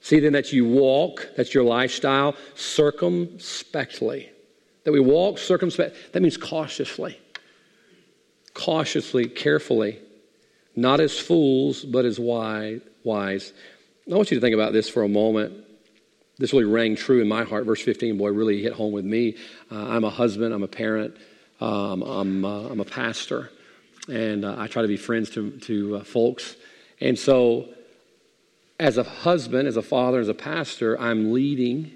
See 0.00 0.20
then 0.20 0.32
that 0.32 0.54
you 0.54 0.64
walk, 0.64 1.28
that's 1.36 1.52
your 1.52 1.64
lifestyle, 1.64 2.34
circumspectly. 2.54 4.30
That 4.84 4.92
we 4.92 5.00
walk 5.00 5.36
circumspect, 5.36 5.96
that 6.12 6.22
means 6.22 6.38
cautiously. 6.38 7.20
Cautiously, 8.54 9.28
carefully. 9.28 9.98
Not 10.76 10.98
as 10.98 11.18
fools, 11.18 11.84
but 11.84 12.06
as 12.06 12.18
wise. 12.18 12.80
I 13.04 14.14
want 14.14 14.30
you 14.30 14.38
to 14.38 14.40
think 14.40 14.54
about 14.54 14.72
this 14.72 14.88
for 14.88 15.02
a 15.02 15.08
moment. 15.08 15.52
This 16.38 16.54
really 16.54 16.64
rang 16.64 16.96
true 16.96 17.20
in 17.20 17.28
my 17.28 17.44
heart. 17.44 17.66
Verse 17.66 17.82
15, 17.82 18.16
boy, 18.16 18.30
really 18.30 18.62
hit 18.62 18.72
home 18.72 18.92
with 18.94 19.04
me. 19.04 19.36
Uh, 19.70 19.88
I'm 19.88 20.04
a 20.04 20.10
husband, 20.10 20.54
I'm 20.54 20.62
a 20.62 20.68
parent, 20.68 21.18
um, 21.60 22.00
I'm, 22.00 22.46
uh, 22.46 22.68
I'm 22.68 22.80
a 22.80 22.86
pastor 22.86 23.50
and 24.08 24.44
uh, 24.44 24.56
I 24.58 24.66
try 24.66 24.82
to 24.82 24.88
be 24.88 24.96
friends 24.96 25.30
to, 25.30 25.52
to 25.60 25.96
uh, 25.96 26.04
folks. 26.04 26.56
And 27.00 27.18
so, 27.18 27.68
as 28.80 28.98
a 28.98 29.04
husband, 29.04 29.68
as 29.68 29.76
a 29.76 29.82
father, 29.82 30.20
as 30.20 30.28
a 30.28 30.34
pastor, 30.34 30.98
I'm 31.00 31.32
leading. 31.32 31.92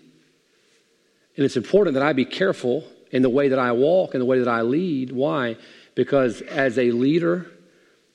And 1.36 1.44
it's 1.44 1.56
important 1.56 1.94
that 1.94 2.02
I 2.02 2.12
be 2.12 2.24
careful 2.24 2.84
in 3.10 3.22
the 3.22 3.30
way 3.30 3.48
that 3.48 3.58
I 3.58 3.72
walk 3.72 4.14
and 4.14 4.20
the 4.20 4.26
way 4.26 4.38
that 4.38 4.48
I 4.48 4.62
lead. 4.62 5.12
Why? 5.12 5.56
Because 5.94 6.42
as 6.42 6.78
a 6.78 6.90
leader, 6.92 7.50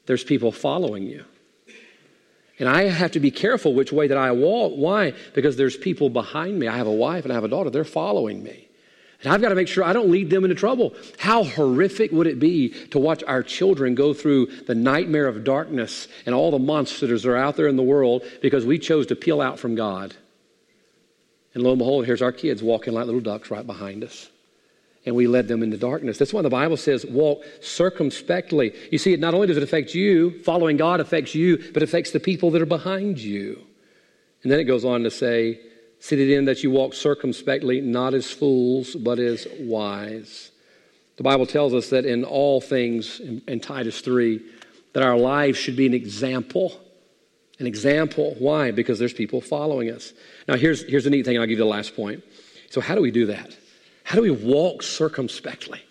there's 0.06 0.24
people 0.24 0.52
following 0.52 1.04
you. 1.04 1.26
And 2.60 2.70
I 2.70 2.84
have 2.84 3.12
to 3.12 3.20
be 3.20 3.32
careful 3.32 3.74
which 3.74 3.92
way 3.92 4.08
that 4.08 4.18
I 4.18 4.32
walk. 4.32 4.74
Why? 4.76 5.14
Because 5.34 5.58
there's 5.58 5.76
people 5.76 6.10
behind 6.10 6.60
me. 6.60 6.68
I 6.68 6.78
have 6.78 6.88
a 6.88 6.92
wife 6.92 7.24
and 7.24 7.32
I 7.32 7.36
have 7.36 7.44
a 7.44 7.48
daughter. 7.48 7.70
They're 7.70 7.84
following 7.84 8.44
me. 8.44 8.68
And 9.24 9.32
I've 9.32 9.42
got 9.42 9.50
to 9.50 9.56
make 9.56 9.68
sure 9.68 9.84
I 9.84 9.94
don't 9.94 10.10
lead 10.10 10.30
them 10.30 10.44
into 10.44 10.56
trouble. 10.56 10.96
How 11.20 11.44
horrific 11.44 12.12
would 12.12 12.26
it 12.26 12.40
be 12.40 12.70
to 12.90 12.98
watch 12.98 13.24
our 13.28 13.44
children 13.44 13.94
go 13.94 14.14
through 14.14 14.48
the 14.68 14.74
nightmare 14.74 15.28
of 15.28 15.44
darkness 15.44 16.08
and 16.26 16.34
all 16.34 16.50
the 16.50 16.60
monsters 16.60 17.24
that 17.24 17.30
are 17.30 17.38
out 17.38 17.56
there 17.56 17.68
in 17.68 17.76
the 17.76 17.84
world 17.84 18.24
because 18.42 18.66
we 18.66 18.80
chose 18.80 19.08
to 19.08 19.16
peel 19.16 19.40
out 19.40 19.60
from 19.60 19.76
God? 19.76 20.16
And 21.54 21.64
lo 21.64 21.72
and 21.72 21.80
behold, 21.80 22.06
here's 22.06 22.22
our 22.22 22.32
kids 22.32 22.64
walking 22.64 22.94
like 22.94 23.06
little 23.06 23.22
ducks 23.22 23.52
right 23.52 23.66
behind 23.66 24.04
us. 24.04 24.30
And 25.06 25.16
we 25.16 25.28
led 25.28 25.48
them 25.48 25.62
into 25.64 25.78
darkness. 25.78 26.18
That's 26.18 26.34
why 26.34 26.42
the 26.42 26.50
Bible 26.50 26.78
says 26.78 27.06
walk 27.06 27.44
circumspectly. 27.62 28.74
You 28.92 28.98
see, 28.98 29.14
it 29.14 29.20
not 29.20 29.34
only 29.34 29.48
does 29.48 29.58
it 29.58 29.64
affect 29.64 29.94
you, 29.94 30.42
following 30.44 30.78
God 30.78 31.00
affects 31.00 31.36
you, 31.36 31.58
but 31.74 31.84
it 31.84 31.90
affects 31.90 32.12
the 32.12 32.20
people 32.20 32.52
that 32.52 32.62
are 32.62 32.68
behind 32.68 33.20
you. 33.20 33.62
And 34.44 34.52
then 34.52 34.60
it 34.60 34.66
goes 34.66 34.86
on 34.86 35.04
to 35.04 35.12
say, 35.12 35.60
See 36.02 36.20
it 36.20 36.32
in 36.32 36.45
that 36.45 36.64
you 36.64 36.72
walk 36.72 36.95
circumspectly, 36.95 37.80
not 37.80 38.16
as 38.16 38.30
fools, 38.30 38.95
but 38.95 39.20
as 39.20 39.47
wise. 39.60 40.49
The 41.18 41.24
Bible 41.24 41.45
tells 41.45 41.76
us 41.76 41.91
that 41.91 42.08
in 42.08 42.24
all 42.24 42.60
things, 42.60 43.20
in, 43.20 43.43
in 43.47 43.60
Titus 43.60 44.02
3, 44.02 44.41
that 44.93 45.04
our 45.04 45.16
lives 45.16 45.60
should 45.60 45.76
be 45.76 45.86
an 45.86 45.93
example. 45.93 46.82
An 47.60 47.68
example. 47.68 48.36
Why? 48.39 48.72
Because 48.72 48.97
there's 48.97 49.14
people 49.14 49.41
following 49.41 49.91
us. 49.91 50.12
Now, 50.47 50.56
here's, 50.56 50.82
here's 50.89 51.04
the 51.04 51.12
neat 51.12 51.24
thing, 51.24 51.38
I'll 51.38 51.45
give 51.45 51.52
you 51.52 51.58
the 51.58 51.66
last 51.66 51.95
point. 51.95 52.24
So, 52.72 52.82
how 52.82 52.95
do 52.95 53.02
we 53.02 53.12
do 53.12 53.28
that? 53.28 53.56
How 54.04 54.16
do 54.16 54.24
we 54.24 54.32
walk 54.32 54.82
circumspectly? 54.82 55.82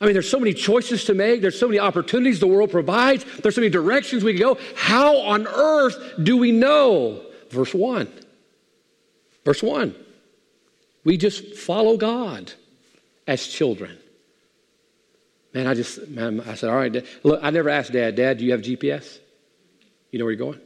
I 0.00 0.04
mean, 0.04 0.12
there's 0.12 0.30
so 0.30 0.38
many 0.38 0.54
choices 0.54 1.02
to 1.06 1.14
make. 1.14 1.42
There's 1.42 1.58
so 1.58 1.66
many 1.66 1.80
opportunities 1.80 2.38
the 2.38 2.46
world 2.46 2.70
provides. 2.70 3.24
There's 3.40 3.56
so 3.56 3.62
many 3.62 3.70
directions 3.70 4.22
we 4.22 4.34
can 4.34 4.42
go. 4.42 4.58
How 4.76 5.16
on 5.22 5.48
earth 5.48 5.96
do 6.22 6.36
we 6.36 6.52
know? 6.52 7.26
Verse 7.50 7.74
1 7.74 8.08
Verse 9.44 9.62
1 9.62 9.94
we 11.04 11.16
just 11.16 11.54
follow 11.54 11.96
God 11.96 12.52
as 13.26 13.46
children. 13.46 13.96
Man, 15.54 15.66
I 15.66 15.72
just, 15.72 16.06
man, 16.08 16.42
I 16.42 16.54
said, 16.54 16.68
all 16.68 16.76
right, 16.76 16.92
Dad. 16.92 17.06
look, 17.22 17.40
I 17.42 17.48
never 17.48 17.70
asked 17.70 17.92
Dad, 17.92 18.14
Dad, 18.14 18.38
do 18.38 18.44
you 18.44 18.52
have 18.52 18.60
GPS? 18.60 19.18
You 20.10 20.18
know 20.18 20.26
where 20.26 20.32
you're 20.32 20.38
going? 20.38 20.60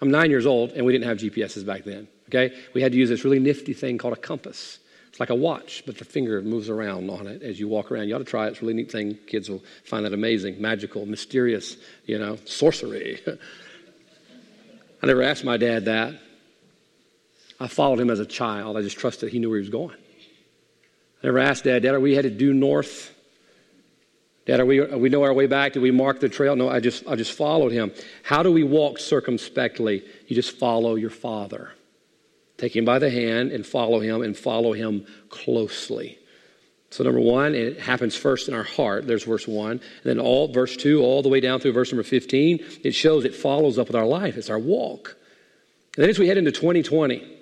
I'm 0.00 0.10
nine 0.10 0.30
years 0.30 0.46
old, 0.46 0.70
and 0.72 0.86
we 0.86 0.92
didn't 0.92 1.08
have 1.08 1.18
GPSs 1.18 1.66
back 1.66 1.84
then, 1.84 2.06
okay? 2.28 2.54
We 2.74 2.82
had 2.82 2.92
to 2.92 2.98
use 2.98 3.08
this 3.08 3.24
really 3.24 3.40
nifty 3.40 3.72
thing 3.72 3.98
called 3.98 4.14
a 4.14 4.20
compass. 4.20 4.78
It's 5.08 5.18
like 5.18 5.30
a 5.30 5.34
watch, 5.34 5.82
but 5.86 5.98
the 5.98 6.04
finger 6.04 6.42
moves 6.42 6.68
around 6.68 7.10
on 7.10 7.26
it 7.26 7.42
as 7.42 7.58
you 7.58 7.66
walk 7.66 7.90
around. 7.90 8.06
You 8.06 8.14
ought 8.14 8.18
to 8.18 8.24
try 8.24 8.46
it. 8.46 8.50
It's 8.50 8.58
a 8.58 8.62
really 8.62 8.74
neat 8.74 8.92
thing. 8.92 9.18
Kids 9.26 9.48
will 9.48 9.64
find 9.84 10.04
that 10.04 10.12
amazing, 10.12 10.60
magical, 10.60 11.06
mysterious, 11.06 11.76
you 12.04 12.18
know, 12.18 12.36
sorcery. 12.44 13.20
I 15.02 15.06
never 15.06 15.22
asked 15.22 15.44
my 15.44 15.56
dad 15.56 15.86
that. 15.86 16.20
I 17.58 17.68
followed 17.68 18.00
him 18.00 18.10
as 18.10 18.20
a 18.20 18.26
child. 18.26 18.76
I 18.76 18.82
just 18.82 18.98
trusted 18.98 19.32
he 19.32 19.38
knew 19.38 19.48
where 19.48 19.58
he 19.58 19.62
was 19.62 19.70
going. 19.70 19.96
I 21.22 21.26
never 21.26 21.38
asked 21.38 21.64
Dad, 21.64 21.82
Dad, 21.82 21.94
are 21.94 22.00
we 22.00 22.14
headed 22.14 22.38
due 22.38 22.52
north? 22.52 23.12
Dad, 24.46 24.60
are 24.60 24.66
we, 24.66 24.78
are 24.78 24.98
we 24.98 25.08
know 25.08 25.24
our 25.24 25.32
way 25.32 25.46
back? 25.46 25.72
Did 25.72 25.82
we 25.82 25.90
mark 25.90 26.20
the 26.20 26.28
trail? 26.28 26.54
No, 26.54 26.68
I 26.68 26.78
just, 26.78 27.06
I 27.08 27.16
just 27.16 27.32
followed 27.32 27.72
him. 27.72 27.92
How 28.22 28.42
do 28.42 28.52
we 28.52 28.62
walk 28.62 28.98
circumspectly? 28.98 30.04
You 30.28 30.36
just 30.36 30.56
follow 30.56 30.94
your 30.94 31.10
father. 31.10 31.72
Take 32.56 32.76
him 32.76 32.84
by 32.84 32.98
the 32.98 33.10
hand 33.10 33.50
and 33.50 33.66
follow 33.66 33.98
him 33.98 34.22
and 34.22 34.36
follow 34.36 34.72
him 34.72 35.06
closely. 35.30 36.18
So, 36.90 37.02
number 37.02 37.20
one, 37.20 37.54
it 37.54 37.80
happens 37.80 38.14
first 38.14 38.48
in 38.48 38.54
our 38.54 38.62
heart. 38.62 39.06
There's 39.06 39.24
verse 39.24 39.48
one. 39.48 39.72
And 39.72 39.80
then 40.04 40.20
all, 40.20 40.48
verse 40.52 40.76
two, 40.76 41.02
all 41.02 41.22
the 41.22 41.28
way 41.28 41.40
down 41.40 41.58
through 41.58 41.72
verse 41.72 41.90
number 41.90 42.04
15, 42.04 42.64
it 42.84 42.92
shows 42.92 43.24
it 43.24 43.34
follows 43.34 43.78
up 43.78 43.88
with 43.88 43.96
our 43.96 44.06
life. 44.06 44.36
It's 44.36 44.48
our 44.48 44.58
walk. 44.58 45.16
And 45.96 46.04
then 46.04 46.10
as 46.10 46.18
we 46.18 46.28
head 46.28 46.38
into 46.38 46.52
2020, 46.52 47.35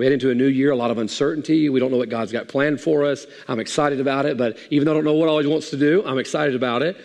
we 0.00 0.06
head 0.06 0.14
into 0.14 0.30
a 0.30 0.34
new 0.34 0.46
year, 0.46 0.70
a 0.70 0.76
lot 0.76 0.90
of 0.90 0.96
uncertainty. 0.96 1.68
We 1.68 1.78
don't 1.78 1.90
know 1.90 1.98
what 1.98 2.08
God's 2.08 2.32
got 2.32 2.48
planned 2.48 2.80
for 2.80 3.04
us. 3.04 3.26
I'm 3.46 3.60
excited 3.60 4.00
about 4.00 4.24
it, 4.24 4.38
but 4.38 4.56
even 4.70 4.86
though 4.86 4.92
I 4.92 4.94
don't 4.94 5.04
know 5.04 5.12
what 5.12 5.28
all 5.28 5.38
He 5.38 5.46
wants 5.46 5.68
to 5.70 5.76
do, 5.76 6.02
I'm 6.06 6.18
excited 6.18 6.54
about 6.54 6.80
it. 6.80 6.96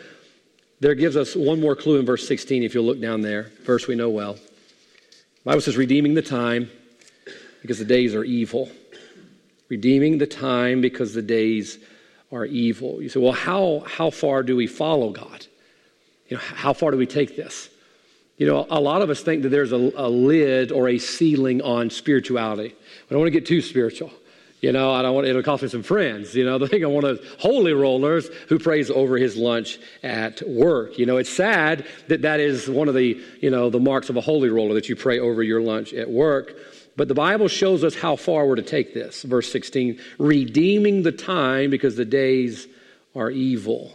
There 0.80 0.96
gives 0.96 1.18
us 1.18 1.36
one 1.36 1.60
more 1.60 1.76
clue 1.76 2.00
in 2.00 2.06
verse 2.06 2.26
16, 2.26 2.64
if 2.64 2.74
you'll 2.74 2.86
look 2.86 3.02
down 3.02 3.20
there. 3.20 3.52
Verse 3.64 3.86
we 3.86 3.96
know 3.96 4.10
well. 4.10 4.36
The 4.36 4.42
Bible 5.44 5.60
says, 5.60 5.76
redeeming 5.76 6.14
the 6.14 6.22
time 6.22 6.72
because 7.62 7.80
the 7.80 7.86
days 7.86 8.16
are 8.16 8.24
evil. 8.24 8.72
Redeeming 9.68 10.18
the 10.18 10.28
time 10.28 10.80
because 10.80 11.14
the 11.14 11.22
days 11.22 11.78
are 12.32 12.46
evil. 12.46 13.02
You 13.02 13.10
say, 13.10 13.20
well, 13.20 13.34
how, 13.34 13.84
how 13.86 14.10
far 14.10 14.42
do 14.42 14.56
we 14.56 14.68
follow 14.68 15.10
God? 15.10 15.46
You 16.30 16.38
know, 16.38 16.44
how 16.44 16.72
far 16.72 16.92
do 16.92 16.98
we 16.98 17.08
take 17.08 17.36
this? 17.36 17.68
You 18.38 18.48
know, 18.48 18.68
a 18.70 18.80
lot 18.80 19.02
of 19.02 19.10
us 19.10 19.22
think 19.22 19.44
that 19.44 19.50
there's 19.50 19.72
a, 19.72 19.92
a 19.96 20.10
lid 20.10 20.72
or 20.72 20.90
a 20.90 20.98
ceiling 20.98 21.62
on 21.62 21.90
spirituality. 21.90 22.70
I 22.70 23.10
don't 23.10 23.20
want 23.20 23.28
to 23.28 23.40
get 23.40 23.46
too 23.46 23.62
spiritual. 23.62 24.12
You 24.62 24.72
know, 24.72 24.92
I 24.92 25.04
don't 25.04 25.14
want 25.14 25.28
it'll 25.28 25.44
cost 25.44 25.64
me 25.64 25.70
some 25.70 25.84
friends. 25.84 26.36
You 26.36 26.44
know, 26.44 26.58
the 26.58 26.68
thing 26.68 26.84
I 26.84 26.88
want 26.88 27.06
to 27.06 27.24
holy 27.40 27.74
rollers 27.74 28.28
who 28.50 28.58
prays 28.58 28.90
over 28.90 29.18
his 29.18 29.38
lunch 29.38 29.78
at 30.02 30.42
work. 30.48 30.98
You 30.98 31.06
know, 31.06 31.18
it's 31.18 31.30
sad 31.30 31.86
that 32.08 32.24
that 32.24 32.40
is 32.40 32.68
one 32.68 32.88
of 32.88 32.96
the 32.96 33.22
you 33.42 33.50
know 33.52 33.70
the 33.70 33.80
marks 33.80 34.10
of 34.10 34.18
a 34.18 34.22
holy 34.22 34.50
roller 34.50 34.74
that 34.74 34.90
you 34.90 34.96
pray 34.96 35.20
over 35.20 35.44
your 35.44 35.62
lunch 35.62 35.94
at 35.94 36.10
work. 36.10 36.56
But 36.98 37.10
the 37.10 37.14
Bible 37.14 37.48
shows 37.48 37.84
us 37.84 37.94
how 37.94 38.16
far 38.16 38.48
we're 38.48 38.56
to 38.56 38.62
take 38.62 38.94
this. 38.94 39.24
Verse 39.24 39.52
16, 39.52 40.00
redeeming 40.18 41.04
the 41.04 41.12
time 41.12 41.70
because 41.70 41.96
the 41.96 42.06
days 42.06 42.68
are 43.16 43.30
evil. 43.30 43.94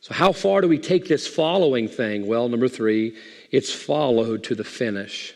So, 0.00 0.14
how 0.14 0.30
far 0.32 0.60
do 0.60 0.68
we 0.68 0.78
take 0.78 1.08
this 1.08 1.26
following 1.26 1.88
thing? 1.88 2.28
Well, 2.28 2.48
number 2.48 2.68
three, 2.68 3.16
it's 3.50 3.72
followed 3.72 4.44
to 4.44 4.54
the 4.54 4.64
finish. 4.64 5.34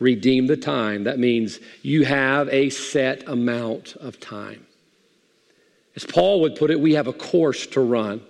Redeem 0.00 0.46
the 0.46 0.56
time. 0.56 1.04
That 1.04 1.18
means 1.18 1.58
you 1.82 2.04
have 2.04 2.48
a 2.50 2.70
set 2.70 3.28
amount 3.28 3.96
of 3.96 4.20
time. 4.20 4.66
As 5.96 6.04
Paul 6.04 6.42
would 6.42 6.54
put 6.54 6.70
it, 6.70 6.78
we 6.78 6.94
have 6.94 7.08
a 7.08 7.12
course 7.12 7.66
to 7.68 7.80
run. 7.80 8.20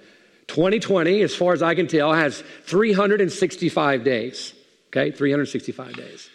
2020, 0.46 1.20
as 1.20 1.34
far 1.34 1.52
as 1.52 1.62
I 1.62 1.74
can 1.74 1.86
tell, 1.86 2.12
has 2.12 2.42
365 2.64 4.04
days. 4.04 4.54
Okay, 4.88 5.10
365 5.10 5.94
days. 5.94 6.30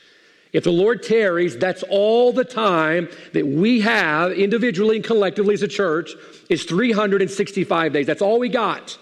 If 0.52 0.64
the 0.64 0.72
Lord 0.72 1.02
tarries, 1.02 1.58
that's 1.58 1.84
all 1.90 2.32
the 2.32 2.46
time 2.46 3.10
that 3.34 3.48
we 3.48 3.82
have 3.82 4.32
individually 4.34 4.98
and 4.98 5.04
collectively 5.04 5.56
as 5.56 5.64
a 5.64 5.68
church 5.68 6.12
is 6.48 6.64
365 6.64 7.92
days. 7.92 8.06
That's 8.06 8.22
all 8.22 8.40
we 8.40 8.50
got. 8.50 9.00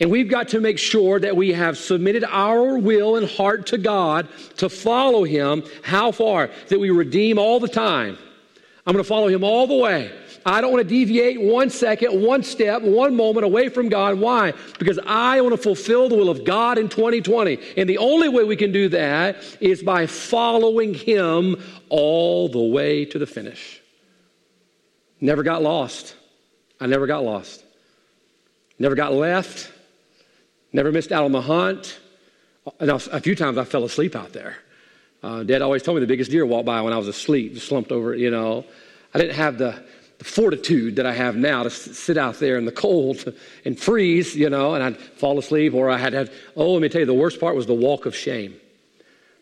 And 0.00 0.10
we've 0.10 0.28
got 0.28 0.48
to 0.48 0.60
make 0.60 0.78
sure 0.78 1.20
that 1.20 1.36
we 1.36 1.52
have 1.52 1.78
submitted 1.78 2.24
our 2.24 2.78
will 2.78 3.16
and 3.16 3.28
heart 3.28 3.66
to 3.68 3.78
God 3.78 4.28
to 4.56 4.68
follow 4.68 5.22
Him. 5.22 5.62
How 5.82 6.10
far? 6.10 6.50
That 6.68 6.80
we 6.80 6.90
redeem 6.90 7.38
all 7.38 7.60
the 7.60 7.68
time. 7.68 8.18
I'm 8.86 8.92
going 8.92 9.04
to 9.04 9.08
follow 9.08 9.28
Him 9.28 9.44
all 9.44 9.66
the 9.66 9.76
way. 9.76 10.10
I 10.46 10.60
don't 10.60 10.72
want 10.72 10.82
to 10.82 10.88
deviate 10.88 11.40
one 11.40 11.70
second, 11.70 12.20
one 12.20 12.42
step, 12.42 12.82
one 12.82 13.16
moment 13.16 13.46
away 13.46 13.70
from 13.70 13.88
God. 13.88 14.18
Why? 14.18 14.52
Because 14.78 14.98
I 15.06 15.40
want 15.40 15.54
to 15.54 15.62
fulfill 15.62 16.08
the 16.08 16.16
will 16.16 16.28
of 16.28 16.44
God 16.44 16.76
in 16.76 16.88
2020. 16.88 17.58
And 17.76 17.88
the 17.88 17.98
only 17.98 18.28
way 18.28 18.44
we 18.44 18.56
can 18.56 18.72
do 18.72 18.88
that 18.90 19.36
is 19.60 19.82
by 19.82 20.06
following 20.06 20.92
Him 20.92 21.62
all 21.88 22.48
the 22.48 22.62
way 22.62 23.04
to 23.06 23.18
the 23.18 23.26
finish. 23.26 23.80
Never 25.20 25.42
got 25.42 25.62
lost. 25.62 26.16
I 26.80 26.86
never 26.86 27.06
got 27.06 27.24
lost. 27.24 27.64
Never 28.78 28.96
got 28.96 29.14
left. 29.14 29.70
Never 30.74 30.92
missed 30.92 31.10
out 31.12 31.24
on 31.24 31.32
the 31.32 31.40
hunt. 31.40 31.98
Now, 32.80 32.96
a 32.96 33.20
few 33.20 33.34
times 33.34 33.56
I 33.56 33.64
fell 33.64 33.84
asleep 33.84 34.14
out 34.14 34.34
there. 34.34 34.58
Uh, 35.22 35.42
Dad 35.42 35.62
always 35.62 35.82
told 35.82 35.96
me 35.96 36.00
the 36.00 36.06
biggest 36.06 36.30
deer 36.30 36.44
walked 36.44 36.66
by 36.66 36.82
when 36.82 36.92
I 36.92 36.98
was 36.98 37.08
asleep, 37.08 37.58
slumped 37.58 37.90
over, 37.90 38.14
you 38.14 38.30
know. 38.30 38.66
I 39.14 39.18
didn't 39.18 39.36
have 39.36 39.56
the 39.56 39.82
the 40.18 40.24
fortitude 40.24 40.96
that 40.96 41.06
I 41.06 41.12
have 41.12 41.36
now 41.36 41.64
to 41.64 41.70
sit 41.70 42.16
out 42.16 42.38
there 42.38 42.56
in 42.56 42.64
the 42.64 42.72
cold 42.72 43.32
and 43.64 43.78
freeze, 43.78 44.36
you 44.36 44.48
know, 44.48 44.74
and 44.74 44.82
I'd 44.82 44.96
fall 44.96 45.38
asleep, 45.38 45.74
or 45.74 45.90
I 45.90 45.98
had 45.98 46.12
had, 46.12 46.30
oh, 46.56 46.72
let 46.72 46.82
me 46.82 46.88
tell 46.88 47.00
you, 47.00 47.06
the 47.06 47.14
worst 47.14 47.40
part 47.40 47.56
was 47.56 47.66
the 47.66 47.74
walk 47.74 48.06
of 48.06 48.14
shame. 48.14 48.54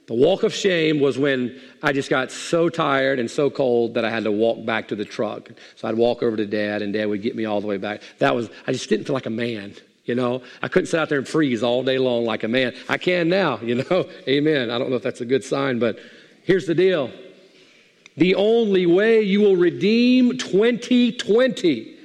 The 0.07 0.14
walk 0.14 0.43
of 0.43 0.53
shame 0.53 0.99
was 0.99 1.16
when 1.16 1.61
I 1.83 1.93
just 1.93 2.11
got 2.11 2.33
so 2.33 2.68
tired 2.68 3.18
and 3.18 3.30
so 3.30 3.49
cold 3.51 3.95
that 3.95 4.05
I 4.05 4.11
had 4.11 4.24
to 4.24 4.33
walk 4.33 4.64
back 4.66 4.89
to 4.89 4.97
the 4.97 5.05
truck. 5.05 5.51
So 5.76 5.89
I'd 5.89 5.95
walk 5.95 6.22
over 6.22 6.37
to 6.37 6.47
dad, 6.47 6.83
and 6.83 6.93
dad 6.93 7.07
would 7.07 7.22
get 7.22 7.37
me 7.37 7.45
all 7.45 7.61
the 7.61 7.66
way 7.66 7.76
back. 7.76 8.03
That 8.18 8.35
was, 8.35 8.51
I 8.66 8.72
just 8.72 8.89
didn't 8.89 9.07
feel 9.07 9.14
like 9.14 9.26
a 9.26 9.30
man, 9.30 9.74
you 10.05 10.14
know. 10.14 10.42
I 10.62 10.68
couldn't 10.68 10.86
sit 10.86 10.98
out 11.00 11.09
there 11.09 11.18
and 11.18 11.28
freeze 11.28 11.62
all 11.62 11.82
day 11.82 11.98
long 11.98 12.24
like 12.24 12.44
a 12.44 12.48
man. 12.48 12.74
I 12.88 12.98
can 12.98 13.28
now, 13.28 13.59
you 13.61 13.76
know. 13.76 14.09
Amen. 14.28 14.70
I 14.70 14.78
don't 14.78 14.90
know 14.90 14.96
if 14.96 15.03
that's 15.03 15.20
a 15.20 15.26
good 15.26 15.44
sign, 15.44 15.78
but 15.78 15.98
here's 16.44 16.66
the 16.66 16.74
deal 16.74 17.11
the 18.16 18.34
only 18.34 18.86
way 18.86 19.22
you 19.22 19.40
will 19.40 19.57
redeem 19.57 20.36
2020 20.36 21.96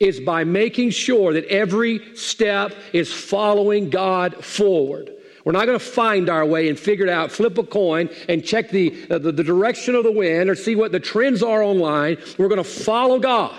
is 0.00 0.20
by 0.20 0.44
making 0.44 0.90
sure 0.90 1.32
that 1.32 1.44
every 1.46 2.14
step 2.16 2.74
is 2.92 3.12
following 3.12 3.90
God 3.90 4.44
forward. 4.44 5.12
We're 5.44 5.52
not 5.52 5.66
going 5.66 5.78
to 5.78 5.84
find 5.84 6.28
our 6.28 6.44
way 6.44 6.68
and 6.68 6.78
figure 6.78 7.06
it 7.06 7.10
out, 7.10 7.32
flip 7.32 7.56
a 7.58 7.62
coin 7.62 8.10
and 8.28 8.44
check 8.44 8.70
the, 8.70 9.06
uh, 9.10 9.18
the, 9.18 9.32
the, 9.32 9.42
direction 9.42 9.94
of 9.94 10.04
the 10.04 10.12
wind 10.12 10.50
or 10.50 10.54
see 10.54 10.76
what 10.76 10.92
the 10.92 11.00
trends 11.00 11.42
are 11.42 11.62
online. 11.62 12.18
We're 12.36 12.48
going 12.48 12.62
to 12.62 12.68
follow 12.68 13.18
God. 13.18 13.58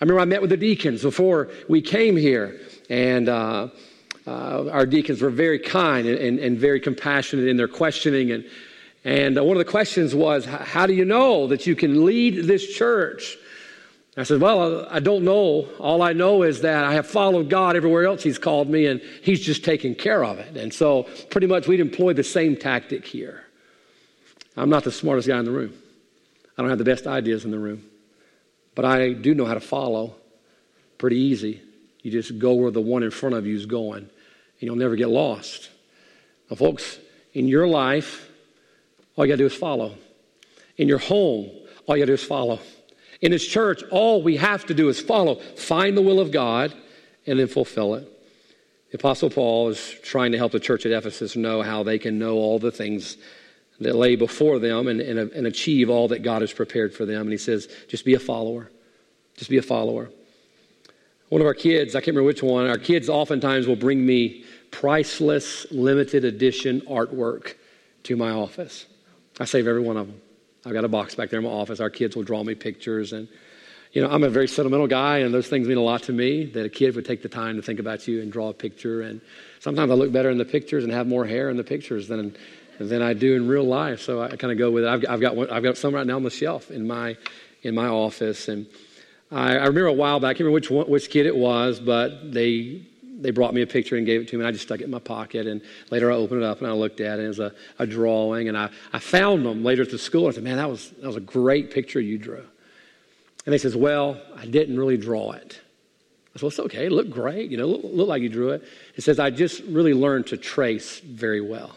I 0.00 0.04
remember 0.04 0.20
I 0.20 0.24
met 0.24 0.40
with 0.40 0.50
the 0.50 0.56
deacons 0.56 1.02
before 1.02 1.50
we 1.68 1.82
came 1.82 2.16
here, 2.16 2.60
and 2.92 3.28
uh, 3.28 3.68
uh, 4.26 4.68
our 4.70 4.86
deacons 4.86 5.22
were 5.22 5.30
very 5.30 5.58
kind 5.58 6.06
and, 6.06 6.18
and, 6.18 6.38
and 6.38 6.58
very 6.58 6.80
compassionate 6.80 7.48
in 7.48 7.56
their 7.56 7.68
questioning 7.68 8.30
and 8.30 8.44
and 9.04 9.36
uh, 9.36 9.42
one 9.42 9.56
of 9.56 9.58
the 9.64 9.70
questions 9.70 10.14
was, 10.14 10.44
How 10.44 10.86
do 10.86 10.92
you 10.92 11.04
know 11.04 11.48
that 11.48 11.66
you 11.66 11.74
can 11.74 12.04
lead 12.04 12.44
this 12.44 12.66
church? 12.74 13.36
I 14.16 14.22
said, 14.22 14.40
Well, 14.40 14.86
I 14.88 15.00
don't 15.00 15.24
know. 15.24 15.68
All 15.80 16.02
I 16.02 16.12
know 16.12 16.42
is 16.42 16.60
that 16.60 16.84
I 16.84 16.92
have 16.92 17.06
followed 17.06 17.50
God 17.50 17.74
everywhere 17.74 18.04
else 18.04 18.22
He's 18.22 18.38
called 18.38 18.68
me, 18.68 18.86
and 18.86 19.00
He's 19.22 19.40
just 19.40 19.64
taken 19.64 19.94
care 19.94 20.24
of 20.24 20.38
it. 20.38 20.56
And 20.56 20.72
so, 20.72 21.04
pretty 21.30 21.46
much, 21.46 21.66
we'd 21.66 21.80
employ 21.80 22.12
the 22.12 22.22
same 22.22 22.56
tactic 22.56 23.06
here. 23.06 23.44
I'm 24.56 24.70
not 24.70 24.84
the 24.84 24.92
smartest 24.92 25.26
guy 25.26 25.38
in 25.38 25.46
the 25.46 25.50
room, 25.50 25.74
I 26.56 26.62
don't 26.62 26.70
have 26.70 26.78
the 26.78 26.84
best 26.84 27.06
ideas 27.06 27.44
in 27.44 27.50
the 27.50 27.58
room, 27.58 27.84
but 28.74 28.84
I 28.84 29.14
do 29.14 29.34
know 29.34 29.46
how 29.46 29.54
to 29.54 29.60
follow 29.60 30.14
pretty 30.98 31.16
easy. 31.16 31.60
You 32.02 32.10
just 32.10 32.38
go 32.38 32.54
where 32.54 32.70
the 32.70 32.80
one 32.80 33.02
in 33.02 33.10
front 33.10 33.34
of 33.34 33.46
you 33.46 33.54
is 33.54 33.66
going, 33.66 33.98
and 33.98 34.10
you'll 34.60 34.76
never 34.76 34.96
get 34.96 35.08
lost. 35.08 35.70
Now, 36.50 36.56
folks, 36.56 36.98
in 37.32 37.48
your 37.48 37.66
life, 37.66 38.28
all 39.16 39.24
you 39.24 39.32
got 39.32 39.36
to 39.36 39.42
do 39.42 39.46
is 39.46 39.54
follow. 39.54 39.94
In 40.76 40.88
your 40.88 40.98
home, 40.98 41.50
all 41.86 41.96
you 41.96 42.02
got 42.02 42.06
to 42.06 42.06
do 42.06 42.14
is 42.14 42.24
follow. 42.24 42.58
In 43.20 43.30
this 43.30 43.46
church, 43.46 43.82
all 43.90 44.22
we 44.22 44.36
have 44.36 44.66
to 44.66 44.74
do 44.74 44.88
is 44.88 45.00
follow, 45.00 45.36
find 45.36 45.96
the 45.96 46.02
will 46.02 46.18
of 46.18 46.32
God, 46.32 46.74
and 47.26 47.38
then 47.38 47.46
fulfill 47.46 47.94
it. 47.94 48.08
The 48.90 48.98
Apostle 48.98 49.30
Paul 49.30 49.68
is 49.68 49.96
trying 50.02 50.32
to 50.32 50.38
help 50.38 50.52
the 50.52 50.60
church 50.60 50.84
at 50.84 50.92
Ephesus 50.92 51.36
know 51.36 51.62
how 51.62 51.82
they 51.82 51.98
can 51.98 52.18
know 52.18 52.34
all 52.34 52.58
the 52.58 52.72
things 52.72 53.16
that 53.80 53.94
lay 53.94 54.16
before 54.16 54.58
them 54.58 54.86
and, 54.86 55.00
and, 55.00 55.18
and 55.18 55.46
achieve 55.46 55.88
all 55.88 56.08
that 56.08 56.22
God 56.22 56.42
has 56.42 56.52
prepared 56.52 56.92
for 56.92 57.06
them. 57.06 57.22
And 57.22 57.30
he 57.30 57.38
says, 57.38 57.68
just 57.88 58.04
be 58.04 58.14
a 58.14 58.18
follower. 58.18 58.70
Just 59.36 59.50
be 59.50 59.56
a 59.56 59.62
follower. 59.62 60.10
One 61.32 61.40
of 61.40 61.46
our 61.46 61.54
kids, 61.54 61.94
I 61.94 62.00
can't 62.00 62.08
remember 62.08 62.26
which 62.26 62.42
one, 62.42 62.66
our 62.66 62.76
kids 62.76 63.08
oftentimes 63.08 63.66
will 63.66 63.74
bring 63.74 64.04
me 64.04 64.44
priceless, 64.70 65.66
limited 65.70 66.26
edition 66.26 66.82
artwork 66.82 67.54
to 68.02 68.16
my 68.16 68.32
office. 68.32 68.84
I 69.40 69.46
save 69.46 69.66
every 69.66 69.80
one 69.80 69.96
of 69.96 70.08
them. 70.08 70.20
I've 70.66 70.74
got 70.74 70.84
a 70.84 70.88
box 70.88 71.14
back 71.14 71.30
there 71.30 71.38
in 71.38 71.46
my 71.46 71.50
office. 71.50 71.80
Our 71.80 71.88
kids 71.88 72.16
will 72.16 72.22
draw 72.22 72.44
me 72.44 72.54
pictures. 72.54 73.14
And, 73.14 73.28
you 73.92 74.02
know, 74.02 74.10
I'm 74.10 74.24
a 74.24 74.28
very 74.28 74.46
sentimental 74.46 74.86
guy, 74.86 75.20
and 75.20 75.32
those 75.32 75.48
things 75.48 75.66
mean 75.66 75.78
a 75.78 75.82
lot 75.82 76.02
to 76.02 76.12
me 76.12 76.44
that 76.44 76.66
a 76.66 76.68
kid 76.68 76.94
would 76.96 77.06
take 77.06 77.22
the 77.22 77.30
time 77.30 77.56
to 77.56 77.62
think 77.62 77.80
about 77.80 78.06
you 78.06 78.20
and 78.20 78.30
draw 78.30 78.50
a 78.50 78.52
picture. 78.52 79.00
And 79.00 79.22
sometimes 79.58 79.90
I 79.90 79.94
look 79.94 80.12
better 80.12 80.28
in 80.28 80.36
the 80.36 80.44
pictures 80.44 80.84
and 80.84 80.92
have 80.92 81.06
more 81.06 81.24
hair 81.24 81.48
in 81.48 81.56
the 81.56 81.64
pictures 81.64 82.08
than, 82.08 82.36
than 82.78 83.00
I 83.00 83.14
do 83.14 83.34
in 83.36 83.48
real 83.48 83.64
life. 83.64 84.02
So 84.02 84.20
I 84.20 84.36
kind 84.36 84.52
of 84.52 84.58
go 84.58 84.70
with 84.70 84.84
it. 84.84 84.88
I've, 84.88 85.06
I've, 85.08 85.20
got 85.22 85.34
one, 85.34 85.48
I've 85.48 85.62
got 85.62 85.78
some 85.78 85.94
right 85.94 86.06
now 86.06 86.16
on 86.16 86.24
the 86.24 86.30
shelf 86.30 86.70
in 86.70 86.86
my, 86.86 87.16
in 87.62 87.74
my 87.74 87.86
office. 87.86 88.48
And 88.48 88.66
I, 89.32 89.52
I 89.52 89.66
remember 89.66 89.86
a 89.86 89.92
while 89.92 90.20
back, 90.20 90.30
I 90.30 90.32
can't 90.34 90.40
remember 90.40 90.54
which, 90.54 90.70
one, 90.70 90.86
which 90.88 91.10
kid 91.10 91.26
it 91.26 91.34
was, 91.36 91.80
but 91.80 92.32
they 92.32 92.82
they 93.22 93.30
brought 93.30 93.54
me 93.54 93.62
a 93.62 93.66
picture 93.66 93.96
and 93.96 94.04
gave 94.04 94.20
it 94.20 94.28
to 94.28 94.36
me. 94.36 94.42
And 94.42 94.48
I 94.48 94.50
just 94.50 94.64
stuck 94.64 94.80
it 94.80 94.84
in 94.84 94.90
my 94.90 94.98
pocket. 94.98 95.46
And 95.46 95.62
later 95.90 96.10
I 96.10 96.16
opened 96.16 96.42
it 96.42 96.44
up 96.44 96.58
and 96.58 96.66
I 96.66 96.72
looked 96.72 97.00
at 97.00 97.20
it. 97.20 97.24
It 97.24 97.28
was 97.28 97.38
a, 97.38 97.54
a 97.78 97.86
drawing. 97.86 98.48
And 98.48 98.58
I, 98.58 98.68
I 98.92 98.98
found 98.98 99.46
them 99.46 99.62
later 99.62 99.82
at 99.82 99.90
the 99.90 99.98
school. 99.98 100.26
And 100.26 100.32
I 100.32 100.34
said, 100.34 100.44
man, 100.44 100.56
that 100.56 100.68
was, 100.68 100.90
that 100.90 101.06
was 101.06 101.14
a 101.14 101.20
great 101.20 101.70
picture 101.70 102.00
you 102.00 102.18
drew. 102.18 102.44
And 103.46 103.52
they 103.52 103.58
says, 103.58 103.76
well, 103.76 104.20
I 104.36 104.46
didn't 104.46 104.76
really 104.76 104.96
draw 104.96 105.32
it. 105.32 105.60
I 106.34 106.38
said, 106.38 106.42
well, 106.42 106.48
it's 106.48 106.58
okay. 106.58 106.86
It 106.86 106.92
looked 106.92 107.10
great. 107.10 107.48
You 107.48 107.58
know, 107.58 107.66
look, 107.66 107.82
look 107.84 108.08
like 108.08 108.22
you 108.22 108.28
drew 108.28 108.50
it. 108.50 108.64
It 108.96 109.02
says, 109.02 109.20
I 109.20 109.30
just 109.30 109.62
really 109.64 109.94
learned 109.94 110.26
to 110.28 110.36
trace 110.36 110.98
very 110.98 111.40
well. 111.40 111.76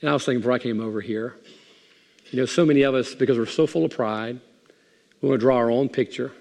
And 0.00 0.08
I 0.08 0.12
was 0.12 0.24
thinking 0.24 0.40
before 0.40 0.52
I 0.52 0.60
came 0.60 0.80
over 0.80 1.00
here, 1.00 1.34
you 2.30 2.38
know, 2.38 2.46
so 2.46 2.64
many 2.64 2.82
of 2.82 2.94
us, 2.94 3.14
because 3.14 3.38
we're 3.38 3.46
so 3.46 3.66
full 3.66 3.84
of 3.84 3.90
pride, 3.90 4.40
we 5.20 5.28
want 5.28 5.40
to 5.40 5.44
draw 5.44 5.56
our 5.56 5.70
own 5.70 5.88
picture, 5.88 6.32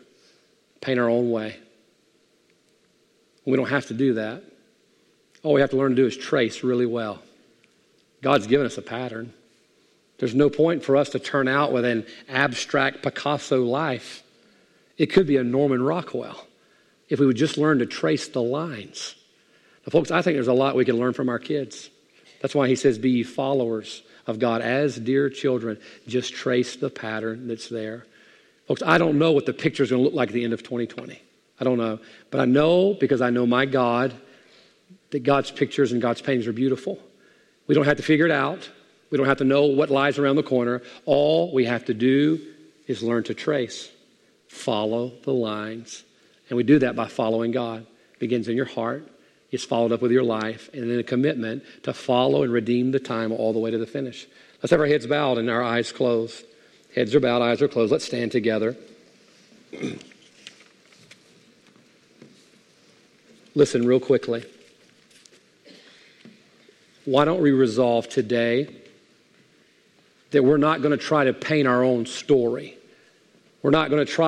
paint 0.82 1.00
our 1.00 1.10
own 1.10 1.32
way. 1.32 1.58
We 3.46 3.56
don't 3.56 3.70
have 3.70 3.88
to 3.88 3.94
do 3.94 4.16
that. 4.16 4.44
All 5.44 5.54
we 5.54 5.62
have 5.62 5.70
to 5.70 5.78
learn 5.78 5.92
to 5.92 5.96
do 5.96 6.08
is 6.08 6.18
trace 6.18 6.64
really 6.64 6.86
well. 6.86 7.22
God's 8.22 8.48
given 8.48 8.66
us 8.66 8.78
a 8.78 8.82
pattern. 8.82 9.34
There's 10.18 10.34
no 10.34 10.50
point 10.50 10.84
for 10.84 10.98
us 10.98 11.10
to 11.10 11.20
turn 11.20 11.48
out 11.48 11.72
with 11.72 11.86
an 11.86 12.06
abstract 12.30 13.04
Picasso 13.04 13.64
life. 13.64 14.24
It 14.98 15.08
could 15.08 15.28
be 15.28 15.38
a 15.38 15.44
Norman 15.44 15.84
Rockwell 15.84 16.48
if 17.10 17.20
we 17.20 17.26
would 17.26 17.36
just 17.36 17.58
learn 17.58 17.80
to 17.80 17.86
trace 17.86 18.28
the 18.28 18.42
lines. 18.42 19.16
Now, 19.86 19.92
folks, 19.92 20.10
I 20.10 20.22
think 20.22 20.36
there's 20.36 20.48
a 20.48 20.54
lot 20.54 20.76
we 20.76 20.86
can 20.86 20.98
learn 20.98 21.14
from 21.14 21.30
our 21.30 21.38
kids. 21.38 21.90
That's 22.42 22.56
why 22.56 22.68
he 22.68 22.76
says, 22.76 22.98
Be 22.98 23.24
followers 23.24 24.02
of 24.26 24.40
God 24.40 24.62
as 24.62 24.98
dear 24.98 25.30
children. 25.30 25.80
Just 26.08 26.34
trace 26.34 26.76
the 26.76 26.90
pattern 26.90 27.48
that's 27.48 27.70
there. 27.70 28.06
Folks, 28.68 28.82
I 28.84 28.98
don't 28.98 29.20
know 29.20 29.32
what 29.32 29.46
the 29.46 29.54
picture 29.54 29.84
is 29.84 29.92
going 29.92 30.02
to 30.02 30.06
look 30.06 30.16
like 30.16 30.30
at 30.30 30.34
the 30.34 30.44
end 30.44 30.54
of 30.54 30.64
2020. 30.64 31.22
I 31.60 31.64
don't 31.64 31.78
know. 31.78 32.00
But 32.32 32.42
I 32.42 32.46
know 32.46 32.94
because 32.94 33.22
I 33.22 33.30
know 33.30 33.46
my 33.46 33.66
God 33.66 34.14
that 35.12 35.24
God's 35.24 35.52
pictures 35.52 35.92
and 35.92 36.02
God's 36.02 36.22
paintings 36.22 36.48
are 36.48 36.54
beautiful. 36.54 37.00
We 37.68 37.76
don't 37.76 37.86
have 37.86 37.98
to 37.98 38.04
figure 38.04 38.26
it 38.26 38.32
out. 38.32 38.70
We 39.10 39.18
don't 39.18 39.28
have 39.28 39.38
to 39.38 39.44
know 39.44 39.66
what 39.66 39.90
lies 39.90 40.18
around 40.18 40.36
the 40.36 40.44
corner. 40.44 40.82
All 41.06 41.54
we 41.54 41.66
have 41.66 41.86
to 41.86 41.94
do 41.94 42.42
is 42.88 43.02
learn 43.02 43.24
to 43.26 43.34
trace, 43.34 43.90
follow 44.48 45.14
the 45.24 45.32
lines. 45.32 46.04
And 46.50 46.58
we 46.58 46.64
do 46.64 46.80
that 46.80 46.96
by 46.96 47.08
following 47.08 47.52
God. 47.52 47.86
It 48.14 48.20
begins 48.20 48.48
in 48.48 48.56
your 48.56 48.66
heart, 48.66 49.08
it's 49.52 49.64
followed 49.64 49.92
up 49.92 50.02
with 50.02 50.12
your 50.12 50.24
life, 50.24 50.70
and 50.74 50.90
then 50.90 51.00
a 51.00 51.04
commitment 51.04 51.64
to 51.84 51.94
follow 51.94 52.44
and 52.44 52.52
redeem 52.52 52.92
the 52.92 53.00
time 53.00 53.32
all 53.32 53.54
the 53.54 53.60
way 53.60 53.72
to 53.72 53.78
the 53.78 53.88
finish. 53.88 54.28
Let's 54.62 54.72
have 54.72 54.80
our 54.80 54.86
heads 54.86 55.08
bowed 55.08 55.38
and 55.38 55.50
our 55.50 55.64
eyes 55.64 55.92
closed. 55.92 56.44
Heads 56.96 57.14
are 57.14 57.20
bowed, 57.20 57.42
eyes 57.42 57.62
are 57.62 57.68
closed. 57.68 57.92
Let's 57.92 58.06
stand 58.06 58.32
together. 58.32 58.78
Listen, 63.54 63.86
real 63.86 64.00
quickly. 64.00 64.46
Why 67.04 67.26
don't 67.26 67.42
we 67.42 67.52
resolve 67.52 68.08
today 68.08 68.74
that 70.32 70.42
we're 70.42 70.56
not 70.56 70.82
going 70.82 70.98
to 70.98 70.98
try 70.98 71.26
to 71.26 71.34
paint 71.34 71.68
our 71.68 71.84
own 71.84 72.06
story? 72.06 72.78
We're 73.62 73.72
not 73.72 73.90
going 73.90 74.04
to 74.06 74.10
try 74.10 74.24